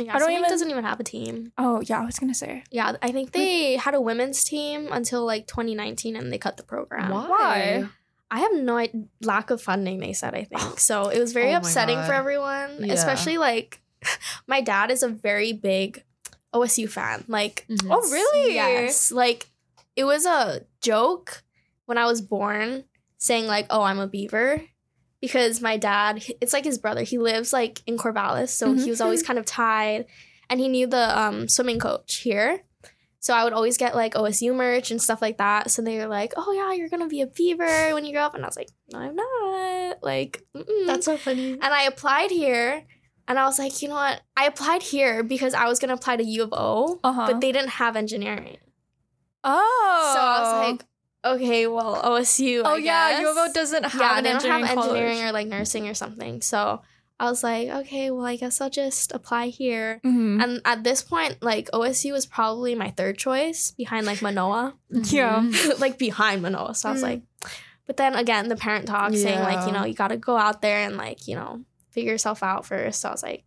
Yeah, 0.00 0.16
I 0.16 0.18
don't 0.18 0.22
Sonic 0.22 0.38
even- 0.38 0.50
doesn't 0.50 0.70
even 0.70 0.82
have 0.84 0.98
a 0.98 1.04
team. 1.04 1.52
Oh 1.56 1.80
yeah, 1.84 2.00
I 2.00 2.04
was 2.06 2.18
gonna 2.18 2.34
say. 2.34 2.64
Yeah, 2.72 2.96
I 3.02 3.12
think 3.12 3.30
they 3.30 3.76
had 3.76 3.94
a 3.94 4.00
women's 4.00 4.42
team 4.42 4.88
until 4.90 5.24
like 5.24 5.46
2019, 5.46 6.16
and 6.16 6.32
they 6.32 6.38
cut 6.38 6.56
the 6.56 6.64
program. 6.64 7.10
Why? 7.12 7.28
Why? 7.28 7.88
I 8.34 8.40
have 8.40 8.52
no 8.54 8.84
lack 9.22 9.50
of 9.50 9.62
funding. 9.62 10.00
They 10.00 10.12
said 10.12 10.34
I 10.34 10.42
think 10.44 10.80
so. 10.90 11.08
It 11.08 11.20
was 11.20 11.32
very 11.32 11.52
Oh 11.54 11.58
upsetting 11.58 12.02
for 12.04 12.12
everyone, 12.12 12.70
Yeah. 12.84 12.92
especially 12.94 13.38
like 13.38 13.80
my 14.46 14.60
dad 14.60 14.90
is 14.90 15.02
a 15.04 15.08
very 15.08 15.52
big 15.52 16.02
OSU 16.52 16.88
fan. 16.88 17.24
Like, 17.28 17.64
Mhm. 17.70 17.88
Oh 17.90 18.10
really? 18.10 18.54
yes, 18.54 19.12
like 19.12 19.46
it 19.96 20.04
was 20.04 20.26
a 20.26 20.62
joke 20.80 21.42
when 21.86 21.96
I 21.98 22.06
was 22.06 22.20
born, 22.20 22.84
saying 23.18 23.46
like, 23.46 23.66
"Oh, 23.70 23.82
I'm 23.82 24.00
a 24.00 24.08
Beaver." 24.08 24.60
Because 25.20 25.60
my 25.62 25.76
dad, 25.78 26.22
it's 26.40 26.52
like 26.52 26.64
his 26.64 26.76
brother. 26.78 27.02
He 27.02 27.16
lives 27.18 27.52
like 27.52 27.82
in 27.86 27.96
Corvallis, 27.96 28.48
so 28.50 28.66
Mhm. 28.74 28.82
he 28.84 28.90
was 28.90 29.00
always 29.00 29.22
kind 29.22 29.38
of 29.38 29.46
tied, 29.46 30.06
and 30.50 30.58
he 30.60 30.68
knew 30.68 30.86
the 30.86 31.18
um, 31.18 31.48
swimming 31.48 31.78
coach 31.78 32.16
here. 32.16 32.62
So 33.24 33.32
I 33.32 33.42
would 33.44 33.54
always 33.54 33.78
get 33.78 33.96
like 33.96 34.12
OSU 34.12 34.54
merch 34.54 34.90
and 34.90 35.00
stuff 35.00 35.22
like 35.22 35.38
that. 35.38 35.70
So 35.70 35.80
they 35.80 35.96
were 35.96 36.08
like, 36.08 36.34
"Oh 36.36 36.52
yeah, 36.52 36.74
you're 36.76 36.90
gonna 36.90 37.08
be 37.08 37.22
a 37.22 37.26
Beaver 37.26 37.94
when 37.94 38.04
you 38.04 38.12
grow 38.12 38.20
up," 38.28 38.34
and 38.34 38.44
I 38.44 38.48
was 38.48 38.56
like, 38.56 38.68
"No, 38.92 38.98
I'm 38.98 39.16
not." 39.16 40.02
Like, 40.02 40.42
mm-mm. 40.54 41.02
so 41.02 41.16
funny. 41.16 41.52
and 41.52 41.64
I 41.80 41.84
applied 41.84 42.30
here, 42.30 42.84
and 43.26 43.38
I 43.38 43.46
was 43.46 43.58
like, 43.58 43.80
you 43.80 43.88
know 43.88 43.94
what? 43.94 44.20
I 44.36 44.44
applied 44.44 44.82
here 44.82 45.22
because 45.22 45.54
I 45.54 45.66
was 45.68 45.78
gonna 45.78 45.94
apply 45.94 46.16
to 46.18 46.22
U 46.24 46.42
of 46.42 46.52
O, 46.52 47.00
Uh-huh. 47.02 47.26
but 47.28 47.40
they 47.40 47.50
didn't 47.50 47.70
have 47.80 47.96
engineering. 47.96 48.58
Oh. 49.42 50.10
So 50.14 50.20
I 50.20 50.40
was 50.42 50.68
like, 50.68 50.84
okay, 51.34 51.66
well, 51.66 52.02
OSU. 52.02 52.60
oh 52.62 52.74
I 52.74 52.76
yeah, 52.76 53.10
guess. 53.12 53.20
U 53.22 53.30
of 53.30 53.36
O 53.38 53.52
doesn't 53.54 53.84
have 53.84 54.00
yeah, 54.00 54.20
they 54.20 54.32
don't 54.32 54.36
engineering, 54.36 54.64
have 54.66 54.78
engineering 54.78 55.16
college. 55.18 55.28
or 55.30 55.32
like 55.32 55.46
nursing 55.46 55.88
or 55.88 55.94
something. 55.94 56.42
So 56.42 56.82
I 57.26 57.30
was 57.30 57.42
like, 57.42 57.68
okay, 57.68 58.10
well, 58.10 58.24
I 58.26 58.36
guess 58.36 58.60
I'll 58.60 58.70
just 58.70 59.12
apply 59.12 59.48
here. 59.48 60.00
Mhm. 60.04 60.42
And 60.42 60.60
at 60.64 60.84
this 60.84 61.02
point, 61.02 61.42
like 61.42 61.68
OSU 61.72 62.12
was 62.12 62.26
probably 62.26 62.74
my 62.74 62.90
third 62.90 63.18
choice 63.18 63.70
behind 63.72 64.06
like 64.06 64.20
Manoa, 64.22 64.74
Yeah. 64.90 65.42
like 65.78 65.98
behind 65.98 66.42
Manoa. 66.42 66.74
So 66.74 66.88
I 66.88 66.92
was 66.92 67.00
Mm. 67.00 67.10
like, 67.10 67.22
But 67.86 67.96
then 67.98 68.14
again, 68.14 68.48
the 68.48 68.56
parent 68.56 68.86
talk 68.86 69.12
saying 69.12 69.40
like, 69.40 69.66
you 69.66 69.72
know, 69.72 69.84
you 69.84 69.92
got 69.94 70.08
to 70.08 70.16
go 70.16 70.36
out 70.38 70.62
there 70.62 70.78
and 70.86 70.96
like, 70.96 71.28
you 71.28 71.34
know, 71.36 71.60
figure 71.90 72.12
yourself 72.12 72.42
out 72.42 72.64
first. 72.64 73.00
So 73.02 73.08
I 73.10 73.12
was 73.12 73.22
like, 73.22 73.44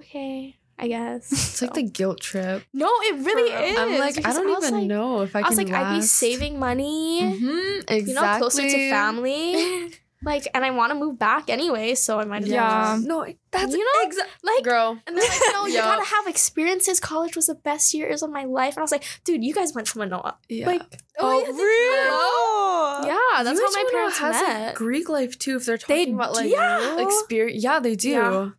okay, 0.00 0.56
I 0.78 0.88
guess. 0.88 1.30
It's 1.32 1.62
like 1.62 1.74
the 1.74 1.82
guilt 1.84 2.20
trip. 2.20 2.64
no, 2.74 2.86
it 3.08 3.14
really 3.24 3.50
is. 3.70 3.78
I'm 3.78 3.98
like, 3.98 4.18
I 4.26 4.32
don't 4.32 4.46
was 4.48 4.64
even 4.66 4.78
like- 4.80 4.86
know 4.88 5.22
if 5.22 5.34
I, 5.36 5.42
can't. 5.42 5.46
I, 5.46 5.48
was 5.50 5.58
like, 5.58 5.72
I'd 5.72 5.94
be 5.94 6.02
saving 6.02 6.58
money, 6.58 7.22
Mhm, 7.22 7.78
exactly. 7.88 8.08
you 8.08 8.14
know, 8.14 8.38
closer 8.38 8.62
to 8.62 8.90
family. 8.90 9.92
like, 10.22 10.48
and 10.52 10.64
I 10.64 10.70
want 10.70 10.90
to 10.92 10.98
move 10.98 11.18
back 11.18 11.48
anyway, 11.48 11.94
so 11.94 12.18
I 12.18 12.24
might 12.24 12.42
as 12.42 12.48
Yeah. 12.48 12.68
well. 12.96 12.98
No, 13.00 13.26
that's 13.52 13.72
You 13.72 13.78
know, 13.84 14.06
exactly. 14.08 14.32
Like, 14.42 14.64
Girl, 14.64 14.98
and 15.06 15.16
they're 15.16 15.28
like, 15.28 15.40
no, 15.52 15.66
you 15.66 15.74
Yup. 15.74 15.84
gotta 15.84 16.04
have 16.04 16.26
experiences. 16.26 16.98
College 17.00 17.36
was 17.36 17.46
the 17.46 17.54
best 17.54 17.94
years 17.94 18.22
of 18.22 18.30
my 18.30 18.44
life. 18.44 18.74
And 18.74 18.78
I 18.78 18.82
was 18.82 18.90
like, 18.92 19.04
dude, 19.24 19.44
you 19.44 19.54
guys 19.54 19.74
went 19.74 19.86
to 19.88 19.98
Manoa. 19.98 20.36
yeah. 20.48 20.66
Like, 20.66 20.82
Oh, 21.20 23.00
yeah, 23.06 23.42
that's 23.42 23.58
how 23.60 23.66
my 23.70 23.84
UHMNO 23.84 23.90
parents 23.92 24.18
has, 24.18 24.34
like, 24.36 24.48
met. 24.48 24.74
Greek 24.74 25.08
life 25.08 25.38
too. 25.38 25.56
If 25.56 25.66
they're 25.66 25.78
They 25.78 26.04
talking 26.06 26.14
about 26.14 26.34
like 26.34 26.48
do? 26.50 26.98
experience, 27.06 27.62
yeah, 27.62 27.80
they 27.80 27.94
do. 27.96 28.10
Yeah. 28.10 28.44
It- 28.46 28.52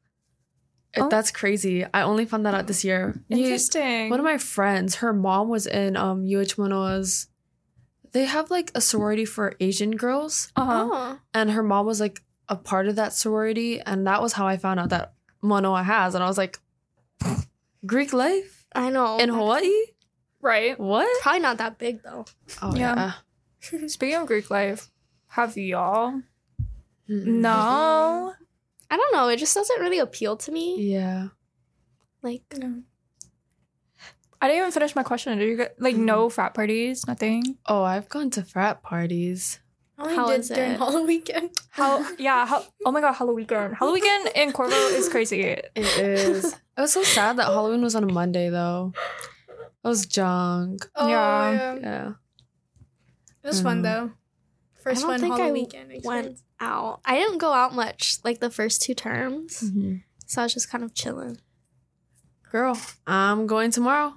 Oh. 1.01 1.07
That's 1.07 1.29
crazy. 1.29 1.85
I 1.93 2.01
only 2.01 2.25
found 2.25 2.47
that 2.47 2.55
out 2.55 2.65
this 2.65 2.83
year. 2.83 3.21
You- 3.29 3.43
Interesting. 3.45 4.09
one 4.09 4.19
of 4.19 4.23
my 4.23 4.39
friends, 4.39 4.95
her 4.95 5.13
mom 5.13 5.47
was 5.47 5.67
in 5.67 5.95
um 5.95 6.25
UH 6.25 6.55
Manoa's. 6.57 7.27
They 8.11 8.25
have 8.25 8.49
like 8.49 8.71
a 8.75 8.81
sorority 8.81 9.25
for 9.25 9.53
Asian 9.59 9.91
girls, 9.91 10.51
uh-huh. 10.55 10.89
Oh. 10.91 11.19
and 11.33 11.51
her 11.51 11.63
mom 11.63 11.85
was 11.85 11.99
like 11.99 12.21
a 12.47 12.55
part 12.55 12.87
of 12.87 12.95
that 12.95 13.13
sorority, 13.13 13.79
and 13.81 14.07
that 14.07 14.21
was 14.21 14.33
how 14.33 14.47
I 14.47 14.57
found 14.57 14.79
out 14.79 14.89
that 14.89 15.13
Manoa 15.41 15.83
has, 15.83 16.15
and 16.15 16.23
I 16.23 16.27
was 16.27 16.37
like, 16.37 16.59
Greek 17.85 18.11
life 18.13 18.65
I 18.73 18.89
know. 18.89 19.17
in 19.19 19.29
Hawaii? 19.29 19.69
Right. 20.41 20.79
What? 20.79 21.07
Probably 21.21 21.41
not 21.41 21.57
that 21.57 21.77
big 21.77 22.01
though. 22.03 22.25
Oh 22.61 22.75
Yeah. 22.75 23.13
yeah. 23.71 23.87
Speaking 23.87 24.15
of 24.17 24.27
Greek 24.27 24.49
life, 24.49 24.89
have 25.27 25.57
y'all? 25.57 26.21
Mm-mm. 27.09 27.25
No. 27.25 28.33
I 28.91 28.97
don't 28.97 29.13
know. 29.13 29.27
It 29.27 29.37
just 29.37 29.53
doesn't 29.53 29.81
really 29.81 29.99
appeal 29.99 30.37
to 30.37 30.51
me. 30.51 30.81
Yeah. 30.81 31.27
Like, 32.21 32.41
I 34.41 34.47
didn't 34.47 34.59
even 34.61 34.71
finish 34.71 34.95
my 34.95 35.03
question. 35.03 35.37
Did 35.37 35.49
you 35.49 35.57
get 35.57 35.75
like 35.81 35.95
no 35.95 36.29
frat 36.29 36.53
parties? 36.53 37.05
Nothing. 37.07 37.57
Oh, 37.65 37.83
I've 37.83 38.07
gone 38.09 38.29
to 38.31 38.43
frat 38.43 38.81
parties. 38.83 39.59
I 39.97 40.03
only 40.03 40.15
How 40.15 40.27
did 40.27 40.43
during 40.43 40.71
it? 40.71 40.77
Halloween 40.79 41.07
weekend. 41.07 41.49
How? 41.71 42.05
yeah. 42.17 42.45
How? 42.45 42.63
Oh 42.85 42.91
my 42.91 43.01
god, 43.01 43.13
Halloween. 43.13 43.47
Halloween 43.49 44.27
in 44.35 44.53
Corvo 44.53 44.73
is 44.75 45.09
crazy. 45.09 45.41
It 45.41 45.71
is. 45.75 46.53
it 46.53 46.59
was 46.81 46.93
so 46.93 47.03
sad 47.03 47.35
that 47.37 47.47
Halloween 47.47 47.81
was 47.81 47.95
on 47.95 48.03
a 48.05 48.13
Monday 48.13 48.49
though. 48.49 48.93
I 49.83 49.87
was 49.89 50.05
junk. 50.05 50.87
Oh, 50.95 51.07
Yeah. 51.09 51.51
yeah. 51.51 51.75
Yeah. 51.81 52.11
It 53.43 53.47
was 53.47 53.61
fun 53.61 53.79
Mm. 53.79 53.83
though. 53.83 54.11
First 54.83 54.99
I 55.03 55.07
don't 55.07 55.11
fun 55.11 55.19
think 55.19 55.33
I 55.33 55.37
Halloween 55.37 55.63
weekend. 55.65 56.05
went 56.05 56.37
out. 56.61 57.01
I 57.03 57.17
didn't 57.17 57.37
go 57.39 57.51
out 57.51 57.73
much 57.75 58.19
like 58.23 58.39
the 58.39 58.49
first 58.49 58.81
two 58.81 58.93
terms. 58.93 59.61
Mhm. 59.63 60.03
So 60.27 60.41
I 60.41 60.45
was 60.45 60.53
just 60.53 60.69
kind 60.69 60.83
of 60.83 60.93
chilling. 60.93 61.39
Girl, 62.51 62.79
I'm 63.05 63.47
going 63.47 63.71
tomorrow. 63.71 64.13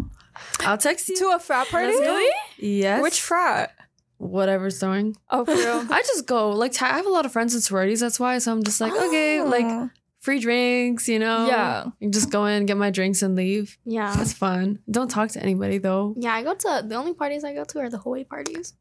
I'll 0.60 0.78
text 0.78 1.08
you. 1.08 1.16
To 1.18 1.32
a 1.34 1.38
frat 1.38 1.68
party? 1.68 1.88
Really? 1.88 2.30
Yes. 2.58 3.02
Which 3.02 3.20
frat? 3.20 3.72
Whatever's 4.18 4.78
throwing. 4.80 5.16
Oh, 5.30 5.44
for 5.44 5.54
real. 5.54 5.86
I 5.90 6.00
just 6.02 6.26
go. 6.26 6.50
Like, 6.50 6.80
I 6.80 6.86
have 6.96 7.06
a 7.06 7.10
lot 7.10 7.26
of 7.26 7.32
friends 7.32 7.54
in 7.54 7.60
sororities. 7.60 8.00
That's 8.00 8.18
why. 8.18 8.38
So 8.38 8.52
I'm 8.52 8.62
just 8.62 8.80
like, 8.80 8.92
okay, 8.92 9.40
ah. 9.40 9.44
like 9.44 9.66
Oh. 9.66 9.90
free 10.20 10.38
drinks, 10.38 11.08
you 11.08 11.18
know? 11.18 11.46
Yeah. 11.46 11.86
You 12.00 12.10
just 12.10 12.30
go 12.30 12.46
in, 12.46 12.64
get 12.66 12.76
my 12.76 12.90
drinks, 12.90 13.20
and 13.22 13.34
leave. 13.36 13.76
Yeah. 13.84 14.14
It's 14.20 14.32
fun. 14.32 14.78
Don't 14.90 15.10
talk 15.10 15.30
to 15.32 15.42
anybody 15.42 15.78
though. 15.78 16.14
Yeah, 16.16 16.34
I 16.34 16.42
go 16.42 16.54
to 16.54 16.84
the 16.86 16.94
only 16.94 17.12
parties 17.14 17.44
I 17.44 17.52
go 17.52 17.64
to 17.64 17.78
are 17.80 17.90
the 17.90 17.98
Hawaii 17.98 18.24
parties. 18.24 18.74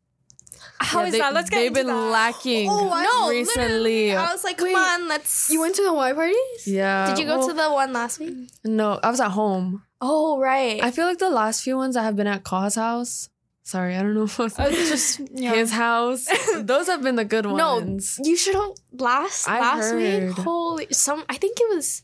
How 0.84 1.02
Yeah, 1.02 1.06
is 1.08 1.12
they, 1.14 1.20
that? 1.20 1.34
Let's 1.34 1.50
get 1.50 1.58
They've 1.60 1.68
into 1.68 1.80
been 1.80 1.88
that. 1.88 2.12
lacking 2.12 2.70
Oh, 2.70 2.90
No, 3.24 3.30
recently. 3.30 4.16
I 4.16 4.32
was 4.32 4.44
like, 4.44 4.58
come 4.58 4.68
Wait, 4.68 4.76
on, 4.76 5.08
let's. 5.08 5.50
You 5.50 5.62
went 5.62 5.76
to 5.76 5.82
the 5.84 5.90
Hawaii 5.90 6.14
parties? 6.14 6.68
Yeah. 6.68 7.08
Did 7.14 7.20
you 7.20 7.26
go 7.26 7.40
well, 7.40 7.48
to 7.48 7.54
the 7.54 7.70
one 7.72 7.94
last 7.94 8.20
week? 8.20 8.36
No, 8.64 9.00
I 9.04 9.10
was 9.10 9.20
at 9.20 9.30
home. 9.32 9.84
Oh, 10.02 10.40
right. 10.40 10.84
I 10.84 10.92
feel 10.92 11.06
like 11.06 11.20
the 11.20 11.30
last 11.30 11.64
few 11.64 11.78
ones 11.78 11.96
I 11.96 12.04
have 12.04 12.16
been 12.16 12.28
at 12.28 12.44
Ka's 12.44 12.76
house. 12.76 13.30
Sorry, 13.64 13.96
I 13.96 14.02
don't 14.02 14.16
know 14.16 14.24
if 14.24 14.40
oh, 14.40 14.46
it 14.46 14.58
was 14.58 14.90
just 14.90 15.22
yeah. 15.34 15.54
his 15.54 15.72
house. 15.72 16.28
Those 16.58 16.88
have 16.88 17.04
been 17.04 17.16
the 17.16 17.24
good 17.26 17.46
ones. 17.46 18.18
No, 18.20 18.30
you 18.30 18.36
should 18.36 18.56
have 18.56 18.72
last 18.92 19.48
I 19.48 19.60
last 19.60 19.94
week. 19.96 20.32
Holy, 20.32 20.88
some 20.92 21.24
I 21.30 21.38
think 21.38 21.58
it 21.60 21.76
was. 21.76 22.02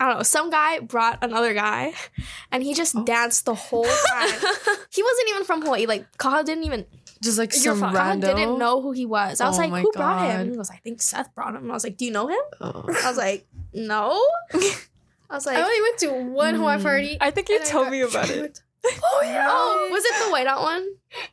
I 0.00 0.08
don't 0.08 0.16
know. 0.18 0.22
Some 0.22 0.50
guy 0.50 0.80
brought 0.80 1.22
another 1.24 1.54
guy, 1.54 1.92
and 2.52 2.62
he 2.62 2.74
just 2.74 2.94
Oh. 2.96 3.04
danced 3.04 3.46
the 3.46 3.54
whole 3.54 3.84
time. 3.84 4.28
he 4.90 5.02
wasn't 5.02 5.28
even 5.30 5.44
from 5.44 5.62
Hawaii. 5.62 5.86
Like 5.86 6.06
Kaha 6.18 6.44
didn't 6.44 6.64
even. 6.64 6.84
Just 7.22 7.38
like 7.38 7.52
You're 7.54 7.62
some 7.74 7.80
fine. 7.80 7.94
Kaha 7.94 8.20
rando. 8.20 8.36
didn't 8.36 8.58
know 8.58 8.80
who 8.80 8.92
he 8.92 9.04
was. 9.06 9.40
I 9.40 9.48
was 9.48 9.58
Oh 9.58 9.62
like, 9.62 9.70
my 9.70 9.80
"Who 9.82 9.90
brought 9.92 10.20
him?" 10.22 10.30
God. 10.30 10.40
And 10.40 10.50
he 10.50 10.56
goes, 10.56 10.70
"I 10.70 10.76
think 10.76 11.02
Seth 11.02 11.34
brought 11.34 11.50
him." 11.54 11.62
And 11.62 11.70
I 11.70 11.74
was 11.74 11.84
like, 11.84 11.96
"Do 11.96 12.04
you 12.04 12.10
know 12.12 12.28
him?" 12.28 12.38
Oh. 12.60 12.84
I 13.02 13.08
was 13.08 13.16
like, 13.16 13.46
"No." 13.74 14.22
I 15.30 15.34
was 15.34 15.44
like, 15.46 15.58
I 15.58 15.62
only 15.62 15.82
went 15.82 15.98
to 15.98 16.32
one 16.32 16.54
Hawaii 16.54 16.78
Mm. 16.78 16.82
party. 16.82 17.18
I 17.20 17.30
think 17.30 17.48
you 17.48 17.56
and 17.56 17.64
I 17.64 17.68
told 17.68 17.86
got- 17.86 17.90
me 17.92 18.00
about 18.02 18.30
it. 18.30 18.62
oh 19.04 19.20
yeah. 19.24 19.46
"Oh, 19.50 19.88
was 19.90 20.04
it 20.04 20.14
the 20.24 20.34
whiteout 20.34 20.62
one?" 20.62 20.86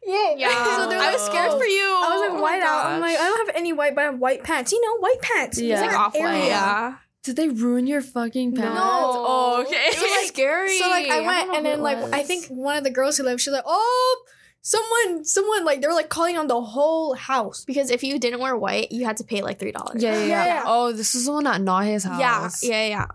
yeah. 0.06 0.34
Yeah. 0.36 0.76
So 0.78 0.90
they're 0.90 1.00
I 1.00 1.14
was 1.14 1.22
scared 1.26 1.52
oh. 1.52 1.60
for 1.60 1.66
you. 1.66 1.84
I 1.84 2.10
was 2.18 2.22
like 2.22 2.32
Oh 2.32 2.34
my 2.36 2.42
white 2.42 2.62
out. 2.64 2.86
I'm 2.88 3.02
like, 3.02 3.18
I 3.18 3.24
don't 3.24 3.48
have 3.48 3.56
any 3.56 3.72
white, 3.72 3.94
but 3.96 4.02
I 4.02 4.06
have 4.06 4.20
white 4.20 4.44
pants. 4.44 4.72
You 4.72 4.82
know, 4.84 4.98
white 5.00 5.22
pants. 5.22 5.62
Yeah. 5.62 5.76
It's 5.76 5.86
like 5.88 5.98
off 6.00 6.14
white. 6.16 6.48
Yeah. 6.48 6.96
Did 7.24 7.36
they 7.38 7.48
ruin 7.50 7.88
your 7.88 8.02
fucking 8.02 8.56
pants? 8.56 8.76
No. 8.76 8.82
Oh, 8.84 9.64
okay. 9.66 9.76
It 9.76 9.96
was 10.02 10.12
like 10.12 10.28
scary. 10.28 10.78
So 10.80 10.90
like 10.90 11.08
I 11.10 11.22
went 11.22 11.48
know 11.50 11.56
and 11.58 11.66
then 11.66 11.80
it 11.80 11.82
like 11.82 11.98
I 12.14 12.24
think 12.24 12.48
one 12.48 12.78
of 12.78 12.84
the 12.84 12.92
girls 12.92 13.18
who 13.18 13.24
lived, 13.24 13.42
she's 13.42 13.54
like, 13.54 13.64
oh, 13.66 14.24
someone, 14.74 15.24
someone 15.24 15.64
like 15.64 15.80
they 15.82 15.88
were 15.88 15.94
like 16.02 16.10
calling 16.10 16.38
on 16.38 16.48
the 16.48 16.60
whole 16.60 17.14
house. 17.14 17.64
because 17.66 17.92
if 17.92 18.02
you 18.04 18.18
didn't 18.20 18.40
wear 18.40 18.56
white, 18.58 18.92
you 18.92 19.06
had 19.06 19.18
to 19.18 19.24
pay 19.24 19.42
like 19.44 19.60
three 19.60 19.72
dollars. 19.72 20.02
yeah, 20.02 20.14
yeah, 20.18 20.26
yeah, 20.26 20.46
Yeah. 20.46 20.64
Oh, 20.66 20.92
this 20.92 21.14
is 21.14 21.26
the 21.28 21.32
one 21.34 21.46
at 21.48 21.62
Nahe's 21.62 22.04
house. 22.04 22.64
Yeah, 22.64 22.82
yeah, 22.88 22.88
yeah, 22.96 23.08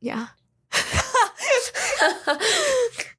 yeah. 0.00 0.26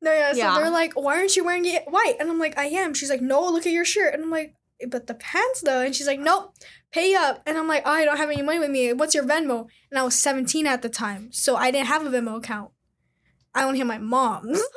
No, 0.01 0.13
yeah. 0.13 0.31
So 0.31 0.37
Yeah. 0.37 0.55
they're 0.57 0.69
like, 0.69 0.93
why 0.93 1.17
aren't 1.17 1.35
you 1.35 1.43
wearing 1.43 1.65
it 1.65 1.83
white? 1.89 2.15
And 2.21 2.29
I'm 2.29 2.39
like, 2.39 2.57
I 2.57 2.65
am. 2.67 2.93
She's 2.93 3.09
like, 3.09 3.21
no, 3.21 3.41
look 3.49 3.65
at 3.65 3.73
your 3.73 3.83
shirt. 3.83 4.13
And 4.13 4.23
I'm 4.23 4.29
like, 4.31 4.53
but 4.87 5.07
the 5.07 5.13
pants 5.13 5.61
though. 5.61 5.81
And 5.81 5.93
she's 5.93 6.07
like, 6.07 6.19
nope, 6.21 6.53
pay 6.91 7.13
up. 7.15 7.41
And 7.45 7.57
I'm 7.57 7.67
like, 7.67 7.83
oh, 7.85 7.91
I 7.91 8.05
don't 8.05 8.15
have 8.17 8.29
any 8.29 8.41
money 8.41 8.59
with 8.59 8.69
me. 8.71 8.93
What's 8.93 9.13
your 9.13 9.25
Venmo? 9.25 9.67
And 9.91 9.99
I 9.99 10.03
was 10.03 10.15
17 10.15 10.65
at 10.67 10.81
the 10.81 10.87
time, 10.89 11.31
so 11.33 11.57
I 11.57 11.69
didn't 11.71 11.87
have 11.87 12.05
a 12.05 12.09
Venmo 12.09 12.37
account. 12.37 12.71
I 13.55 13.63
only 13.63 13.79
had 13.79 13.87
my 13.87 13.97
mom's. 13.97 14.61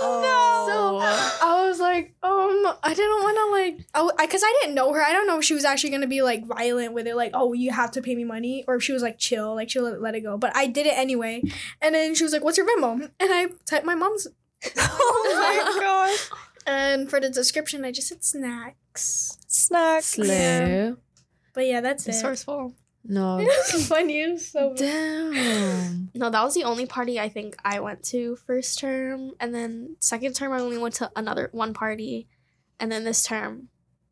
Oh, 0.00 0.20
no. 0.20 0.72
So 0.72 1.46
I 1.46 1.68
was 1.68 1.78
like, 1.78 2.14
um, 2.22 2.74
I 2.82 2.92
didn't 2.94 3.22
want 3.22 3.36
to 3.36 3.46
like, 3.52 3.86
I, 3.94 3.98
w- 3.98 4.16
I, 4.18 4.26
cause 4.26 4.42
I 4.44 4.58
didn't 4.60 4.74
know 4.74 4.92
her. 4.92 5.00
I 5.00 5.12
don't 5.12 5.28
know 5.28 5.38
if 5.38 5.44
she 5.44 5.54
was 5.54 5.64
actually 5.64 5.90
gonna 5.90 6.08
be 6.08 6.20
like 6.20 6.44
violent 6.44 6.94
with 6.94 7.06
it, 7.06 7.14
like, 7.14 7.30
oh, 7.32 7.52
you 7.52 7.70
have 7.70 7.92
to 7.92 8.02
pay 8.02 8.16
me 8.16 8.24
money, 8.24 8.64
or 8.66 8.74
if 8.74 8.82
she 8.82 8.92
was 8.92 9.02
like 9.02 9.18
chill, 9.18 9.54
like 9.54 9.70
she'll 9.70 9.84
let, 9.84 10.02
let 10.02 10.14
it 10.16 10.22
go. 10.22 10.36
But 10.36 10.54
I 10.56 10.66
did 10.66 10.86
it 10.86 10.98
anyway. 10.98 11.42
And 11.80 11.94
then 11.94 12.16
she 12.16 12.24
was 12.24 12.32
like, 12.32 12.42
"What's 12.42 12.58
your 12.58 12.66
Venmo?" 12.66 13.02
And 13.02 13.12
I 13.32 13.46
typed 13.66 13.86
my 13.86 13.94
mom's. 13.94 14.26
oh 14.76 15.74
my 15.76 15.80
god. 15.80 16.18
And 16.66 17.08
for 17.08 17.20
the 17.20 17.30
description, 17.30 17.84
I 17.84 17.92
just 17.92 18.08
said 18.08 18.24
snacks. 18.24 19.38
Snacks. 19.46 20.06
Slay. 20.06 20.92
But 21.54 21.66
yeah, 21.66 21.80
that's 21.80 22.04
it. 22.06 22.10
Resourceful. 22.10 22.74
No. 23.04 23.38
It's 23.46 23.86
funny. 23.86 24.22
It 24.22 24.32
was 24.32 24.48
so 24.48 24.74
Damn. 24.74 26.10
No, 26.14 26.30
that 26.30 26.42
was 26.42 26.54
the 26.54 26.64
only 26.64 26.86
party 26.86 27.18
I 27.20 27.28
think 27.28 27.56
I 27.64 27.80
went 27.80 28.02
to 28.14 28.36
first 28.46 28.78
term, 28.78 29.32
and 29.40 29.54
then 29.54 29.96
second 30.00 30.34
term 30.34 30.52
I 30.52 30.60
only 30.60 30.78
went 30.78 30.94
to 30.96 31.10
another 31.16 31.48
one 31.52 31.74
party, 31.74 32.28
and 32.80 32.90
then 32.90 33.04
this 33.04 33.24
term 33.24 33.68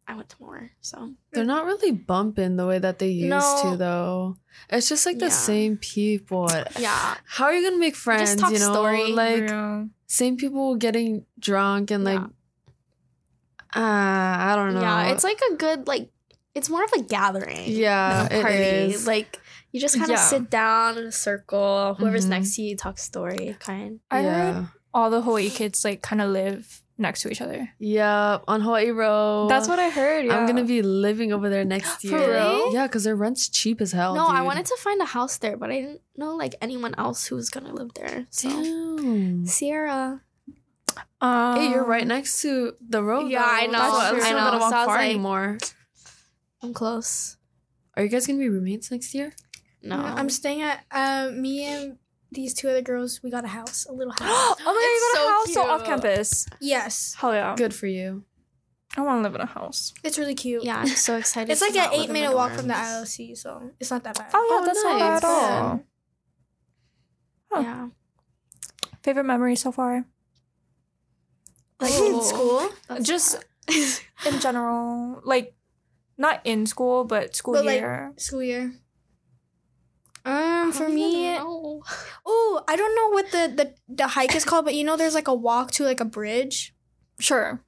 I 0.07 0.17
went 0.17 0.29
to 0.31 0.37
more. 0.41 0.73
So 0.81 1.15
They're 1.33 1.45
not 1.45 1.65
really 1.65 1.93
bumping 1.93 2.57
the 2.57 2.67
way 2.67 2.79
that 2.81 2.99
they 2.99 3.09
used 3.09 3.31
No. 3.31 3.61
to, 3.71 3.77
though. 3.77 4.37
It's 4.69 4.89
just 4.89 5.07
like 5.07 5.19
the 5.21 5.27
Yeah. 5.27 5.47
same 5.53 5.77
people. 5.79 6.51
yeah, 6.79 7.17
How 7.25 7.45
are 7.47 7.55
you 7.55 7.63
gonna 7.65 7.79
make 7.81 7.95
friends? 7.97 8.35
talk 8.37 8.53
you 8.53 8.59
know, 8.59 8.73
story. 8.75 9.13
like 9.13 9.49
Yeah. 9.49 9.85
same 10.07 10.37
people 10.37 10.75
getting 10.77 11.25
drunk 11.39 11.91
and 11.93 12.03
like, 12.05 12.19
Yeah. 12.21 12.27
ah, 13.75 14.53
I 14.53 14.57
don't 14.57 14.75
know. 14.75 14.81
yeah, 14.83 15.13
it's 15.13 15.25
like 15.25 15.41
a 15.53 15.55
good 15.57 15.87
like 15.87 16.11
it's 16.55 16.69
more 16.69 16.85
of 16.85 16.93
a 16.93 17.03
gathering. 17.03 17.65
Yeah, 17.67 18.29
than 18.29 18.39
a 18.39 18.43
party. 18.43 18.57
is. 18.59 19.07
Like 19.07 19.41
you 19.73 19.81
just 19.81 19.95
kind 19.99 20.11
of 20.11 20.17
Yeah. 20.19 20.25
sit 20.25 20.51
down 20.51 20.99
in 20.99 21.07
a 21.07 21.13
circle. 21.13 21.95
Whoever's 21.99 22.27
Mhm. 22.27 22.31
next 22.31 22.57
to 22.57 22.63
you 22.63 22.77
talk 22.77 22.99
story, 22.99 23.57
kind. 23.61 24.01
I 24.11 24.21
yeah. 24.21 24.53
heard 24.53 24.67
all 24.95 25.11
the 25.11 25.23
Hawaii 25.23 25.49
kids 25.51 25.85
like 25.85 26.03
kind 26.03 26.21
of 26.21 26.29
live 26.31 26.83
next 26.99 27.23
to 27.23 27.31
each 27.31 27.41
other. 27.41 27.71
Yeah, 27.79 28.39
on 28.47 28.61
Hawaii 28.61 28.91
Road. 28.91 29.49
That's 29.49 29.67
what 29.67 29.79
I 29.79 29.89
heard. 29.89 30.27
Yeah. 30.27 30.37
I'm 30.37 30.47
gonna 30.47 30.65
be 30.65 30.83
living 30.83 31.33
over 31.33 31.49
there 31.49 31.65
next 31.65 32.03
For 32.03 32.07
year. 32.09 32.33
real? 32.35 32.73
Yeah, 32.75 32.87
because 32.87 33.05
their 33.05 33.17
rent's 33.17 33.49
cheap 33.49 33.81
as 33.81 33.93
hell. 33.93 34.15
no, 34.15 34.27
I 34.27 34.43
wanted 34.43 34.67
to 34.67 34.77
find 34.79 35.01
a 35.01 35.07
house 35.07 35.39
there, 35.39 35.57
but 35.57 35.71
I 35.71 35.81
didn't 35.81 36.01
know 36.17 36.37
like 36.37 36.55
anyone 36.61 36.95
else 36.99 37.27
who 37.27 37.35
was 37.37 37.49
gonna 37.49 37.73
live 37.73 37.95
there. 37.95 38.27
So 38.31 38.51
Damn. 38.51 39.47
Sierra. 39.47 40.21
Um, 41.23 41.57
Hey, 41.57 41.71
you're 41.71 41.85
right 41.85 42.07
next 42.07 42.43
to 42.43 42.75
the 42.87 43.03
road. 43.03 43.31
Yeah, 43.31 43.41
though. 43.43 43.49
I 43.51 43.67
know, 43.67 43.73
That's 43.73 44.25
I 44.27 44.29
true. 44.29 44.39
know. 44.39 44.45
Not 44.45 44.51
to 44.51 44.59
walk 44.59 44.71
So 44.71 44.77
I 44.77 44.81
was 44.81 44.87
far 44.87 44.97
like- 44.99 45.11
anymore. 45.11 45.59
I'm 46.63 46.73
close. 46.75 47.37
Are 47.97 48.03
you 48.03 48.09
guys 48.09 48.27
gonna 48.27 48.39
be 48.39 48.49
roommates 48.49 48.91
next 48.91 49.15
year? 49.15 49.33
No, 49.83 49.97
I'm 49.97 50.31
staying 50.31 50.63
at 50.63 50.85
uh, 50.91 51.31
me 51.35 51.65
and 51.65 51.99
these 52.31 52.55
two 52.55 52.69
other 52.69 52.83
girls. 52.83 53.21
We 53.23 53.31
got 53.31 53.45
a 53.45 53.49
house, 53.49 53.85
a 53.87 53.93
little 53.93 54.13
house. 54.19 54.21
oh 54.23 54.55
my 54.59 54.65
god, 54.65 54.75
you 54.75 54.81
It's 54.81 55.15
got 55.15 55.21
a 55.21 55.25
so 55.25 55.29
house 55.29 55.55
so 55.55 55.63
cute. 55.63 55.73
off 55.73 55.85
campus. 55.85 56.47
yes. 56.61 57.15
Hell 57.19 57.35
yeah. 57.35 57.55
Good 57.57 57.75
for 57.75 57.87
you. 57.87 58.25
I 58.97 59.01
want 59.01 59.19
to 59.19 59.23
live 59.23 59.35
in 59.35 59.41
a 59.41 59.47
house. 59.47 59.93
It's 60.05 60.19
really 60.19 60.35
cute. 60.35 60.65
Yeah, 60.65 60.77
I'm 60.79 60.87
so 60.87 61.17
excited. 61.23 61.51
It's 61.51 61.63
like 61.63 61.75
an 61.75 61.91
eight 61.93 62.11
minute 62.11 62.35
walk 62.35 62.53
from 62.53 62.69
the. 62.69 62.75
ILC, 62.75 63.37
so 63.37 63.71
it's 63.81 63.91
not 63.91 64.05
that 64.05 64.17
bad. 64.19 64.31
Oh 64.35 64.47
yeah, 64.51 64.63
Oh, 64.63 64.67
that's 64.67 64.85
not 64.85 64.99
bad 64.99 65.17
at 65.17 65.23
nice. 65.23 65.25
all. 65.25 65.85
Huh. 67.51 67.61
Yeah. 67.61 67.89
Favorite 69.03 69.25
memory 69.25 69.57
so 69.57 69.73
far? 69.73 70.05
Like 71.81 71.91
Oh. 71.95 72.07
in 72.19 72.23
school. 72.25 72.69
That's 72.89 73.07
Just 73.09 73.31
sad. 73.69 74.01
in 74.35 74.41
general, 74.41 75.21
like 75.25 75.55
not 76.19 76.41
in 76.45 76.67
school, 76.67 77.05
but 77.05 77.35
school 77.35 77.55
But, 77.55 77.65
like, 77.67 77.81
year. 77.81 78.13
School 78.17 78.43
year. 78.43 78.73
Um, 80.25 80.73
for 80.73 80.89
me, 80.89 81.37
oh, 81.41 82.65
I 82.69 82.77
don't 82.77 82.95
know 82.95 83.09
what 83.09 83.31
the, 83.33 83.53
the 83.57 83.75
the 83.89 84.07
hike 84.07 84.37
is 84.37 84.45
called, 84.45 84.65
but 84.65 84.75
you 84.75 84.85
know, 84.85 84.97
there's 84.97 85.15
like 85.15 85.27
a 85.29 85.35
walk 85.35 85.73
to 85.73 85.85
like 85.85 86.01
a 86.01 86.05
bridge. 86.05 86.75
sure. 87.19 87.65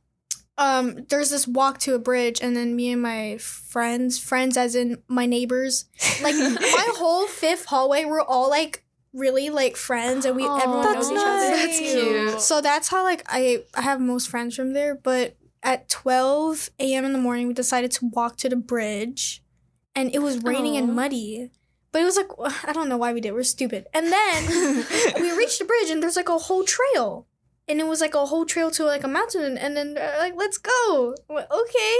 Um, 0.56 1.04
there's 1.08 1.30
this 1.30 1.48
walk 1.48 1.78
to 1.80 1.94
a 1.94 1.98
bridge, 1.98 2.38
and 2.40 2.56
then 2.56 2.76
me 2.76 2.92
and 2.92 3.02
my 3.02 3.38
friends, 3.38 4.20
friends 4.20 4.56
as 4.56 4.76
in 4.76 5.02
my 5.08 5.26
neighbors, 5.26 5.86
like 6.22 6.36
my 6.38 6.88
whole 6.94 7.26
fifth 7.26 7.64
hallway, 7.64 8.04
we're 8.04 8.22
all 8.22 8.50
like 8.50 8.84
really 9.12 9.50
like 9.50 9.76
friends, 9.76 10.24
and 10.24 10.36
we 10.36 10.44
Aw, 10.44 10.58
everyone 10.58 10.82
that's 10.82 11.10
knows 11.10 11.18
each 11.18 11.26
other. 11.26 11.56
That's 11.56 11.78
cute. 11.80 12.40
So 12.40 12.60
that's 12.60 12.86
how 12.86 13.02
like 13.02 13.24
I 13.26 13.64
I 13.74 13.82
have 13.82 14.00
most 14.00 14.28
friends 14.30 14.54
from 14.54 14.74
there. 14.74 14.94
But 14.94 15.36
at 15.64 15.88
12 15.88 16.70
a.m. 16.78 17.04
in 17.04 17.12
the 17.12 17.18
morning, 17.18 17.48
we 17.48 17.54
decided 17.54 17.90
to 17.92 18.10
walk 18.12 18.36
to 18.36 18.48
the 18.48 18.56
bridge, 18.56 19.42
and 19.94 20.14
it 20.14 20.20
was 20.20 20.42
raining 20.42 20.76
and 20.76 20.94
muddy. 20.94 21.50
But 21.90 22.02
it 22.02 22.04
was 22.04 22.16
like 22.16 22.28
I 22.64 22.72
don't 22.72 22.88
know 22.88 22.96
why 22.98 23.12
we 23.12 23.20
did. 23.20 23.32
We're 23.32 23.44
stupid. 23.44 23.86
And 23.94 24.12
then 24.12 24.46
we 25.20 25.36
reached 25.36 25.58
the 25.58 25.64
bridge, 25.64 25.90
and 25.90 26.02
there's 26.02 26.16
like 26.16 26.28
a 26.28 26.38
whole 26.38 26.64
trail, 26.64 27.26
and 27.66 27.80
it 27.80 27.86
was 27.86 28.00
like 28.00 28.14
a 28.14 28.26
whole 28.26 28.44
trail 28.44 28.70
to 28.72 28.84
like 28.84 29.04
a 29.04 29.08
mountain. 29.08 29.56
And 29.56 29.76
then 29.76 29.94
they're 29.94 30.18
like, 30.18 30.34
let's 30.36 30.58
go. 30.58 31.14
I'm 31.30 31.44
okay. 31.50 31.96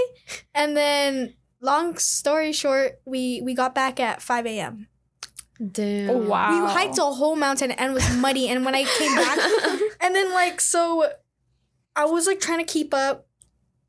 And 0.53 0.77
then 0.77 1.33
long 1.59 1.97
story 1.97 2.53
short, 2.53 2.99
we 3.05 3.41
we 3.43 3.53
got 3.53 3.73
back 3.73 3.99
at 3.99 4.21
5 4.21 4.45
a.m. 4.45 4.87
Damn. 5.71 6.09
Oh, 6.09 6.17
wow. 6.17 6.51
We 6.51 6.71
hiked 6.71 6.97
a 6.97 7.03
whole 7.03 7.35
mountain 7.35 7.71
and 7.71 7.91
it 7.91 7.93
was 7.93 8.15
muddy. 8.17 8.49
And 8.49 8.65
when 8.65 8.75
I 8.75 8.83
came 8.83 9.15
back, 9.15 9.39
and 10.01 10.13
then 10.13 10.33
like 10.33 10.59
so 10.59 11.09
I 11.95 12.05
was 12.05 12.27
like 12.27 12.39
trying 12.39 12.59
to 12.59 12.71
keep 12.71 12.93
up 12.93 13.27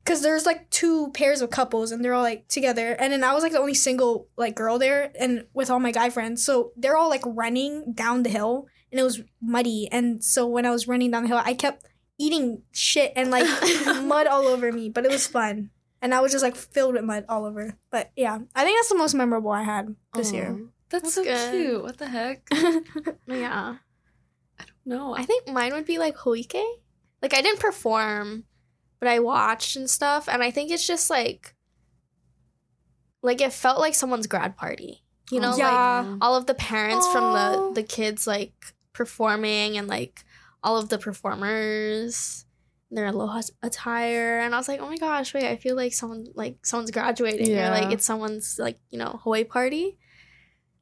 because 0.07 0.21
there's 0.21 0.45
like 0.45 0.69
two 0.69 1.11
pairs 1.11 1.41
of 1.41 1.49
couples 1.49 1.91
and 1.91 2.03
they're 2.03 2.13
all 2.13 2.23
like 2.23 2.47
together. 2.47 2.93
And 2.93 3.11
then 3.11 3.25
I 3.25 3.33
was 3.33 3.43
like 3.43 3.51
the 3.51 3.59
only 3.59 3.73
single 3.73 4.29
like 4.37 4.55
girl 4.55 4.79
there 4.79 5.11
and 5.19 5.45
with 5.53 5.69
all 5.69 5.81
my 5.81 5.91
guy 5.91 6.09
friends. 6.09 6.45
So 6.45 6.71
they're 6.77 6.95
all 6.95 7.09
like 7.09 7.23
running 7.25 7.91
down 7.91 8.23
the 8.23 8.29
hill 8.29 8.67
and 8.89 9.01
it 9.01 9.03
was 9.03 9.21
muddy. 9.41 9.89
And 9.91 10.23
so 10.23 10.47
when 10.47 10.65
I 10.65 10.71
was 10.71 10.87
running 10.87 11.11
down 11.11 11.23
the 11.23 11.27
hill, 11.27 11.41
I 11.43 11.53
kept 11.53 11.87
eating 12.17 12.61
shit 12.71 13.11
and 13.17 13.31
like 13.31 13.45
mud 14.01 14.27
all 14.27 14.47
over 14.47 14.71
me, 14.71 14.87
but 14.87 15.03
it 15.03 15.11
was 15.11 15.27
fun. 15.27 15.71
And 16.01 16.13
I 16.13 16.21
was 16.21 16.31
just 16.31 16.43
like 16.43 16.55
filled 16.55 16.93
with 16.93 17.03
mud 17.03 17.25
all 17.27 17.43
over. 17.43 17.77
But 17.91 18.11
yeah, 18.15 18.39
I 18.55 18.63
think 18.63 18.77
that's 18.77 18.89
the 18.89 18.97
most 18.97 19.13
memorable 19.13 19.51
I 19.51 19.63
had 19.63 19.93
this 20.13 20.31
year. 20.31 20.57
That's, 20.89 21.03
That's 21.03 21.15
so 21.15 21.23
good. 21.25 21.51
cute. 21.51 21.83
What 21.83 21.97
the 21.97 22.07
heck? 22.07 22.47
yeah. 23.27 23.75
i 24.57 24.63
don't 24.63 24.85
know 24.85 25.13
I 25.13 25.23
think 25.23 25.49
mine 25.49 25.73
would 25.73 25.85
be 25.85 25.97
like 25.97 26.15
Hoike. 26.15 26.55
Like 27.21 27.33
I 27.33 27.41
didn't 27.41 27.59
perform, 27.59 28.45
but 28.99 29.07
I 29.09 29.19
watched 29.19 29.75
and 29.75 29.89
stuff, 29.89 30.27
and 30.29 30.41
I 30.43 30.51
think 30.51 30.71
it's 30.71 30.85
just 30.87 31.09
like 31.09 31.53
like 33.21 33.41
it 33.41 33.53
felt 33.53 33.79
like 33.79 33.95
someone's 33.95 34.27
grad 34.27 34.55
party. 34.57 35.03
You 35.31 35.41
know, 35.41 35.49
like 35.51 35.59
Yeah. 35.59 36.17
all 36.21 36.35
of 36.35 36.45
the 36.45 36.53
parents 36.53 37.05
Aw. 37.07 37.11
from 37.11 37.33
the 37.33 37.81
the 37.81 37.87
kids 37.87 38.25
like 38.27 38.53
performing 38.93 39.77
and 39.77 39.87
like 39.87 40.23
all 40.63 40.77
of 40.77 40.89
the 40.89 40.97
performers 40.97 42.45
their 42.89 43.07
aloha 43.07 43.41
attire 43.61 44.39
and 44.39 44.55
I 44.55 44.57
was 44.57 44.69
like, 44.69 44.79
"Oh 44.79 44.87
my 44.87 44.95
gosh, 44.97 45.33
wait, 45.33 45.43
I 45.43 45.57
feel 45.57 45.75
like 45.75 45.93
someone 45.93 46.27
like 46.35 46.65
someone's 46.65 46.91
graduating 46.91 47.57
or 47.57 47.69
like 47.69 47.91
it's 47.91 48.05
someone's 48.05 48.57
like, 48.57 48.79
you 48.89 48.97
know, 48.97 49.19
Hawaii 49.23 49.43
party." 49.43 49.97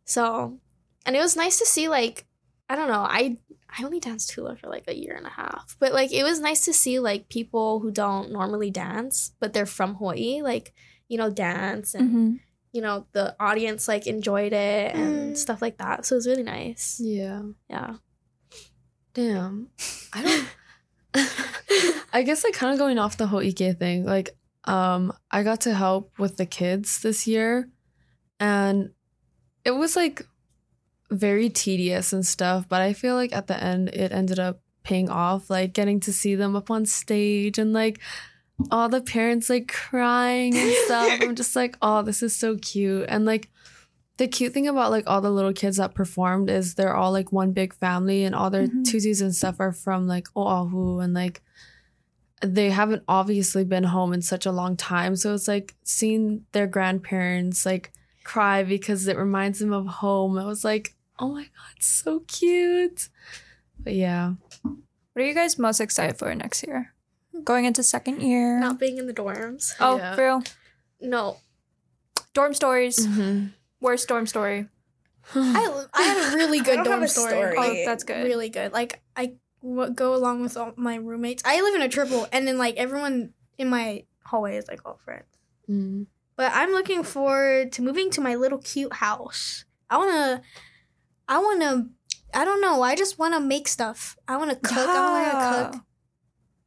So, 0.05 0.59
and 1.05 1.15
it 1.15 1.19
was 1.19 1.35
nice 1.35 1.57
to 1.57 1.65
see 1.65 1.89
like 1.89 2.27
I 2.69 2.75
don't 2.75 2.89
know, 2.89 3.01
I 3.09 3.37
I 3.77 3.83
only 3.83 3.99
danced 3.99 4.31
hula 4.31 4.55
for 4.55 4.67
like 4.69 4.85
a 4.87 4.95
year 4.95 5.15
and 5.15 5.25
a 5.25 5.29
half, 5.29 5.75
but 5.79 5.91
like 5.93 6.13
it 6.13 6.23
was 6.23 6.39
nice 6.39 6.63
to 6.65 6.73
see 6.73 6.99
like 6.99 7.27
people 7.29 7.79
who 7.81 7.91
don't 7.91 8.31
normally 8.31 8.71
dance, 8.71 9.31
but 9.39 9.51
they're 9.53 9.65
from 9.65 9.95
Hawaii, 9.95 10.41
like 10.41 10.73
you 11.09 11.17
know, 11.17 11.29
dance 11.29 11.93
and 11.93 12.09
Mhm. 12.09 12.39
you 12.71 12.81
know 12.81 13.05
the 13.11 13.35
audience 13.39 13.87
like 13.87 14.07
enjoyed 14.07 14.53
it 14.53 14.95
and 14.95 15.33
Mm. 15.33 15.37
stuff 15.37 15.61
like 15.61 15.77
that. 15.77 16.05
So 16.05 16.15
it 16.15 16.17
was 16.17 16.27
really 16.27 16.43
nice. 16.43 16.99
Yeah. 17.03 17.41
Yeah. 17.69 17.95
Damn. 19.13 19.69
I 20.13 20.21
don't. 20.23 20.47
I 22.13 22.23
guess 22.23 22.43
like 22.43 22.53
kind 22.53 22.73
of 22.73 22.79
going 22.79 22.97
off 22.99 23.17
the 23.17 23.27
Hoike 23.27 23.57
thing, 23.79 24.05
like 24.05 24.29
um 24.65 25.13
I 25.31 25.43
got 25.43 25.61
to 25.61 25.73
help 25.73 26.17
with 26.19 26.37
the 26.37 26.45
kids 26.45 27.01
this 27.01 27.27
year 27.27 27.69
and 28.39 28.91
it 29.63 29.71
was 29.71 29.95
like 29.95 30.25
very 31.11 31.49
tedious 31.49 32.11
and 32.13 32.25
stuff, 32.25 32.67
but 32.67 32.81
I 32.81 32.93
feel 32.93 33.15
like 33.15 33.33
at 33.33 33.47
the 33.47 33.61
end 33.61 33.89
it 33.89 34.11
ended 34.11 34.39
up 34.39 34.59
paying 34.83 35.09
off 35.09 35.49
like 35.49 35.73
getting 35.73 35.99
to 36.01 36.13
see 36.13 36.35
them 36.35 36.55
up 36.55 36.69
on 36.69 36.85
stage 36.85 37.57
and 37.57 37.73
like 37.73 37.99
all 38.71 38.87
the 38.89 39.01
parents 39.01 39.49
like 39.49 39.67
crying 39.67 40.55
and 40.55 40.71
stuff. 40.85 41.19
I'm 41.21 41.35
just 41.41 41.55
like, 41.55 41.77
"Oh, 41.81 42.01
this 42.03 42.23
is 42.23 42.35
so 42.35 42.57
cute." 42.57 43.05
And 43.09 43.25
like 43.25 43.49
the 44.17 44.27
cute 44.27 44.53
thing 44.53 44.67
about 44.67 44.91
like 44.91 45.03
all 45.09 45.19
the 45.21 45.29
little 45.31 45.51
kids 45.53 45.77
that 45.77 45.93
performed 45.93 46.49
is 46.49 46.75
they're 46.75 46.95
all 46.95 47.11
like 47.11 47.31
one 47.33 47.51
big 47.51 47.73
family 47.73 48.23
and 48.23 48.33
all 48.33 48.49
their 48.49 48.67
Mhm. 48.67 48.85
tutus 48.85 49.19
and 49.21 49.35
stuff 49.35 49.59
are 49.59 49.73
from 49.73 50.07
like 50.07 50.27
Oahu 50.37 50.99
and 50.99 51.13
like 51.13 51.41
they 52.41 52.69
haven't 52.69 53.03
obviously 53.07 53.63
been 53.63 53.83
home 53.85 54.13
in 54.13 54.21
such 54.21 54.45
a 54.45 54.51
long 54.51 54.77
time. 54.77 55.15
So 55.15 55.33
it's 55.33 55.47
like 55.47 55.73
seeing 55.83 56.45
their 56.51 56.67
grandparents 56.67 57.65
like 57.65 57.91
cry 58.25 58.63
because 58.63 59.07
it 59.07 59.15
reminds 59.17 59.61
him 59.61 59.71
of 59.71 59.87
home. 59.87 60.37
I 60.37 60.43
was 60.45 60.65
like, 60.65 60.93
oh 61.19 61.29
my 61.29 61.43
god, 61.43 61.79
so 61.79 62.19
cute. 62.27 63.07
But 63.79 63.93
yeah. 63.93 64.33
What 64.63 65.23
are 65.23 65.25
you 65.25 65.33
guys 65.33 65.57
most 65.57 65.79
excited 65.79 66.17
for 66.17 66.35
next 66.35 66.67
year? 66.67 66.93
Going 67.45 67.63
into 67.63 67.83
second 67.83 68.21
year. 68.21 68.59
Not 68.59 68.79
being 68.79 68.97
in 68.97 69.07
the 69.07 69.13
dorms. 69.13 69.73
oh, 69.79 69.95
Yeah. 69.97 70.15
for 70.15 70.23
real. 70.25 70.43
No. 70.99 71.37
Dorm 72.33 72.53
stories. 72.53 73.07
Mm-hmm. 73.07 73.47
Worst 73.79 74.07
dorm 74.09 74.25
story. 74.27 74.67
I, 75.35 75.83
I 75.93 76.01
had 76.03 76.33
a 76.33 76.35
really 76.35 76.59
I 76.59 76.63
good 76.63 76.75
don't 76.77 76.85
dorm 76.85 76.99
have 76.99 77.03
a 77.03 77.07
story. 77.07 77.29
story. 77.31 77.55
Oh, 77.57 77.85
that's 77.85 78.03
good. 78.03 78.23
Really 78.25 78.49
good. 78.49 78.73
Like 78.73 79.01
I 79.15 79.33
w- 79.63 79.91
go 79.93 80.15
along 80.15 80.41
with 80.41 80.57
all 80.57 80.73
my 80.75 80.95
roommates. 80.95 81.43
I 81.45 81.61
live 81.61 81.75
in 81.75 81.81
a 81.81 81.89
triple, 81.89 82.27
and 82.31 82.47
then 82.47 82.57
like 82.57 82.75
everyone 82.77 83.33
in 83.57 83.69
my 83.69 84.03
hallway 84.23 84.57
is 84.57 84.67
like 84.67 84.81
all 84.85 84.99
friends. 85.03 85.25
Mm-hmm. 85.69 86.03
But 86.37 86.51
I'm 86.53 86.71
looking 86.71 87.03
forward 87.03 87.71
to 87.73 87.81
moving 87.81 88.09
to 88.11 88.21
my 88.21 88.35
little 88.35 88.57
cute 88.59 88.93
house. 88.93 89.65
I 89.89 89.97
wanna, 89.97 90.41
I 91.27 91.39
wanna, 91.39 91.87
I 92.33 92.43
don't 92.43 92.59
know. 92.61 92.81
I 92.81 92.95
just 92.95 93.17
wanna 93.17 93.39
make 93.39 93.67
stuff. 93.67 94.17
I 94.27 94.37
wanna 94.37 94.55
cook. 94.55 94.77
I 94.89 95.31
wanna 95.61 95.71
cook. 95.71 95.81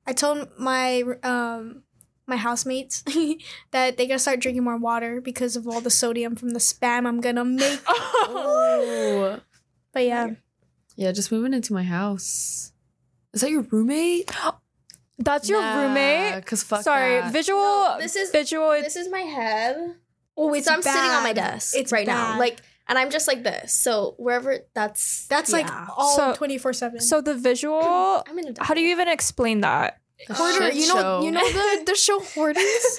I 0.06 0.12
told 0.14 0.48
my 0.58 1.02
um 1.22 1.82
my 2.26 2.36
housemates 2.36 3.02
that 3.72 3.96
they 3.96 4.06
gotta 4.06 4.18
start 4.18 4.40
drinking 4.40 4.64
more 4.64 4.76
water 4.78 5.20
because 5.20 5.56
of 5.56 5.66
all 5.66 5.80
the 5.80 5.90
sodium 5.90 6.36
from 6.36 6.50
the 6.50 6.58
spam 6.60 7.06
I'm 7.06 7.20
gonna 7.20 7.44
make. 7.44 7.80
Oh. 8.30 9.40
But 9.92 10.04
yeah, 10.04 10.30
Yeah, 10.96 11.12
just 11.12 11.32
moving 11.32 11.54
into 11.54 11.72
my 11.72 11.82
house. 11.82 12.72
Is 13.32 13.40
that 13.40 13.50
your 13.50 13.62
roommate? 13.62 14.30
That's 15.18 15.48
your 15.48 15.60
roommate. 15.60 16.44
Cause 16.46 16.62
fuck 16.62 16.82
Sorry, 16.82 17.20
that. 17.20 17.32
visual. 17.32 17.58
No, 17.60 17.96
this 17.98 18.14
is- 18.16 18.30
visual. 18.30 18.70
This 18.80 18.96
is 18.96 19.08
my 19.10 19.20
head. 19.20 19.96
oh, 20.36 20.54
it's 20.54 20.66
so 20.66 20.74
I'm 20.74 20.82
sitting 20.82 21.00
on 21.00 21.22
my 21.24 21.32
bad. 21.32 21.52
desk 21.54 21.74
It's 21.76 21.90
right 21.92 22.06
now. 22.06 22.32
bad. 22.32 22.38
Like 22.38 22.60
and 22.88 22.96
I'm 22.96 23.10
just 23.10 23.26
like 23.28 23.42
this. 23.42 23.74
So 23.74 24.14
wherever 24.18 24.60
that's 24.74 25.26
That's 25.26 25.52
like 25.52 25.66
yeah. 25.66 25.86
all 25.96 26.16
So- 26.16 26.34
twenty 26.34 26.56
four 26.58 26.72
seven. 26.72 27.00
so 27.00 27.20
the 27.20 27.34
visual. 27.34 27.80
I'm 28.28 28.38
in 28.38 28.48
a 28.56 28.64
How 28.64 28.74
do 28.74 28.80
you 28.80 28.90
even 28.92 29.08
explain 29.08 29.60
that? 29.62 29.98
A 30.28 30.34
Hoarder, 30.34 30.66
shit 30.66 30.74
you 30.74 30.88
know, 30.88 30.94
show. 31.00 31.22
you 31.22 31.30
know 31.30 31.46
the 31.52 31.82
the 31.86 31.94
show 31.94 32.18
Hoarders. 32.34 32.98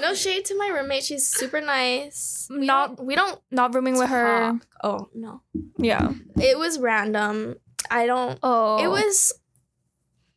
no 0.00 0.12
shade 0.14 0.44
to 0.46 0.56
my 0.58 0.68
roommate. 0.68 1.04
She's 1.04 1.26
super 1.26 1.60
nice. 1.60 2.48
We 2.50 2.66
Not- 2.66 2.96
don't, 2.96 3.06
we 3.06 3.14
don't 3.14 3.38
Not 3.50 3.74
rooming 3.74 3.96
with 3.98 4.08
her. 4.10 4.52
talk. 4.52 4.66
Oh 4.84 5.08
no. 5.14 5.42
Yeah. 5.78 6.12
It 6.40 6.58
was 6.58 6.78
random. 6.78 7.56
I 7.90 8.06
don't 8.06 8.38
Oh. 8.42 8.82
it 8.82 8.88
was 8.88 9.32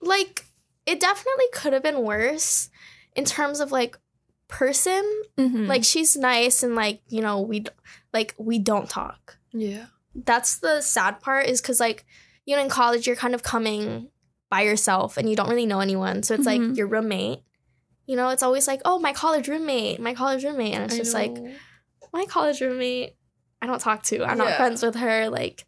like 0.02 0.46
it 0.86 1.00
definitely 1.00 1.46
could 1.54 1.74
have 1.74 1.84
been 1.84 2.02
worse 2.04 2.70
in 3.16 3.26
terms 3.26 3.60
of 3.60 3.72
like 3.72 3.98
person 4.48 5.04
Mhm. 5.38 5.68
like 5.68 5.84
she's 5.84 6.16
nice 6.16 6.62
and 6.64 6.76
like 6.76 7.02
you 7.10 7.22
know 7.22 7.42
we 7.42 7.66
like 8.14 8.36
we 8.38 8.60
don't 8.60 8.90
talk 8.90 9.38
Yeah. 9.52 9.86
that's 10.14 10.58
the 10.58 10.82
sad 10.82 11.20
part 11.22 11.48
is 11.48 11.60
because 11.62 11.80
like 11.80 12.06
you 12.46 12.56
know 12.56 12.62
in 12.62 12.70
college 12.70 13.08
you're 13.08 13.16
kind 13.16 13.34
of 13.34 13.42
coming 13.42 14.10
by 14.50 14.62
yourself 14.62 15.18
and 15.18 15.28
you 15.30 15.36
don't 15.36 15.50
really 15.50 15.66
know 15.66 15.80
anyone 15.80 16.22
so 16.22 16.36
it's 16.36 16.46
Mhm. 16.46 16.68
like 16.70 16.78
your 16.78 16.86
roommate 16.88 17.40
you 18.06 18.16
know 18.16 18.30
it's 18.30 18.44
always 18.44 18.68
like 18.68 18.82
oh 18.86 19.00
my 19.00 19.12
college 19.14 19.48
roommate 19.48 20.00
my 20.00 20.14
college 20.14 20.44
roommate 20.44 20.74
and 20.76 20.84
it's 20.84 20.94
I 20.96 20.98
just 20.98 21.14
like 21.16 21.36
my 22.12 22.26
college 22.26 22.62
roommate 22.62 23.16
I 23.62 23.66
don't 23.66 23.80
talk 23.82 24.04
to 24.04 24.24
I'm 24.24 24.38
Yeah. 24.38 24.44
not 24.44 24.58
friends 24.58 24.84
with 24.84 24.96
her 24.96 25.30
like 25.30 25.66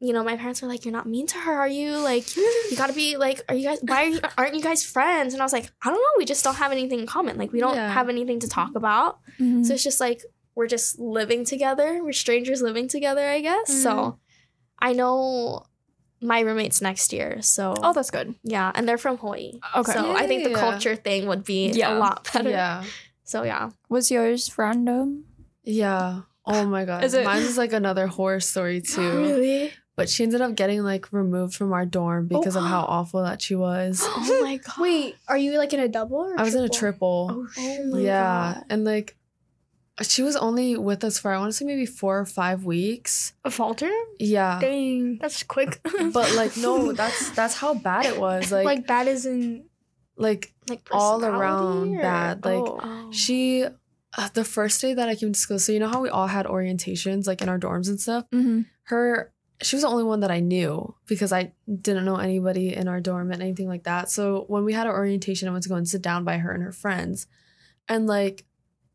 you 0.00 0.12
know, 0.12 0.22
my 0.22 0.36
parents 0.36 0.62
were 0.62 0.68
like, 0.68 0.84
"You're 0.84 0.92
not 0.92 1.06
mean 1.06 1.26
to 1.28 1.38
her, 1.38 1.52
are 1.52 1.68
you? 1.68 1.96
Like, 1.98 2.36
you 2.36 2.76
gotta 2.76 2.92
be 2.92 3.16
like, 3.16 3.42
are 3.48 3.54
you 3.54 3.64
guys? 3.68 3.78
Why 3.82 4.04
are 4.04 4.08
you, 4.08 4.20
aren't 4.36 4.54
you 4.54 4.62
guys 4.62 4.84
friends?" 4.84 5.34
And 5.34 5.42
I 5.42 5.44
was 5.44 5.52
like, 5.52 5.70
"I 5.82 5.88
don't 5.90 5.96
know. 5.98 6.14
We 6.18 6.24
just 6.24 6.44
don't 6.44 6.54
have 6.56 6.70
anything 6.72 7.00
in 7.00 7.06
common. 7.06 7.36
Like, 7.38 7.52
we 7.52 7.60
don't 7.60 7.74
Yeah. 7.74 7.92
have 7.92 8.08
anything 8.08 8.38
to 8.40 8.48
talk 8.48 8.74
about. 8.76 9.18
Mhm. 9.40 9.64
So 9.66 9.74
it's 9.74 9.82
just 9.82 10.00
like 10.00 10.22
we're 10.54 10.68
just 10.68 10.98
living 10.98 11.44
together. 11.44 12.02
We're 12.02 12.12
strangers 12.12 12.62
living 12.62 12.88
together, 12.88 13.26
I 13.28 13.40
guess. 13.40 13.82
So 13.82 14.18
I 14.80 14.92
know 14.92 15.64
my 16.20 16.40
roommates 16.40 16.80
next 16.82 17.12
year. 17.12 17.40
So 17.42 17.74
oh, 17.82 17.92
that's 17.92 18.10
good. 18.10 18.34
yeah, 18.42 18.72
and 18.74 18.88
they're 18.88 18.98
from 18.98 19.18
Hawaii. 19.18 19.52
Okay. 19.76 19.92
So 19.92 20.14
I 20.16 20.26
think 20.26 20.42
the 20.44 20.50
Yeah. 20.50 20.58
culture 20.58 20.96
thing 20.96 21.26
would 21.28 21.44
be 21.44 21.70
Yeah. 21.70 21.96
a 21.96 21.98
lot 21.98 22.28
better. 22.32 22.50
Yeah. 22.50 22.84
So 23.24 23.42
yeah. 23.44 23.70
Was 23.88 24.10
yours 24.10 24.50
random? 24.58 25.24
Yeah. 25.62 26.22
Oh 26.46 26.64
my 26.64 26.84
god. 26.84 27.04
Is 27.04 27.14
it- 27.14 27.24
Mine 27.24 27.42
is 27.42 27.58
like 27.58 27.72
another 27.72 28.06
horror 28.08 28.40
story 28.40 28.80
too. 28.80 29.00
Really? 29.18 29.72
But 29.98 30.08
she 30.08 30.22
ended 30.22 30.40
up 30.40 30.54
getting 30.54 30.82
like 30.82 31.12
removed 31.12 31.54
from 31.54 31.72
our 31.74 31.84
dorm 31.84 32.26
because 32.28 32.56
of 32.56 32.62
how 32.64 32.82
Oh. 32.82 32.86
awful 32.96 33.22
that 33.24 33.42
she 33.42 33.54
was. 33.54 34.00
Oh 34.02 34.40
my 34.42 34.56
god. 34.56 34.78
Wait, 34.78 35.16
are 35.28 35.36
you 35.36 35.58
like 35.58 35.72
in 35.74 35.80
a 35.80 35.88
double 35.88 36.18
or 36.18 36.38
I 36.40 36.42
was 36.44 36.54
in 36.54 36.64
a 36.64 36.68
triple. 36.68 37.28
Oh, 37.30 37.46
Oh 37.58 37.84
my 37.92 37.98
yeah. 38.00 38.54
God. 38.54 38.64
And 38.70 38.84
like 38.84 39.16
she 40.00 40.22
was 40.22 40.36
only 40.36 40.76
with 40.76 41.02
us 41.02 41.18
for 41.18 41.32
I 41.32 41.38
want 41.38 41.50
to 41.50 41.52
say 41.52 41.64
maybe 41.64 41.84
four 41.84 42.20
or 42.20 42.24
five 42.24 42.64
weeks. 42.64 43.32
A 43.44 43.50
falter? 43.50 43.90
Yeah. 44.20 44.58
Dang, 44.60 45.18
that's 45.18 45.42
quick. 45.42 45.80
But 46.12 46.32
like 46.36 46.56
no, 46.56 46.92
that's 46.92 47.30
that's 47.30 47.54
how 47.56 47.74
bad 47.74 48.06
it 48.06 48.18
was. 48.20 48.52
Like 48.52 48.64
like 48.64 48.78
like, 48.78 48.86
that 48.86 49.06
is 49.08 49.26
in. 49.26 49.64
Like 50.16 50.52
all 50.90 51.24
around 51.24 51.94
or- 51.96 52.02
bad, 52.02 52.44
like, 52.44 52.58
oh. 52.58 52.80
Oh. 52.82 53.12
she 53.12 53.64
uh, 53.64 54.28
the 54.34 54.42
first 54.44 54.80
day 54.80 54.92
that 54.94 55.08
I 55.08 55.14
came 55.14 55.32
to 55.32 55.38
school, 55.38 55.60
so 55.60 55.70
you 55.70 55.78
know 55.78 55.86
how 55.86 56.00
we 56.00 56.08
all 56.08 56.26
had 56.26 56.46
orientations 56.46 57.28
like 57.28 57.40
in 57.40 57.48
our 57.48 57.58
dorms 57.58 57.88
and 57.88 58.00
stuff? 58.00 58.24
Mm-hmm. 58.34 58.62
her 58.90 59.32
she 59.62 59.74
was 59.76 59.82
the 59.82 59.88
only 59.88 60.04
one 60.04 60.20
that 60.20 60.30
I 60.30 60.40
knew 60.40 60.94
because 61.06 61.32
I 61.32 61.52
didn't 61.66 62.04
know 62.04 62.16
anybody 62.16 62.74
in 62.74 62.86
our 62.88 63.00
dorm 63.00 63.32
and 63.32 63.42
anything 63.42 63.66
like 63.68 63.84
that. 63.84 64.10
So 64.10 64.44
when 64.48 64.64
we 64.64 64.72
had 64.72 64.86
our 64.86 64.96
orientation, 64.96 65.48
I 65.48 65.50
went 65.52 65.64
to 65.64 65.68
go 65.68 65.74
and 65.74 65.88
sit 65.88 66.00
down 66.02 66.22
by 66.24 66.38
her 66.38 66.52
and 66.52 66.62
her 66.62 66.72
friends. 66.72 67.26
And 67.88 68.06
like 68.06 68.44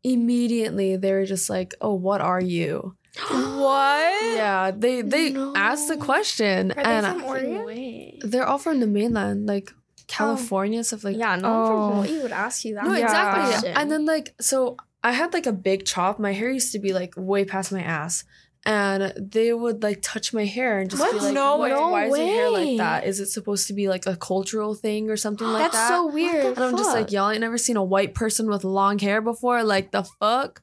immediately 0.02 0.96
they 0.96 1.12
were 1.12 1.24
just 1.26 1.48
like, 1.50 1.74
Oh, 1.80 1.94
what 1.94 2.20
are 2.20 2.40
you? 2.40 2.96
What? 3.64 4.36
Yeah, 4.36 4.70
they 4.76 5.02
they 5.02 5.30
No. 5.30 5.54
asked 5.56 5.88
the 5.88 5.96
question 5.96 6.72
Are 6.72 6.82
they 6.84 6.90
and 6.90 7.06
from 7.06 7.18
No 7.18 7.26
Oregon? 7.26 8.18
they're 8.24 8.46
all 8.46 8.58
from 8.58 8.80
the 8.80 8.86
mainland, 8.86 9.46
like 9.46 9.70
oh. 9.72 9.80
California, 10.06 10.84
stuff 10.84 11.04
like 11.04 11.16
yeah, 11.16 11.36
no 11.36 11.48
one 11.50 11.60
Oh. 11.62 11.66
from 11.66 11.92
Hawaii 12.04 12.22
would 12.22 12.32
ask 12.32 12.64
you 12.64 12.74
that. 12.74 12.84
No, 12.84 12.92
Yeah. 12.94 13.04
exactly. 13.04 13.42
question. 13.52 13.76
And 13.76 13.90
then 13.90 14.04
like 14.04 14.34
so 14.40 14.76
I 15.02 15.12
had 15.12 15.32
like 15.32 15.46
a 15.46 15.52
big 15.52 15.84
chop. 15.86 16.18
My 16.18 16.32
hair 16.32 16.50
used 16.50 16.72
to 16.72 16.78
be 16.78 16.92
like 16.92 17.14
way 17.16 17.44
past 17.44 17.72
my 17.72 17.82
ass. 17.82 18.24
And 18.66 19.12
they 19.16 19.52
would 19.52 19.82
like 19.82 19.98
touch 20.00 20.32
my 20.32 20.46
hair 20.46 20.78
and 20.78 20.88
just 20.90 21.02
be 21.02 21.16
What? 21.16 21.22
like, 21.22 21.34
No 21.34 21.56
"What- 21.56 21.70
way. 21.70 21.76
why 21.76 22.04
is 22.06 22.16
your 22.18 22.26
hair 22.26 22.50
like 22.50 22.76
that? 22.78 23.04
Is 23.06 23.20
it 23.20 23.26
supposed 23.28 23.66
to 23.66 23.74
be 23.74 23.88
like 23.88 24.06
a 24.06 24.16
cultural 24.16 24.74
thing 24.74 25.10
or 25.10 25.16
something 25.18 25.46
like 25.46 25.62
That's 25.64 25.74
that? 25.74 25.88
That's 25.90 26.00
so 26.00 26.06
weird. 26.06 26.56
and 26.56 26.58
I'm 26.64 26.76
just 26.76 26.90
like, 26.94 27.12
y'all 27.12 27.30
ain't 27.30 27.40
never 27.42 27.58
seen 27.58 27.76
a 27.76 27.84
white 27.84 28.14
person 28.14 28.48
with 28.48 28.64
long 28.64 28.98
hair 28.98 29.20
before. 29.20 29.62
Like 29.64 29.92
the 29.92 30.02
fuck? 30.02 30.62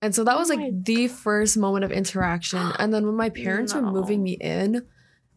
And 0.00 0.14
so 0.14 0.24
that 0.24 0.34
Oh 0.34 0.38
was 0.38 0.48
like 0.48 0.60
my 0.60 0.70
the 0.82 1.08
first 1.08 1.56
moment 1.58 1.84
of 1.84 1.92
interaction. 1.92 2.58
And 2.78 2.92
then 2.92 3.04
when 3.06 3.16
my 3.16 3.28
parents 3.44 3.74
were 3.74 3.82
moving 3.82 4.22
me 4.22 4.32
in, 4.32 4.86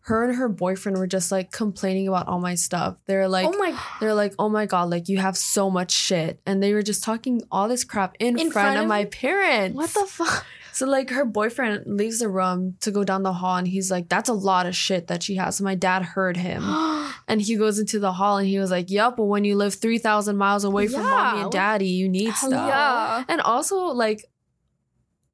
her 0.01 0.23
and 0.23 0.35
her 0.37 0.47
boyfriend 0.47 0.97
were 0.97 1.07
just 1.07 1.31
like 1.31 1.51
complaining 1.51 2.07
about 2.07 2.27
all 2.27 2.39
my 2.39 2.55
stuff. 2.55 2.95
They're 3.07 3.27
like, 3.27 3.47
oh 3.47 3.57
my. 3.57 3.77
they're 3.99 4.13
like, 4.13 4.33
oh 4.39 4.47
my 4.49 4.65
god, 4.67 4.89
like 4.89 5.09
you 5.09 5.17
have 5.17 5.35
so 5.35 5.69
much 5.69 5.91
shit, 5.91 6.39
and 6.45 6.63
they 6.63 6.73
were 6.73 6.83
just 6.83 7.03
talking 7.03 7.41
all 7.51 7.67
this 7.67 7.83
crap 7.83 8.15
in, 8.19 8.39
In 8.39 8.51
front, 8.51 8.65
front 8.67 8.77
of 8.77 8.83
of 8.83 8.87
my 8.89 9.05
parents. 9.05 9.75
What 9.75 9.89
the 9.89 10.05
fuck? 10.07 10.45
So 10.75 10.85
like 10.85 11.09
her 11.11 11.23
boyfriend 11.23 11.83
leaves 11.87 12.19
the 12.19 12.27
room 12.27 12.75
to 12.81 12.91
go 12.91 13.05
down 13.05 13.23
the 13.23 13.31
hall, 13.31 13.55
and 13.55 13.65
he's 13.65 13.89
like, 13.89 14.09
that's 14.09 14.27
a 14.27 14.33
lot 14.33 14.65
of 14.65 14.75
shit 14.75 15.07
that 15.07 15.23
she 15.23 15.35
has. 15.35 15.55
So 15.55 15.63
my 15.63 15.73
dad 15.73 16.03
heard 16.03 16.35
him, 16.35 16.63
and 17.29 17.41
he 17.41 17.55
goes 17.55 17.79
into 17.79 17.97
the 17.97 18.11
hall, 18.11 18.37
and 18.39 18.45
he 18.47 18.59
was 18.59 18.71
like, 18.71 18.89
yup. 18.91 19.15
But 19.15 19.23
when 19.23 19.45
you 19.45 19.55
live 19.55 19.75
three 19.75 19.99
thousand 19.99 20.35
miles 20.35 20.65
away 20.65 20.87
from 20.89 21.03
mommy 21.03 21.43
and 21.43 21.51
daddy, 21.51 21.87
you 21.87 22.09
need 22.09 22.33
stuff. 22.33 22.51
Yeah. 22.51 23.23
And 23.29 23.39
also 23.39 23.85
like, 23.85 24.25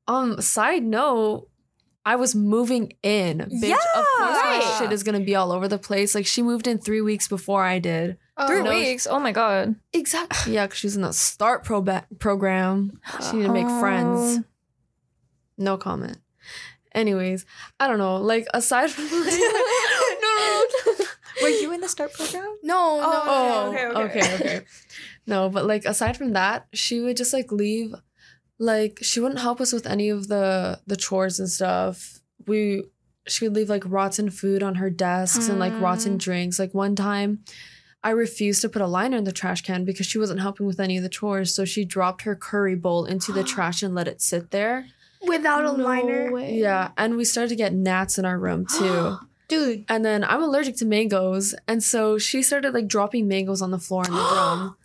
um, 0.07 0.39
side 0.41 0.83
note. 0.83 1.47
I 2.03 2.15
was 2.15 2.33
moving 2.33 2.93
in, 3.03 3.37
bitch. 3.37 3.61
Yeah, 3.69 3.75
of 3.95 4.05
course, 4.17 4.39
my 4.43 4.75
shit 4.79 4.91
is 4.91 5.03
gonna 5.03 5.19
be 5.19 5.35
all 5.35 5.51
over 5.51 5.67
the 5.67 5.77
place. 5.77 6.15
Like 6.15 6.25
she 6.25 6.41
moved 6.41 6.65
in 6.65 6.79
three 6.79 7.01
weeks 7.01 7.27
before 7.27 7.63
I 7.63 7.77
did. 7.77 8.17
Three 8.47 8.57
Oh. 8.59 8.63
no, 8.63 8.71
weeks. 8.71 9.05
Oh 9.05 9.19
my 9.19 9.31
god. 9.31 9.75
Exactly. 9.93 10.53
Yeah, 10.55 10.65
because 10.65 10.79
she 10.79 10.87
was 10.87 10.95
in 10.95 11.03
the 11.03 11.13
start 11.13 11.63
pro 11.63 11.83
program. 12.17 12.99
She 13.29 13.33
needed 13.37 13.47
to 13.49 13.53
make 13.53 13.67
friends. 13.79 14.39
No 15.61 15.77
comment. 15.77 16.17
Anyways, 16.93 17.45
I 17.79 17.87
don't 17.87 17.99
know. 17.99 18.17
Like 18.17 18.47
aside 18.53 18.91
from 18.91 19.05
no, 19.11 20.63
no 20.85 21.05
Were 21.41 21.47
you 21.49 21.71
in 21.73 21.79
the 21.81 21.87
start 21.87 22.13
program? 22.13 22.57
No, 22.63 22.99
no, 22.99 23.23
Oh, 23.25 23.71
no. 23.71 23.77
okay, 23.77 23.87
okay. 23.87 24.19
okay, 24.19 24.35
okay. 24.35 24.61
No, 25.25 25.49
but 25.49 25.65
like 25.65 25.85
aside 25.85 26.17
from 26.17 26.33
that, 26.33 26.67
she 26.73 26.99
would 26.99 27.15
just 27.17 27.31
like 27.33 27.51
leave. 27.51 27.93
Like 28.59 28.99
she 29.01 29.19
wouldn't 29.19 29.39
help 29.41 29.61
us 29.61 29.71
with 29.73 29.87
any 29.87 30.09
of 30.09 30.27
the 30.27 30.81
the 30.85 30.97
chores 30.97 31.39
and 31.39 31.49
stuff. 31.49 32.19
We 32.47 32.83
she 33.27 33.45
would 33.47 33.55
leave 33.55 33.69
like 33.69 33.83
rotten 33.85 34.29
food 34.29 34.61
on 34.63 34.75
her 34.75 34.89
desks 34.89 35.47
and 35.47 35.59
like 35.59 35.79
rotten 35.79 36.15
Mm. 36.15 36.19
drinks. 36.19 36.59
Like 36.59 36.73
one 36.73 36.95
time, 36.95 37.39
I 38.03 38.09
refused 38.11 38.61
to 38.63 38.69
put 38.69 38.81
a 38.81 38.87
liner 38.87 39.17
in 39.17 39.23
the 39.23 39.31
trash 39.31 39.61
can 39.61 39.85
because 39.85 40.05
she 40.07 40.17
wasn't 40.19 40.41
helping 40.41 40.65
with 40.67 40.79
any 40.79 40.97
of 40.97 41.03
the 41.03 41.09
chores. 41.09 41.53
So 41.55 41.65
she 41.65 41.85
dropped 41.85 42.23
her 42.23 42.35
curry 42.35 42.75
bowl 42.75 43.05
into 43.05 43.31
the 43.31 43.43
trash 43.53 43.81
and 43.83 43.95
let 43.95 44.07
it 44.07 44.21
sit 44.21 44.51
there. 44.51 44.87
Without 45.27 45.61
a 45.65 45.77
No 45.77 45.83
liner, 45.83 46.31
way. 46.31 46.55
Yeah, 46.55 46.91
and 46.97 47.15
we 47.17 47.25
started 47.25 47.49
to 47.49 47.55
get 47.55 47.73
gnats 47.73 48.17
in 48.17 48.25
our 48.25 48.37
room 48.39 48.65
too. 48.77 49.17
dude. 49.47 49.85
And 49.89 50.03
then 50.03 50.23
I'm 50.23 50.41
allergic 50.41 50.77
to 50.77 50.85
mangoes, 50.85 51.53
and 51.67 51.83
so 51.83 52.17
she 52.17 52.41
started 52.41 52.73
like 52.73 52.87
dropping 52.87 53.27
mangoes 53.27 53.61
on 53.61 53.71
the 53.71 53.79
floor 53.79 54.03
in 54.05 54.11
the 54.13 54.17
room. 54.21 54.75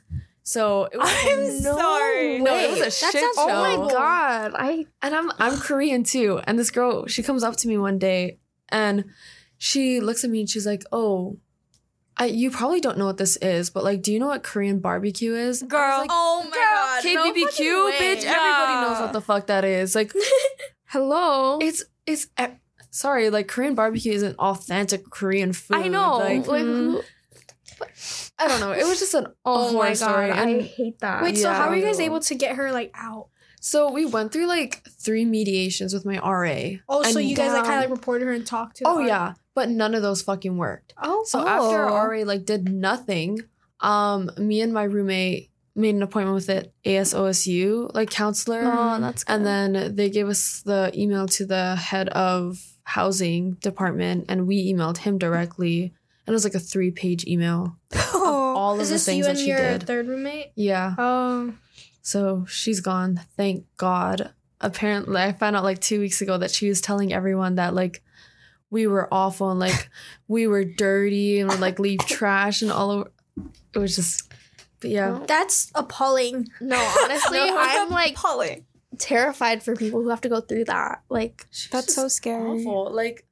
So 0.43 0.85
it 0.85 0.97
was 0.99 1.11
I'm 1.27 1.63
No 1.65 1.77
sorry. 1.77 2.39
No, 2.39 2.55
it 2.57 2.71
was 2.71 2.79
a 2.81 2.83
way. 2.85 2.91
shit 2.91 3.13
sounds- 3.13 3.37
Oh 3.39 3.49
my 3.49 3.93
god. 3.93 4.53
I 4.55 4.87
and 5.03 5.15
I'm 5.15 5.31
I'm 5.39 5.57
Korean 5.59 6.05
too. 6.05 6.41
And 6.45 6.59
this 6.59 6.71
girl, 6.71 7.07
she 7.07 7.23
comes 7.25 7.43
up 7.43 7.57
to 7.57 7.69
me 7.69 7.77
one 7.79 7.99
day 7.99 8.39
and 8.69 9.05
she 9.59 10.01
looks 10.01 10.23
at 10.23 10.31
me 10.31 10.41
and 10.41 10.49
she's 10.51 10.67
like, 10.67 10.85
"Oh, 10.93 11.39
I 12.17 12.27
you 12.27 12.51
probably 12.53 12.81
don't 12.81 12.97
know 12.99 13.07
what 13.07 13.17
this 13.17 13.37
is, 13.39 13.71
but 13.71 13.83
like, 13.83 14.03
do 14.03 14.13
you 14.13 14.21
know 14.21 14.29
what 14.29 14.45
Korean 14.45 14.79
barbecue 14.79 15.35
is?" 15.35 15.63
Girl. 15.63 15.99
like, 16.01 16.11
Oh 16.13 16.43
my 16.45 16.51
god. 17.03 17.35
KBBQ, 17.35 17.61
no 17.61 17.93
bitch. 17.93 18.25
Everybody 18.25 18.89
knows 18.89 19.01
what 19.01 19.13
the 19.13 19.21
fuck 19.21 19.47
that 19.47 19.65
is. 19.65 19.95
Like, 19.95 20.13
Hello. 20.87 21.59
it's 21.61 21.85
it's. 22.07 22.29
Sorry, 22.91 23.29
like 23.31 23.47
Korean 23.49 23.75
barbecue 23.75 24.13
isn't 24.13 24.39
authentic 24.39 25.11
Korean 25.11 25.53
food. 25.53 25.77
I 25.77 25.89
know. 25.89 26.17
Like, 26.19 26.47
Like, 26.47 26.63
who- 26.63 27.03
I 28.39 28.49
don't 28.49 28.61
know. 28.61 28.73
It 28.73 28.87
was 28.87 28.99
just 29.01 29.15
an 29.15 29.27
oh 29.45 29.71
horror 29.73 29.85
my 29.89 29.93
story. 29.95 30.29
god. 30.29 30.39
And 30.49 30.61
I 30.61 30.63
hate 30.63 30.99
that. 31.01 31.23
Wait, 31.23 31.37
so 31.37 31.51
how 31.53 31.69
were 31.69 31.77
you 31.77 31.85
guys 31.85 32.01
able 32.01 32.21
to 32.21 32.35
get 32.35 32.57
her 32.57 32.73
like 32.73 32.93
out? 32.95 33.29
so 33.61 33.91
we 33.91 34.07
went 34.07 34.33
through 34.33 34.47
like 34.47 34.83
three 35.01 35.25
mediations 35.25 35.93
with 35.93 36.05
my 36.07 36.19
RA. 36.19 36.77
Oh, 36.89 37.03
so 37.03 37.19
you 37.19 37.35
guys 37.35 37.53
like 37.53 37.65
kind 37.65 37.83
of 37.85 37.91
like 37.91 37.99
reported 37.99 38.27
her 38.27 38.33
and 38.33 38.47
talked 38.47 38.77
to. 38.77 38.85
Oh 38.87 38.99
RA. 39.01 39.07
yeah, 39.07 39.35
but 39.55 39.69
none 39.69 39.95
of 39.95 40.03
those 40.03 40.23
fucking 40.23 40.57
worked. 40.57 40.95
Oh, 41.03 41.25
So 41.27 41.41
after 41.47 41.85
Oh. 41.85 41.93
our 41.93 42.11
RA 42.13 42.23
like 42.23 42.45
did 42.45 42.71
nothing, 42.73 43.41
um, 43.81 44.31
me 44.39 44.61
and 44.61 44.73
my 44.73 44.85
roommate 44.85 45.51
made 45.77 45.95
an 45.95 46.03
appointment 46.03 46.35
with 46.35 46.47
the 46.47 46.71
ASOSU 46.85 47.95
like 47.95 48.11
counselor, 48.11 48.63
oh, 48.65 48.99
that's 49.01 49.25
good. 49.25 49.33
and 49.35 49.47
then 49.47 49.95
they 49.95 50.11
gave 50.11 50.29
us 50.29 50.63
the 50.65 50.91
email 50.95 51.27
to 51.29 51.47
the 51.47 51.77
head 51.77 52.09
of 52.11 52.59
housing 52.85 53.53
department, 53.55 54.25
and 54.29 54.47
we 54.47 54.73
emailed 54.73 54.99
him 54.99 55.19
directly, 55.19 55.83
and 56.27 56.33
it 56.33 56.33
was 56.33 56.45
like 56.45 56.55
a 56.55 56.59
three 56.61 56.91
page 56.91 57.27
email 57.27 57.77
of 57.93 58.01
all 58.15 58.75
of 58.75 58.81
is 58.81 58.89
the 58.89 58.95
this 58.95 59.05
things 59.05 59.19
you 59.19 59.23
that 59.25 59.31
and 59.31 59.39
she 59.39 59.47
your 59.49 59.59
did. 59.59 59.83
third 59.87 60.09
roommate? 60.09 60.53
Yeah, 60.55 60.95
Oh, 60.99 61.55
so 62.03 62.45
she's 62.49 62.81
gone. 62.81 63.21
Thank 63.37 63.67
God. 63.77 64.31
Apparently, 64.61 65.21
I 65.21 65.33
found 65.33 65.55
out 65.57 65.65
like 65.65 65.81
two 65.81 66.01
weeks 66.01 66.23
ago 66.23 66.39
that 66.39 66.51
she 66.51 66.69
was 66.69 66.81
telling 66.81 67.13
everyone 67.13 67.57
that 67.57 67.75
like 67.75 68.03
we 68.71 68.87
were 68.87 69.07
awful 69.13 69.51
and 69.51 69.61
like 69.61 69.89
we 70.29 70.47
were 70.47 70.65
dirty 70.65 71.39
and 71.41 71.51
would 71.51 71.61
like 71.61 71.79
leave 71.79 71.99
trash 72.07 72.63
and 72.63 72.73
all 72.73 72.91
over. 72.91 73.11
It 73.75 73.79
was 73.79 73.95
just, 73.95 74.26
yeah. 74.89 75.21
that's 75.27 75.71
appalling. 75.75 76.49
no, 76.61 76.77
honestly, 77.05 77.39
I'm 77.43 77.91
like 77.91 78.15
Polly. 78.15 78.65
terrified 78.99 79.63
for 79.63 79.75
people 79.77 80.03
who 80.03 80.09
have 80.11 80.21
to 80.23 80.29
go 80.29 80.41
through 80.41 80.65
that. 80.67 81.03
Like 81.09 81.47
That's 81.71 81.95
so 81.95 82.09
scary. 82.09 82.49
awful. 82.61 82.91
Like, 82.93 83.27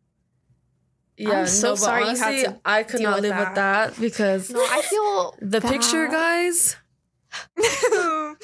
yeah, 1.17 1.41
I'm 1.41 1.47
so 1.47 1.69
no, 1.69 1.73
but 1.75 1.79
sorry 1.79 2.09
you 2.11 2.17
had 2.17 2.45
to 2.45 2.61
I 2.65 2.83
could 2.83 2.99
deal 2.99 3.11
not 3.11 3.21
with 3.23 3.31
live 3.31 3.39
with 3.47 3.55
that 3.55 4.01
because 4.01 4.51
no, 4.51 4.61
I 4.61 4.83
feel 4.83 5.37
the 5.41 5.61
picture, 5.61 6.09
guys. 6.09 6.77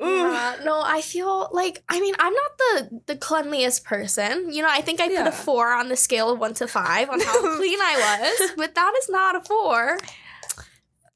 Yeah, 0.00 0.56
no, 0.64 0.80
I 0.80 1.00
feel 1.00 1.48
like 1.52 1.82
I 1.88 1.98
mean 2.00 2.14
I'm 2.20 2.32
not 2.32 2.50
the 2.58 3.00
the 3.06 3.16
cleanliest 3.16 3.82
person. 3.84 4.52
You 4.52 4.62
know, 4.62 4.68
I 4.70 4.80
think 4.80 5.00
I 5.00 5.08
put 5.08 5.14
Yeah. 5.14 5.26
a 5.28 5.32
four 5.32 5.72
on 5.72 5.88
the 5.88 5.96
scale 5.96 6.30
of 6.30 6.38
one 6.38 6.54
to 6.54 6.68
five 6.68 7.10
on 7.10 7.18
how 7.20 7.40
clean 7.56 7.78
I 7.80 8.20
was, 8.38 8.52
but 8.56 8.76
that 8.76 8.94
is 9.02 9.08
not 9.08 9.34
a 9.34 9.40
four. 9.40 9.98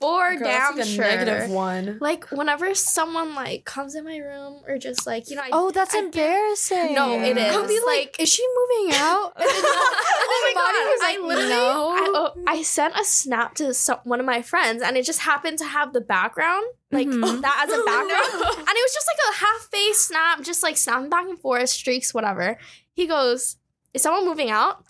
For 0.03 0.37
Girl, 0.37 0.45
damn 0.47 0.77
like 0.77 0.89
negative 0.99 1.51
one. 1.51 1.99
Like 2.01 2.31
whenever 2.31 2.75
someone 2.75 3.35
like 3.35 3.65
comes 3.65 3.95
in 3.95 4.05
my 4.05 4.19
room 4.19 4.61
or 4.67 4.77
just 4.79 5.07
like 5.07 5.31
you 5.31 5.37
know. 5.37 5.43
I, 5.43 5.49
Oh, 5.53 5.71
that's 5.71 5.95
I 5.95 5.99
get- 5.99 6.05
embarrassing. 6.07 6.95
No, 6.95 7.13
it 7.21 7.37
is. 7.39 7.55
I'll 7.57 7.67
be 7.67 7.79
like, 7.81 7.87
Like- 7.87 8.17
is 8.21 8.29
she 8.29 8.45
moving 8.59 8.95
out? 8.97 9.33
And 9.37 9.45
then- 9.49 9.55
oh 9.65 10.55
my 10.55 10.61
god! 10.61 10.73
was 10.93 11.01
I 11.03 11.17
like, 11.17 11.27
literally, 11.29 11.49
no. 11.51 11.91
I, 11.91 12.13
oh, 12.15 12.45
I 12.47 12.63
sent 12.63 12.95
a 12.99 13.05
snap 13.05 13.55
to 13.57 13.73
some, 13.73 13.99
one 14.05 14.21
of 14.21 14.27
my 14.27 14.43
friends, 14.43 14.83
and 14.83 14.97
it 14.97 15.05
just 15.07 15.21
happened 15.21 15.59
to 15.59 15.65
have 15.65 15.93
the 15.93 16.01
background, 16.01 16.65
like 16.91 17.07
Mhm. 17.09 17.41
that 17.43 17.65
as 17.67 17.73
a 17.73 17.83
background, 17.85 18.43
No. 18.43 18.51
and 18.59 18.69
it 18.77 18.83
was 18.85 18.93
just 18.95 19.07
like 19.09 19.35
a 19.35 19.39
half 19.45 19.61
face 19.71 20.01
snap, 20.01 20.43
just 20.43 20.63
like 20.63 20.77
snapping 20.77 21.09
back 21.11 21.27
and 21.29 21.39
forth, 21.39 21.69
streaks, 21.71 22.13
whatever. 22.13 22.59
He 22.93 23.07
goes, 23.07 23.57
"Is 23.95 24.03
someone 24.03 24.27
moving 24.27 24.51
out?" 24.51 24.85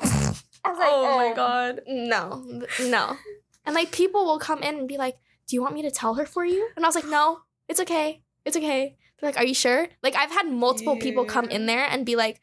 I 0.65 0.71
was 0.71 0.79
like, 0.79 0.89
oh 0.91 1.17
my 1.17 1.35
god. 1.35 1.81
no, 1.89 2.45
no. 2.85 3.17
And 3.65 3.75
like 3.75 3.93
people 3.93 4.25
will 4.25 4.39
come 4.39 4.63
in 4.63 4.79
and 4.79 4.89
be 4.89 4.97
like, 4.97 5.17
"Do 5.47 5.57
you 5.57 5.63
want 5.63 5.75
me 5.75 5.83
to 5.83 5.91
tell 5.91 6.15
her 6.15 6.27
for 6.27 6.45
you?" 6.45 6.69
And 6.77 6.85
I 6.85 6.89
was 6.89 6.95
like, 6.95 7.07
"No, 7.07 7.41
it's 7.69 7.81
okay, 7.81 8.23
it's 8.45 8.57
okay." 8.57 8.97
They're 9.21 9.29
like, 9.31 9.37
"Are 9.39 9.45
you 9.47 9.55
sure?" 9.55 9.89
Like 10.03 10.17
I've 10.17 10.33
had 10.33 10.49
multiple 10.51 10.97
people 10.97 11.25
come 11.25 11.49
in 11.49 11.67
there 11.67 11.87
and 11.87 12.05
be 12.05 12.17
like, 12.17 12.41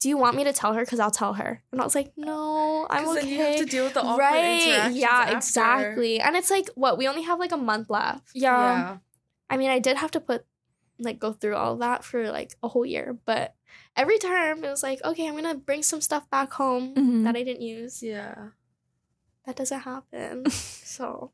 "Do 0.00 0.08
you 0.08 0.16
want 0.16 0.36
me 0.36 0.44
to 0.44 0.52
tell 0.52 0.72
her? 0.72 0.84
Because 0.84 0.98
I'll 1.00 1.10
tell 1.10 1.34
her." 1.34 1.62
And 1.72 1.80
I 1.80 1.84
was 1.84 1.94
like, 1.94 2.12
"No, 2.16 2.86
I'm 2.88 3.06
okay." 3.08 3.20
then 3.20 3.28
you 3.28 3.38
have 3.42 3.56
to 3.58 3.64
deal 3.66 3.84
with 3.84 3.94
the 3.94 4.02
awkward 4.02 4.22
right? 4.24 4.62
interactions 4.62 4.96
Yeah, 4.96 5.08
after. 5.10 5.36
exactly. 5.36 6.20
And 6.20 6.36
it's 6.36 6.50
like, 6.50 6.68
what? 6.74 6.96
We 6.96 7.06
only 7.08 7.22
have 7.22 7.38
like 7.38 7.52
a 7.52 7.56
month 7.58 7.90
left. 7.90 8.30
Yeah. 8.34 8.56
Yeah. 8.58 8.96
I 9.50 9.56
mean, 9.58 9.68
I 9.70 9.78
did 9.78 9.98
have 9.98 10.10
to 10.12 10.20
put 10.20 10.46
like 10.98 11.18
go 11.18 11.32
through 11.32 11.56
all 11.56 11.76
that 11.78 12.04
for 12.04 12.30
like 12.30 12.56
a 12.62 12.68
whole 12.68 12.86
year, 12.86 13.18
but 13.26 13.54
every 13.96 14.18
time 14.18 14.64
it 14.64 14.68
was 14.70 14.82
like, 14.82 15.04
okay, 15.04 15.28
I'm 15.28 15.34
gonna 15.34 15.54
bring 15.56 15.82
some 15.82 16.00
stuff 16.00 16.30
back 16.30 16.52
home 16.54 16.94
Mhm. 16.94 17.24
that 17.24 17.36
I 17.36 17.42
didn't 17.42 17.60
use. 17.62 18.02
Yeah. 18.02 18.50
That 19.46 19.56
doesn't 19.56 19.80
happen. 19.80 20.48
so 20.50 21.32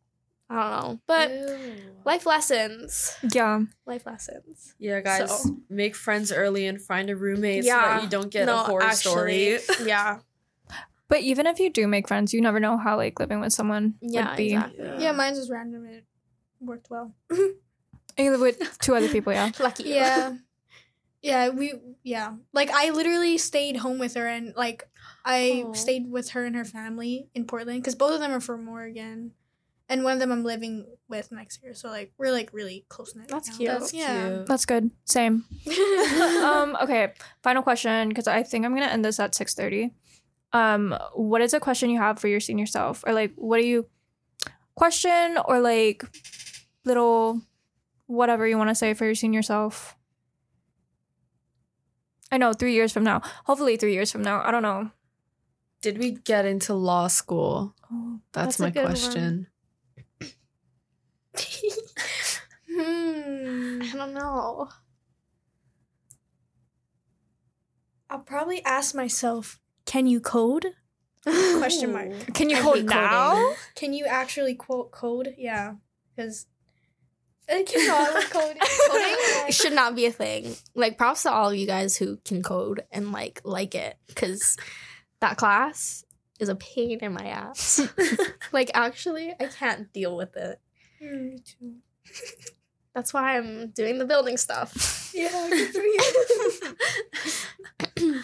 I 0.50 0.54
don't 0.54 0.70
know, 0.88 1.00
but 1.06 1.30
Ew. 1.30 1.74
life 2.04 2.24
lessons. 2.24 3.16
Yeah. 3.34 3.60
Life 3.86 4.06
lessons. 4.06 4.74
Yeah, 4.78 5.00
guys, 5.00 5.28
So- 5.42 5.56
make 5.68 5.94
friends 5.94 6.32
early 6.32 6.66
and 6.66 6.80
find 6.80 7.10
a 7.10 7.16
roommate 7.16 7.64
so 7.64 7.70
that 7.70 8.02
you 8.02 8.08
don't 8.08 8.30
get 8.30 8.46
No, 8.46 8.54
a 8.60 8.64
horror 8.64 8.82
actually, 8.84 9.58
story. 9.58 9.86
yeah. 9.86 10.20
But 11.08 11.20
even 11.20 11.46
if 11.46 11.58
you 11.58 11.70
do 11.70 11.86
make 11.86 12.06
friends, 12.08 12.32
you 12.34 12.40
never 12.40 12.60
know 12.60 12.76
how 12.76 12.96
like 12.96 13.18
living 13.20 13.40
with 13.40 13.52
someone 13.52 13.94
Yeah, 14.00 14.28
would 14.30 14.36
be. 14.36 14.52
exactly. 14.54 15.02
yeah, 15.02 15.12
mine's 15.12 15.38
was 15.38 15.50
random. 15.50 15.86
It 15.86 16.04
worked 16.60 16.88
well. 16.90 17.14
And 17.30 18.24
you 18.24 18.30
live 18.30 18.40
with 18.40 18.78
two 18.80 18.94
other 18.94 19.08
people, 19.08 19.32
yeah. 19.32 19.50
Lucky. 19.60 19.84
Yeah. 19.84 20.34
Yeah, 21.22 21.48
we 21.50 21.74
yeah. 22.02 22.34
Like 22.52 22.70
I 22.70 22.90
literally 22.90 23.38
stayed 23.38 23.76
home 23.78 23.98
with 23.98 24.14
her 24.14 24.26
and 24.26 24.54
like 24.56 24.88
I 25.28 25.62
Aw. 25.66 25.72
stayed 25.74 26.10
with 26.10 26.30
her 26.30 26.44
and 26.46 26.56
her 26.56 26.64
family 26.64 27.28
in 27.34 27.44
Portland 27.44 27.84
cuz 27.84 27.94
both 27.94 28.14
of 28.14 28.20
them 28.20 28.32
are 28.32 28.40
from 28.40 28.66
Oregon. 28.68 29.32
And 29.90 30.04
one 30.04 30.14
of 30.14 30.18
them 30.20 30.32
I'm 30.32 30.42
living 30.44 30.84
with 31.08 31.30
next 31.32 31.62
year. 31.62 31.72
So 31.74 31.88
like 31.88 32.12
we're 32.18 32.32
like 32.32 32.50
really 32.52 32.84
close 32.88 33.14
knit. 33.14 33.28
That's 33.28 33.48
now. 33.50 33.56
cute. 33.56 33.70
That's 33.70 33.92
Yeah. 33.94 34.28
cute. 34.28 34.46
That's 34.46 34.64
good. 34.66 34.90
Same. 35.04 35.44
um, 36.42 36.76
okay. 36.82 37.12
Final 37.42 37.62
question, 37.62 38.08
because 38.08 38.26
I 38.26 38.42
think 38.42 38.64
I'm 38.64 38.74
gonna 38.74 38.86
end 38.86 39.04
this 39.04 39.20
at 39.20 39.34
6:30. 39.34 39.92
Um, 40.52 40.96
what 41.14 41.40
is 41.42 41.52
a 41.54 41.60
question 41.60 41.90
you 41.90 41.98
have 41.98 42.18
for 42.18 42.28
your 42.28 42.40
senior 42.40 42.66
self? 42.66 43.04
Or 43.06 43.12
like 43.12 43.32
what 43.36 43.60
do 43.60 43.66
you 43.66 43.86
question 44.74 45.38
or 45.46 45.60
like 45.60 46.04
little 46.84 47.42
whatever 48.06 48.46
you 48.48 48.56
want 48.56 48.70
to 48.70 48.74
say 48.74 48.94
for 48.94 49.04
your 49.04 49.14
senior 49.14 49.42
self? 49.42 49.94
I 52.30 52.36
know 52.38 52.52
three 52.52 52.74
years 52.74 52.92
from 52.92 53.04
now. 53.04 53.22
Hopefully 53.46 53.76
three 53.76 53.92
years 53.94 54.12
from 54.12 54.22
now. 54.22 54.42
I 54.44 54.50
don't 54.50 54.62
know. 54.62 54.90
Did 55.80 55.98
we 55.98 56.12
get 56.12 56.44
into 56.44 56.74
law 56.74 57.06
school? 57.06 57.74
Oh, 57.90 58.20
That's, 58.32 58.56
That's 58.56 58.76
my 58.76 58.82
question. 58.82 59.46
Hmm. 62.70 63.80
I 63.82 63.92
don't 63.96 64.14
know. 64.14 64.68
I'll 68.10 68.18
probably 68.20 68.64
ask 68.64 68.94
myself, 68.94 69.60
can 69.84 70.06
you 70.06 70.20
code? 70.20 70.66
Question 71.24 71.92
mark. 71.92 72.34
Can 72.34 72.48
you 72.50 72.56
I 72.56 72.60
code 72.60 72.84
now? 72.84 73.34
coding. 73.34 73.56
Can 73.74 73.92
you 73.92 74.06
actually 74.06 74.54
quote 74.54 74.90
code? 74.90 75.34
Yeah. 75.36 75.74
Cuz 76.16 76.46
it 77.48 77.72
know, 77.74 77.94
I 78.16 78.24
coding. 78.30 78.62
Coding 78.88 79.52
should 79.52 79.72
not 79.72 79.94
be 79.94 80.06
a 80.06 80.12
thing. 80.12 80.54
Like 80.74 80.98
props 80.98 81.22
to 81.24 81.30
all 81.32 81.50
of 81.50 81.56
you 81.56 81.66
guys 81.66 81.96
who 81.96 82.18
can 82.24 82.42
code 82.42 82.84
and 82.90 83.12
like 83.12 83.40
like 83.44 83.74
it 83.74 83.96
because 84.06 84.56
that 85.20 85.36
class 85.36 86.04
is 86.40 86.48
a 86.48 86.54
pain 86.56 86.98
in 87.00 87.12
my 87.12 87.26
ass. 87.26 87.80
like 88.52 88.70
actually, 88.74 89.34
I 89.40 89.46
can't 89.46 89.92
deal 89.92 90.16
with 90.16 90.36
it. 90.36 90.60
Me 91.00 91.38
too. 91.44 91.76
That's 92.94 93.12
why 93.14 93.36
I'm 93.36 93.68
doing 93.70 93.98
the 93.98 94.04
building 94.04 94.36
stuff. 94.36 95.10
Yeah, 95.14 95.46
you. 95.48 95.98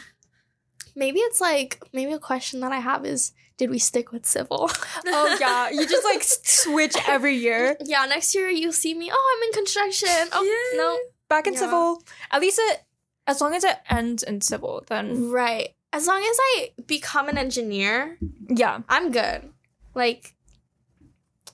maybe 0.96 1.20
it's 1.20 1.40
like 1.40 1.82
maybe 1.92 2.12
a 2.12 2.18
question 2.18 2.60
that 2.60 2.72
I 2.72 2.78
have 2.78 3.04
is 3.04 3.32
did 3.56 3.70
we 3.70 3.78
stick 3.78 4.10
with 4.12 4.26
civil? 4.26 4.68
Oh 5.06 5.36
yeah, 5.40 5.70
you 5.70 5.86
just 5.86 6.04
like 6.04 6.22
switch 6.24 6.96
every 7.06 7.36
year. 7.36 7.76
yeah, 7.84 8.04
next 8.06 8.34
year 8.34 8.48
you'll 8.48 8.72
see 8.72 8.94
me. 8.94 9.10
Oh, 9.12 9.36
I'm 9.36 9.48
in 9.48 9.52
construction. 9.52 10.28
Oh 10.32 10.42
Yay. 10.42 10.78
no, 10.78 10.98
Back 11.28 11.46
in 11.46 11.54
Yeah. 11.54 11.60
civil. 11.60 12.02
At 12.30 12.40
least 12.40 12.58
it 12.62 12.82
as 13.26 13.40
long 13.40 13.54
as 13.54 13.64
it 13.64 13.76
ends 13.88 14.22
in 14.22 14.40
civil, 14.40 14.84
then 14.88 15.30
right. 15.30 15.68
As 15.94 16.08
long 16.08 16.18
as 16.18 16.36
I 16.40 16.70
become 16.86 17.28
an 17.28 17.38
engineer, 17.38 18.18
yeah. 18.48 18.80
I'm 18.88 19.12
good. 19.12 19.48
Like, 19.94 20.34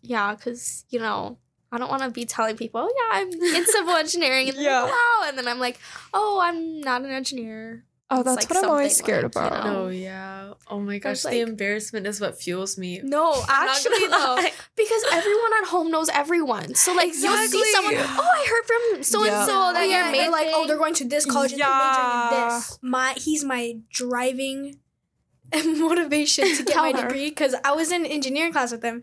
yeah, 0.01 0.35
because, 0.35 0.87
you 0.89 0.99
know, 0.99 1.37
I 1.71 1.77
don't 1.77 1.91
want 1.91 2.03
to 2.05 2.11
be 2.11 2.25
telling 2.25 2.57
people, 2.57 2.81
oh, 2.81 2.95
yeah, 3.13 3.21
I'm 3.21 3.31
in 3.31 3.67
civil 3.67 3.95
engineering. 3.95 4.49
And 4.49 4.57
Yeah. 4.57 4.63
yeah. 4.63 4.85
wow. 4.87 5.25
And 5.29 5.37
then 5.37 5.47
I'm 5.47 5.59
like, 5.59 5.79
oh, 6.15 6.41
I'm 6.43 6.81
not 6.81 7.03
an 7.03 7.11
engineer. 7.11 7.85
Oh, 8.13 8.23
that's 8.25 8.39
like, 8.39 8.51
what 8.51 8.65
I'm 8.65 8.71
always 8.71 8.97
scared 8.97 9.23
like, 9.25 9.35
you 9.37 9.41
about. 9.41 9.65
know. 9.67 9.85
Oh 9.85 9.89
yeah. 9.89 10.55
Oh 10.69 10.81
my 10.81 10.99
gosh, 10.99 11.23
was 11.25 11.33
the 11.33 11.41
embarrassment 11.41 12.07
is 12.07 12.21
what 12.21 12.41
fuels 12.41 12.77
me. 12.77 13.01
No, 13.05 13.41
actually, 13.49 13.99
though. 14.09 14.35
lie. 14.37 14.53
Because 14.77 15.03
everyone 15.13 15.51
at 15.63 15.69
home 15.69 15.91
knows 15.91 16.09
everyone. 16.09 16.75
So, 16.75 16.93
like, 16.95 17.13
you'll 17.17 17.37
see 17.49 17.73
someone, 17.73 17.95
oh, 17.97 18.29
I 18.35 18.47
heard 18.49 18.65
from 18.97 19.03
so 19.05 19.25
and 19.25 19.47
so 19.47 19.53
Oh, 19.69 19.73
that 19.73 19.89
yeah, 19.89 20.07
you're 20.07 20.13
they're 20.23 20.31
like, 20.31 20.49
oh, 20.51 20.67
they're 20.67 20.77
going 20.79 20.95
to 20.95 21.05
this 21.05 21.25
college 21.27 21.53
and 21.53 21.61
they're 21.61 21.69
majoring 21.69 22.05
in 22.07 22.33
Yeah. 22.33 22.55
this. 22.59 22.79
My 22.83 23.15
he's 23.17 23.45
my 23.45 23.77
driving 23.93 24.79
motivation 25.65 26.57
to 26.57 26.63
get 26.63 26.77
my 26.77 26.93
her. 26.93 27.03
degree 27.09 27.29
because 27.31 27.55
I 27.65 27.73
was 27.73 27.91
in 27.93 28.07
engineering 28.07 28.53
class 28.53 28.73
with 28.73 28.83
him. 28.85 29.03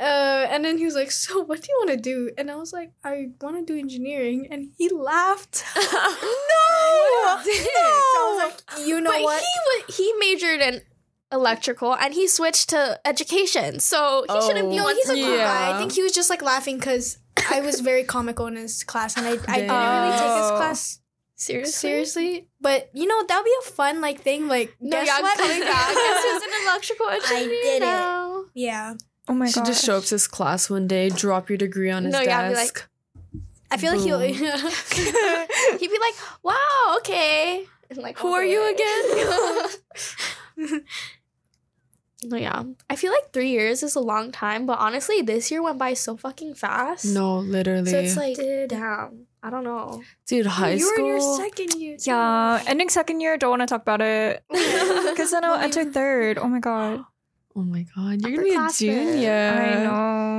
Uh, 0.00 0.46
and 0.50 0.64
then 0.64 0.78
he 0.78 0.84
was 0.84 0.94
like, 0.94 1.10
"So, 1.10 1.40
what 1.40 1.60
do 1.62 1.68
you 1.70 1.76
want 1.78 1.90
to 1.90 1.96
do?" 1.96 2.30
And 2.38 2.50
I 2.50 2.56
was 2.56 2.72
like, 2.72 2.92
"I 3.04 3.30
want 3.40 3.56
to 3.66 3.72
do 3.72 3.78
engineering." 3.78 4.48
And 4.50 4.70
he 4.78 4.88
laughed. 4.88 5.64
No! 5.76 7.38
So 7.44 7.50
I 7.50 8.32
was 8.34 8.52
like, 8.78 8.86
"You 8.86 9.00
know 9.00 9.10
but 9.10 9.22
what?" 9.22 9.40
he 9.42 9.58
was, 9.88 9.96
he 9.96 10.12
majored 10.18 10.60
in 10.60 10.82
electrical 11.32 11.94
and 11.94 12.12
he 12.12 12.28
switched 12.28 12.68
to 12.70 13.00
education. 13.06 13.80
So, 13.80 14.24
he 14.28 14.40
shouldn't 14.42 14.68
be 14.70 14.78
Oh, 14.78 14.84
no, 14.84 14.88
he's 14.94 15.08
a 15.08 15.14
cool 15.14 15.36
Yeah. 15.36 15.44
guy. 15.46 15.74
I 15.74 15.78
think 15.78 15.92
he 15.92 16.02
was 16.02 16.12
just 16.12 16.28
like 16.30 16.42
laughing 16.42 16.76
because 16.78 17.18
I 17.50 17.60
was 17.60 17.80
very 17.80 18.04
comical 18.04 18.46
in 18.46 18.56
his 18.56 18.84
class, 18.84 19.16
and 19.16 19.26
I, 19.26 19.30
I 19.48 19.60
didn't 19.60 19.70
really 19.70 20.12
take 20.18 20.36
his 20.42 20.50
Oh. 20.52 20.56
class 20.56 20.98
Seriously? 21.36 21.72
seriously. 21.72 22.48
But 22.60 22.90
you 22.94 23.06
know 23.06 23.22
that'd 23.26 23.44
be 23.44 23.54
a 23.66 23.70
fun 23.70 24.00
like 24.00 24.20
thing. 24.20 24.46
Like, 24.48 24.76
No, 24.80 24.90
guess 24.96 25.06
yeah, 25.06 25.20
what? 25.22 25.38
coming 25.38 25.60
back. 25.60 25.88
Guess 25.94 26.22
who's 26.24 26.42
an 26.42 26.50
electrical 26.68 27.08
engineer 27.08 27.36
I 27.38 27.48
did 27.48 27.82
it. 27.82 28.46
yeah, 28.54 28.94
Oh 29.28 29.34
my 29.34 29.46
You 29.46 29.52
should 29.52 29.60
god. 29.60 29.66
just 29.66 29.84
show 29.84 29.98
up 29.98 30.04
to 30.04 30.14
his 30.16 30.26
class 30.26 30.68
one 30.68 30.88
day, 30.88 31.08
drop 31.08 31.48
your 31.48 31.58
degree 31.58 31.90
on 31.90 32.04
his 32.04 32.12
No, 32.12 32.20
yeah, 32.20 32.48
be 32.48 32.54
desk. 32.54 32.88
I 33.70 33.76
feel 33.76 33.92
like 33.94 34.02
he'll. 34.02 34.18
He'd 34.20 35.90
be 35.90 35.98
like, 35.98 36.14
"Wow, 36.42 36.96
okay." 36.98 37.64
And 37.88 37.98
like, 38.00 38.18
Who 38.18 38.32
are 38.32 38.44
you 38.44 38.74
again?" 38.74 40.80
no, 42.24 42.36
yeah. 42.36 42.62
I 42.90 42.96
feel 42.96 43.10
like 43.12 43.32
three 43.32 43.50
years 43.50 43.82
is 43.82 43.96
a 43.96 44.00
long 44.00 44.30
time, 44.30 44.66
but 44.66 44.78
honestly, 44.78 45.22
this 45.22 45.50
year 45.50 45.62
went 45.62 45.78
by 45.78 45.94
so 45.94 46.16
fucking 46.16 46.54
fast. 46.54 47.04
no, 47.06 47.38
literally. 47.38 47.90
so 47.90 47.98
it's 47.98 48.16
like, 48.16 48.36
Did- 48.36 48.70
damn. 48.70 49.26
I 49.44 49.50
don't 49.50 49.64
know. 49.64 50.00
Dude, 50.28 50.46
high 50.46 50.74
you 50.74 50.86
were 50.88 51.00
in 51.00 51.06
your 51.06 51.36
second 51.36 51.74
year. 51.74 51.96
too. 51.96 52.10
Yeah, 52.12 52.62
ending 52.68 52.88
second 52.88 53.20
year. 53.20 53.36
Don't 53.36 53.50
want 53.50 53.62
to 53.62 53.66
talk 53.66 53.82
about 53.82 54.00
it 54.00 54.44
because 54.50 55.32
then 55.32 55.44
I'll 55.44 55.54
Well, 55.54 55.60
enter 55.62 55.84
third. 55.84 56.38
Oh 56.38 56.46
my 56.46 56.60
god. 56.60 57.02
Oh 57.54 57.62
my 57.62 57.84
god, 57.94 58.22
you're 58.22 58.30
gonna 58.32 58.42
be 58.44 58.54
a 58.54 58.58
Upperclassmen. 58.58 58.78
junior. 58.78 59.30
I 59.32 59.84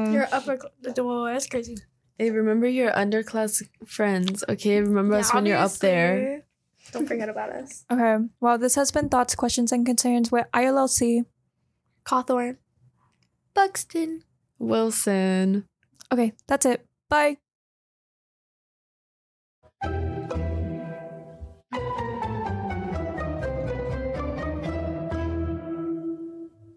know. 0.06 0.12
You're 0.12 0.28
upper. 0.32 0.58
Whoa, 0.98 1.26
that's 1.26 1.48
crazy. 1.48 1.78
Hey, 2.18 2.30
remember 2.32 2.68
your 2.68 2.92
underclass 2.92 3.62
friends, 3.86 4.44
okay? 4.50 4.82
Remember 4.82 5.16
us 5.18 5.34
when 5.34 5.46
you're 5.46 5.58
up 5.58 5.74
there. 5.78 6.44
Don't 6.92 7.08
forget 7.08 7.30
about 7.30 7.50
us. 7.50 7.86
Okay. 7.92 8.18
Well, 8.40 8.58
this 8.58 8.76
has 8.76 8.92
been 8.92 9.10
thoughts, 9.10 9.36
questions, 9.36 9.72
and 9.72 9.86
concerns 9.86 10.32
with 10.32 10.46
ILLC. 10.54 11.26
Cauthorn. 12.06 12.58
Buxton. 13.54 14.24
Wilson. 14.60 15.66
Okay, 16.12 16.34
that's 16.48 16.66
it. 16.66 16.86
Bye. 17.10 17.38